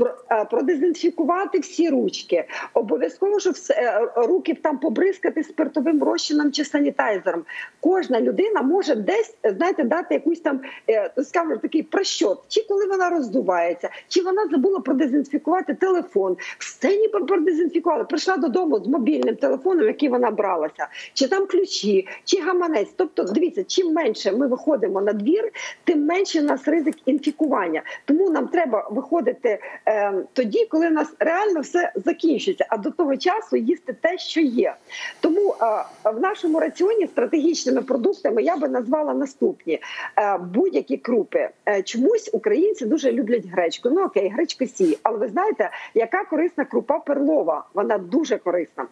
про, 0.00 0.14
е, 0.30 0.44
продезінфікувати 0.44 1.58
всі 1.58 1.90
ручки. 1.90 2.44
Обов'язково, 2.74 3.40
щоб 3.40 3.54
е, 3.70 4.08
руки 4.16 4.54
там 4.62 4.78
побризкати 4.78 5.44
спиртовим 5.44 6.02
розчином 6.02 6.52
чи 6.52 6.64
санітайзером. 6.64 7.44
Кожна 7.80 8.20
людина 8.20 8.62
може 8.62 8.94
десь 8.94 9.34
знаєте 9.44 9.84
дати 9.84 10.14
якусь 10.14 10.40
там 10.40 10.60
е, 10.90 11.10
скажімо, 11.22 11.56
такий 11.56 11.82
прощот, 11.82 12.42
чи 12.48 12.64
коли 12.68 12.86
вона 12.86 13.10
роздувається, 13.10 13.88
чи 14.08 14.22
вона 14.22 14.48
забула 14.50 14.80
продезінфікувати 14.80 15.74
телефон. 15.74 16.36
Все 16.58 16.96
ніби 16.96 17.20
продезінфікували. 17.20 18.04
Прийшла 18.04 18.36
додому 18.36 18.78
з 18.78 18.86
мобільним 18.86 19.36
телефоном, 19.36 19.86
який 19.86 20.08
вона 20.08 20.30
бралася, 20.30 20.86
чи 21.14 21.28
там 21.28 21.46
ключі, 21.46 22.08
чи 22.24 22.40
гаманець. 22.40 22.90
Тобто, 22.96 23.22
дивіться, 23.22 23.64
чим 23.64 23.92
менше 23.92 24.32
ми 24.32 24.46
виходимо 24.46 25.00
на 25.00 25.12
двір, 25.12 25.52
тим 25.84 26.04
менше 26.04 26.40
у 26.40 26.44
нас 26.44 26.68
ризик 26.68 26.94
інфікування. 27.04 27.69
Тому 28.04 28.30
нам 28.30 28.48
треба 28.48 28.88
виходити 28.90 29.58
е, 29.88 30.12
тоді, 30.32 30.66
коли 30.70 30.86
у 30.86 30.90
нас 30.90 31.08
реально 31.18 31.60
все 31.60 31.92
закінчується. 31.94 32.66
А 32.68 32.76
до 32.76 32.90
того 32.90 33.16
часу 33.16 33.56
їсти 33.56 33.92
те, 33.92 34.18
що 34.18 34.40
є. 34.40 34.74
Тому 35.20 35.54
е, 35.62 35.64
в 36.04 36.20
нашому 36.20 36.60
раціоні 36.60 37.06
стратегічними 37.06 37.82
продуктами 37.82 38.42
я 38.42 38.56
би 38.56 38.68
назвала 38.68 39.14
наступні 39.14 39.80
е, 40.18 40.38
будь-які 40.38 40.96
крупи. 40.96 41.48
Е, 41.68 41.82
чомусь 41.82 42.30
українці 42.32 42.86
дуже 42.86 43.12
люблять 43.12 43.46
гречку. 43.46 43.90
Ну 43.90 44.04
окей, 44.04 44.28
гречка 44.28 44.66
сі. 44.66 44.98
Але 45.02 45.18
ви 45.18 45.28
знаєте, 45.28 45.70
яка 45.94 46.24
корисна 46.24 46.64
крупа 46.64 46.98
перлова? 46.98 47.64
Вона 47.74 47.98
дуже 47.98 48.38
корисна. 48.38 48.86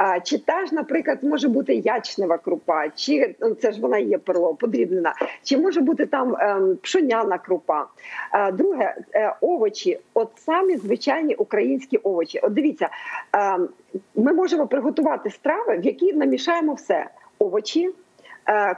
Е, 0.00 0.20
чи 0.24 0.38
та 0.38 0.66
ж, 0.66 0.74
наприклад, 0.74 1.18
може 1.22 1.48
бути 1.48 1.74
ячнева 1.74 2.38
крупа, 2.38 2.88
чи 2.88 3.34
ну, 3.40 3.54
це 3.54 3.72
ж 3.72 3.80
вона 3.80 3.98
є 3.98 4.18
перлова, 4.18 4.54
подрібнена, 4.54 5.14
чи 5.42 5.58
може 5.58 5.80
бути 5.80 6.06
там 6.06 6.36
е, 6.36 6.60
пшоняна 6.82 7.38
крупа. 7.38 7.86
Е, 8.32 8.52
Друге, 8.52 8.94
е, 9.14 9.32
овочі, 9.40 9.98
от 10.14 10.28
самі 10.36 10.76
звичайні 10.76 11.34
українські 11.34 11.96
овочі. 11.96 12.40
От 12.42 12.52
дивіться, 12.54 12.88
е, 13.36 13.58
ми 14.14 14.32
можемо 14.32 14.66
приготувати 14.66 15.30
страви, 15.30 15.76
в 15.76 15.84
які 15.84 16.12
намішаємо 16.12 16.74
все: 16.74 17.06
овочі, 17.38 17.90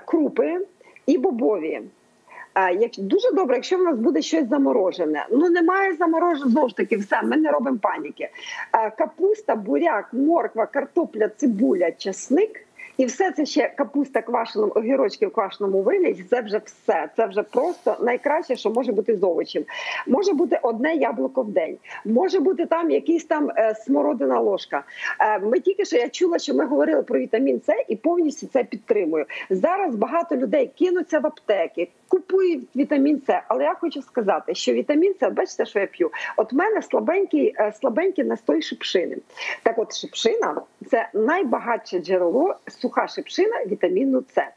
крупи 0.05 0.67
і 1.07 1.19
бобові. 1.19 1.81
Дуже 2.99 3.33
добре, 3.33 3.57
якщо 3.57 3.79
в 3.79 3.83
нас 3.83 3.99
буде 3.99 4.23
щось 4.23 4.49
заморожене. 4.49 5.27
Ну 5.31 5.51
немає 5.51 5.95
замороженого, 5.95 6.51
знову 6.51 6.69
ж 6.69 6.77
таки, 6.77 6.97
все, 6.97 7.23
ми 7.23 7.37
не 7.37 7.51
робимо 7.51 7.79
паніки. 7.83 8.29
Капуста, 8.99 9.57
буряк, 9.57 10.09
морква, 10.13 10.67
картопля, 10.67 11.29
цибуля, 11.29 11.93
часник. 11.93 12.68
І 12.99 13.07
все 13.07 13.31
це 13.31 13.47
ще 13.47 13.69
капуста 13.77 14.23
квашеному, 14.23 14.73
огірочки 14.77 15.27
в 15.27 15.33
квашеному 15.33 15.83
вигляді. 15.83 16.25
Це 16.31 16.41
вже 16.41 16.61
все. 16.65 17.09
Це 17.17 17.27
вже 17.27 17.43
просто 17.43 17.97
найкраще, 18.01 18.57
що 18.57 18.71
може 18.71 18.93
бути 18.93 19.17
з 19.17 19.23
овочів. 19.23 19.67
Може 20.07 20.33
бути 20.33 20.59
одне 20.63 20.95
яблуко 20.95 21.43
в 21.43 21.51
день, 21.51 21.77
може 22.05 22.41
бути 22.41 22.67
там 22.67 22.91
якийсь 22.91 23.25
там 23.25 23.51
е, 23.57 23.75
смородина 23.75 24.41
ложка. 24.41 24.85
Е, 25.21 25.39
ми 25.39 25.61
тільки 25.61 25.85
що 25.85 25.97
я 25.97 26.09
чула, 26.09 26.39
що 26.39 26.55
ми 26.55 26.67
говорили 26.67 27.03
про 27.03 27.19
вітамін 27.19 27.61
С 27.67 27.85
і 27.89 27.97
повністю 27.97 28.47
це 28.47 28.65
підтримую. 28.65 29.25
Зараз 29.51 29.95
багато 29.95 30.37
людей 30.37 30.71
кинуться 30.79 31.19
в 31.19 31.27
аптеки, 31.27 31.89
купують 32.09 32.65
вітамін 32.77 33.23
С. 33.29 33.43
Але 33.49 33.65
я 33.65 33.75
хочу 33.75 34.03
сказати, 34.03 34.55
що 34.55 34.73
вітамін 34.73 35.15
С, 35.23 35.31
бачите, 35.31 35.67
що 35.67 35.79
я 35.79 35.87
п'ю? 35.87 36.11
От 36.37 36.53
мене 36.53 36.83
слабенький, 36.83 37.55
е, 37.59 37.73
слабенький 37.81 38.25
настой 38.25 38.63
шипшини. 38.63 39.17
Так, 39.63 39.79
от 39.79 39.97
шипшина 39.97 40.63
це 40.91 41.09
найбагатше 41.15 41.99
джерело 41.99 42.55
суха 42.89 43.09
шипшина 43.09 43.65
вітаміну 43.67 44.25
С. 44.35 44.49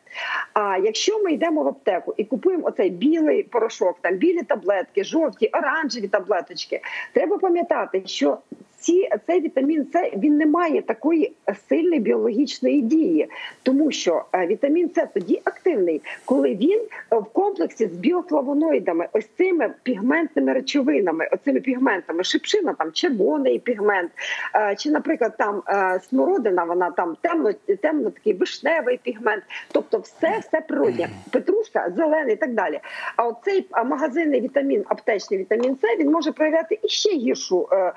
А 0.53 0.77
якщо 0.77 1.23
ми 1.23 1.31
йдемо 1.33 1.63
в 1.63 1.67
аптеку 1.67 2.13
і 2.17 2.23
купуємо 2.23 2.67
оцей 2.67 2.89
білий 2.89 3.43
порошок, 3.43 3.99
там 4.01 4.15
білі 4.15 4.43
таблетки, 4.43 5.03
жовті, 5.03 5.47
оранжеві 5.47 6.07
таблеточки, 6.07 6.81
треба 7.13 7.37
пам'ятати, 7.37 8.03
що 8.05 8.37
ці 8.81 9.09
цей 9.27 9.41
вітамін 9.41 9.87
С 9.93 10.11
він 10.17 10.37
не 10.37 10.45
має 10.45 10.81
такої 10.81 11.33
сильної 11.69 11.99
біологічної 11.99 12.81
дії, 12.81 13.27
тому 13.63 13.91
що 13.91 14.25
е, 14.33 14.47
вітамін 14.47 14.89
С 14.95 15.07
тоді 15.13 15.41
активний, 15.43 16.01
коли 16.25 16.55
він 16.55 16.79
е, 17.13 17.17
в 17.17 17.25
комплексі 17.25 17.87
з 17.87 17.91
біофлавоноїдами, 17.91 19.07
ось 19.13 19.27
цими 19.37 19.73
пігментними 19.83 20.53
речовинами, 20.53 21.27
оцими 21.31 21.59
пігментами, 21.59 22.23
шипшина, 22.23 22.73
там 22.73 22.91
червоний 22.91 23.59
пігмент, 23.59 24.11
е, 24.55 24.75
чи, 24.75 24.91
наприклад, 24.91 25.33
там 25.37 25.63
смородина, 26.09 26.63
вона 26.63 26.91
там 26.91 27.17
темно, 27.21 27.51
темно 27.81 28.09
такий 28.09 28.33
вишневий 28.33 28.99
пігмент, 29.03 29.43
тобто 29.71 29.97
все, 29.97 30.39
все 30.47 30.61
природне, 30.61 31.09
петрушка, 31.31 31.93
зелений 31.97 32.33
і 32.33 32.37
так 32.37 32.53
далі. 32.53 32.79
А 33.15 33.27
оцей 33.27 33.67
магазинний 33.85 34.41
вітамін, 34.41 34.83
аптечний 34.87 35.39
вітамін 35.39 35.77
С, 35.83 35.97
він 35.99 36.11
може 36.11 36.31
проявляти 36.31 36.79
іще 36.83 37.09
гіршу, 37.09 37.67
е, 37.71 37.93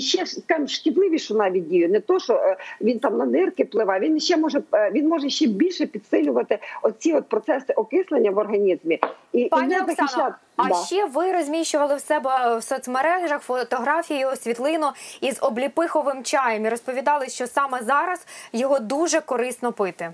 іще 0.00 0.26
скажімо, 0.26 0.66
шкідливішу 0.68 1.34
навіть 1.34 1.68
дію. 1.68 1.88
Не 1.88 2.00
то, 2.00 2.18
що 2.18 2.34
е, 2.34 2.56
він 2.80 2.98
там 2.98 3.18
на 3.18 3.24
нирки 3.24 3.64
впливає, 3.64 4.00
він 4.00 4.20
ще 4.20 4.36
може 4.36 4.62
е, 4.74 4.90
він 4.94 5.08
може 5.08 5.30
ще 5.30 5.46
більше 5.46 5.86
підсилювати 5.86 6.58
оці 6.82 7.12
от 7.12 7.28
процеси 7.28 7.72
окислення 7.72 8.30
в 8.30 8.38
організмі 8.38 9.00
і, 9.32 9.40
і 9.40 9.48
Пані 9.48 9.66
Оксано, 9.74 9.94
захищати. 9.94 10.34
а 10.56 10.68
Да. 10.68 10.74
ще 10.74 11.04
ви 11.06 11.32
розміщували 11.32 11.96
в 11.96 12.00
себе 12.00 12.56
в 12.58 12.62
соцмережах 12.62 13.42
фотографію, 13.42 14.28
світлину 14.36 14.86
із 15.20 15.38
обліпиховим 15.42 16.22
чаєм 16.22 16.66
і 16.66 16.68
розповідали, 16.68 17.28
що 17.28 17.46
саме 17.46 17.82
зараз 17.82 18.26
його 18.52 18.78
дуже 18.78 19.20
корисно 19.20 19.72
пити. 19.72 20.12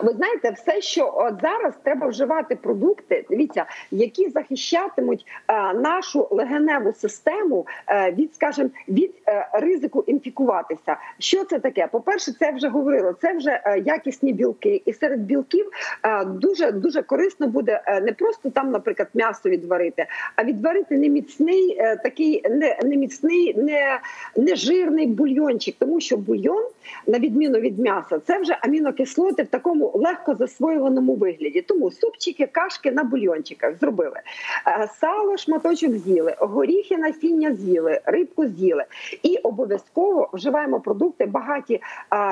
Ви 0.00 0.12
знаєте, 0.12 0.50
все, 0.50 0.80
що 0.80 1.12
от 1.16 1.34
зараз 1.42 1.74
треба 1.82 2.06
вживати 2.06 2.56
продукти, 2.56 3.24
дивіться, 3.30 3.64
які 3.90 4.28
захищатимуть 4.28 5.26
е, 5.48 5.74
нашу 5.74 6.28
легеневу 6.30 6.92
систему 6.92 7.66
е, 7.88 8.12
від, 8.12 8.34
скажімо, 8.34 8.70
від 8.88 9.14
е, 9.28 9.48
ризику 9.52 10.04
інфікуватися. 10.06 10.96
Що 11.18 11.44
це 11.44 11.58
таке? 11.58 11.88
По 11.92 12.00
перше, 12.00 12.32
це 12.32 12.52
вже 12.52 12.68
говорило. 12.68 13.12
Це 13.20 13.36
вже 13.36 13.80
якісні 13.84 14.32
білки, 14.32 14.82
і 14.84 14.92
серед 14.92 15.20
білків 15.20 15.70
е, 16.02 16.24
дуже 16.24 16.72
дуже 16.72 17.02
корисно 17.02 17.46
буде 17.46 17.82
е, 17.86 18.00
не 18.00 18.12
просто 18.12 18.50
там, 18.50 18.70
наприклад, 18.70 19.08
м'ясо 19.14 19.48
відварити, 19.48 20.06
а 20.36 20.44
відварити 20.44 20.98
неміцний, 20.98 21.76
е, 21.78 21.96
такий 21.96 22.42
не, 22.50 22.78
неміцний, 22.84 23.54
не, 23.56 24.00
не 24.36 24.56
жирний 24.56 25.06
бульйончик, 25.06 25.76
тому 25.78 26.00
що 26.00 26.16
бульйон, 26.16 26.64
на 27.06 27.18
відміну 27.18 27.58
від 27.58 27.78
м'яса, 27.78 28.18
це 28.26 28.38
вже 28.38 28.58
амінокислоти 28.60 29.44
такому 29.54 29.92
легко 29.94 30.34
засвоюваному 30.34 31.14
вигляді. 31.14 31.62
Тому 31.62 31.90
супчики, 31.90 32.46
кашки 32.46 32.92
на 32.92 33.04
бульйончиках 33.04 33.78
зробили. 33.78 34.20
Е, 34.66 34.88
Сало, 35.00 35.36
шматочок 35.36 35.92
з'їли, 35.92 36.34
горіхи, 36.38 36.98
насіння 36.98 37.54
з'їли, 37.54 38.00
рибку 38.04 38.46
з'їли. 38.46 38.84
І 39.22 39.36
обов'язково 39.36 40.30
вживаємо 40.32 40.80
продукти 40.80 41.26
багаті 41.26 41.80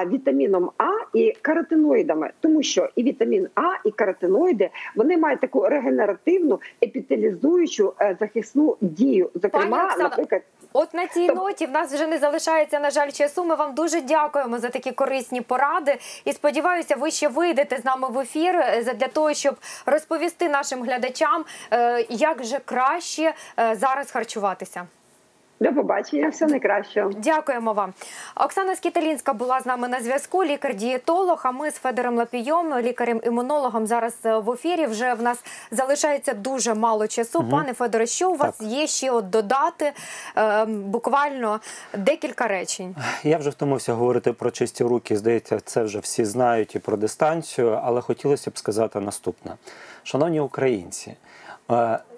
вітаміном 0.07 0.71
А 0.79 0.91
і 1.15 1.33
каротиноїдами, 1.43 2.31
тому 2.41 2.63
що 2.63 2.89
і 2.97 3.03
вітамін 3.03 3.49
А, 3.55 3.89
і 3.89 3.91
каротиноїди 3.91 4.71
вони 4.97 5.17
мають 5.17 5.41
таку 5.41 5.69
регенеративну 5.69 6.61
епітелізуючу 6.83 7.93
е, 8.01 8.17
захисну 8.21 8.77
дію. 8.81 9.31
Зокрема, 9.35 9.97
наприклад. 9.99 10.43
От 10.73 10.95
на 10.95 11.07
цій 11.07 11.29
ноті 11.29 11.67
в 11.67 11.71
нас 11.71 11.93
вже 11.93 12.07
не 12.07 12.19
залишається, 12.19 12.81
на 12.81 12.91
жаль, 12.91 13.11
часу. 13.11 13.45
Ми 13.45 13.55
вам 13.55 13.75
дуже 13.75 14.01
дякуємо 14.01 14.59
за 14.59 14.69
такі 14.69 14.93
корисні 14.93 15.41
поради. 15.41 15.99
І 16.25 16.33
сподіваюся, 16.33 16.97
ви 16.97 17.11
ще 17.11 17.29
вийдете 17.29 17.79
з 17.79 17.85
нами 17.85 18.09
в 18.09 18.19
ефір 18.19 18.57
е, 18.57 18.95
для 18.95 19.09
того, 19.09 19.35
щоб 19.35 19.57
розповісти 19.87 20.49
нашим 20.49 20.83
глядачам, 20.83 21.45
е, 21.71 22.07
як 22.09 22.45
же 22.45 22.59
краще 22.59 23.35
е, 23.59 23.77
зараз 23.77 24.11
харчуватися. 24.11 24.87
До 25.63 25.73
побачення, 25.73 26.29
все 26.29 26.47
найкращого. 26.47 27.11
Дякуємо 27.17 27.73
вам. 27.73 27.93
Оксана 28.37 28.77
Скіталінська 28.77 29.33
була 29.33 29.61
з 29.61 29.67
нами 29.67 29.89
на 29.89 30.01
зв'язку. 30.01 30.45
Лікар-дієтолог. 30.45 31.41
А 31.45 31.53
ми 31.53 31.71
з 31.71 31.75
Федором 31.75 32.17
Лапійом, 32.17 32.75
лікарем-імунологом, 32.75 33.87
зараз 33.87 34.15
е, 34.25 34.39
в 34.39 34.51
ефірі. 34.51 34.87
Вже 34.87 35.15
в 35.15 35.23
нас 35.23 35.45
залишається 35.71 36.35
дуже 36.35 36.75
мало 36.75 37.07
часу. 37.07 37.41
Мгм. 37.41 37.51
Пане 37.51 37.73
Федоре, 37.73 38.07
що 38.07 38.31
у 38.31 38.35
вас 38.35 38.61
є 38.61 38.87
ще 38.87 39.11
от 39.11 39.31
додати? 39.31 39.93
Е, 40.37 40.65
буквально 40.65 41.61
декілька 41.99 42.49
речень. 42.49 42.97
Я 43.23 43.39
вже 43.39 43.51
втомився 43.51 43.93
говорити 43.93 44.33
про 44.33 44.51
чисті 44.51 44.85
руки. 44.85 45.17
Здається, 45.17 45.61
це 45.61 45.83
вже 45.83 45.99
всі 45.99 46.25
знають 46.25 46.75
і 46.75 46.79
про 46.79 46.97
дистанцію, 46.97 47.81
але 47.85 48.01
хотілося 48.01 48.51
б 48.51 48.59
сказати 48.59 49.01
наступне. 49.01 49.53
Шановні 50.03 50.41
українці, 50.41 51.15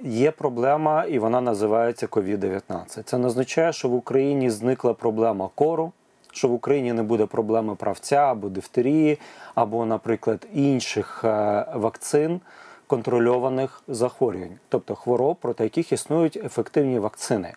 є 0.03 0.31
проблема, 0.31 1.05
і 1.05 1.19
вона 1.19 1.41
називається 1.41 2.07
COVID-19. 2.07 3.03
Це 3.03 3.19
не 3.19 3.27
означає, 3.27 3.73
що 3.73 3.89
в 3.89 3.95
Україні 3.95 4.51
зникла 4.51 4.95
проблема 4.95 5.49
кору. 5.55 5.93
Що 6.33 6.49
в 6.49 6.53
Україні 6.53 6.93
не 6.93 7.03
буде 7.03 7.27
проблеми 7.27 7.75
правця 7.75 8.17
або 8.17 8.49
дифтерії, 8.49 9.19
або, 9.55 9.87
наприклад, 9.87 10.47
інших 10.55 11.21
е, 11.25 11.67
вакцин 11.75 12.41
контрольованих 12.87 13.83
захворювань, 13.89 14.59
тобто 14.69 14.95
хвороб, 14.95 15.37
проти 15.37 15.65
яких 15.65 15.93
існують 15.93 16.37
ефективні 16.37 16.99
вакцини. 16.99 17.55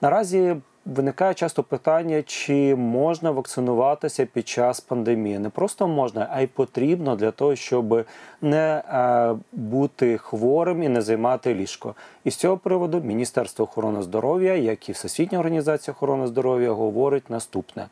Наразі 0.00 0.56
виникає 0.94 1.34
часто 1.34 1.62
питання, 1.62 2.22
чи 2.22 2.74
можна 2.74 3.30
вакцинуватися 3.30 4.26
під 4.26 4.48
час 4.48 4.80
пандемії. 4.80 5.38
Не 5.38 5.48
просто 5.48 5.88
можна, 5.88 6.28
а 6.32 6.40
й 6.40 6.46
потрібно 6.46 7.16
для 7.16 7.30
того, 7.30 7.56
щоб 7.56 8.04
не 8.42 8.82
е, 8.88 9.34
бути 9.52 10.18
хворим 10.18 10.82
і 10.82 10.88
не 10.88 11.02
займати 11.02 11.54
ліжко. 11.54 11.94
І 12.24 12.30
з 12.30 12.36
цього 12.36 12.56
приводу 12.56 13.00
Міністерство 13.00 13.64
охорони 13.64 14.02
здоров'я, 14.02 14.54
як 14.54 14.88
і 14.88 14.92
Всесвітня 14.92 15.38
організація 15.38 15.94
охорони 15.94 16.26
здоров'я, 16.26 16.72
говорить 16.72 17.30
наступне. 17.30 17.86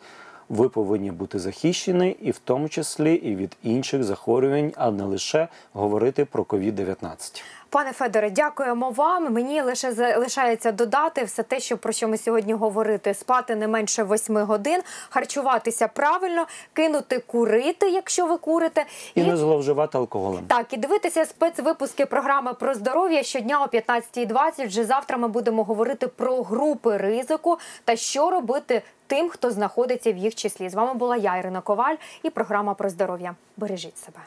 Ви 0.49 0.69
повинні 0.69 1.11
бути 1.11 1.39
захищені, 1.39 2.11
і 2.11 2.31
в 2.31 2.39
тому 2.39 2.69
числі 2.69 3.15
і 3.15 3.37
від 3.37 3.57
інших 3.63 4.05
захворювань, 4.05 4.73
а 4.77 4.91
не 4.91 5.05
лише 5.05 5.49
говорити 5.73 6.25
про 6.25 6.43
COVID-19. 6.43 7.43
Пане 7.77 7.93
Федоре, 7.93 8.31
дякуємо 8.31 8.91
вам. 8.91 9.33
Мені 9.33 9.63
лише 9.63 9.93
залишається 9.93 10.73
додати 10.73 11.25
все 11.25 11.43
те, 11.43 11.61
що 11.61 11.79
про 11.79 11.93
що 11.93 12.09
ми 12.09 12.19
сьогодні 12.19 12.53
говорити: 12.53 13.15
спати 13.15 13.57
не 13.57 13.69
менше 13.69 14.05
8 14.05 14.37
годин, 14.37 14.83
харчуватися 15.11 15.89
правильно, 15.89 16.47
кинути 16.73 17.19
курити, 17.19 17.91
якщо 17.91 18.27
ви 18.27 18.37
курите, 18.37 18.85
І 19.15 19.23
не 19.23 19.37
зловживати 19.37 19.99
алкоголем. 19.99 20.45
Так, 20.47 20.73
і 20.73 20.77
дивитися 20.77 21.25
спецвипуски 21.25 22.07
програми 22.07 22.55
про 22.55 22.75
здоров'я 22.75 23.23
щодня 23.23 23.63
о 23.63 23.67
15.20. 23.67 24.67
Вже 24.67 24.85
завтра 24.85 25.17
ми 25.19 25.29
будемо 25.29 25.65
говорити 25.65 26.07
про 26.07 26.43
групи 26.43 26.97
ризику 26.97 27.59
та 27.85 27.97
що 27.97 28.31
робити 28.31 28.83
тим, 29.07 29.29
хто 29.29 29.51
знаходиться 29.51 30.13
в 30.13 30.17
їх 30.17 30.35
числі. 30.35 30.69
З 30.69 30.75
вами 30.75 30.95
була 30.95 31.17
я, 31.17 31.37
Ірина 31.37 31.61
Коваль, 31.61 31.97
і 32.23 32.31
програма 32.31 32.75
про 32.75 32.89
здоров'я. 32.89 33.35
Бережіть 33.57 33.99
себе. 33.99 34.21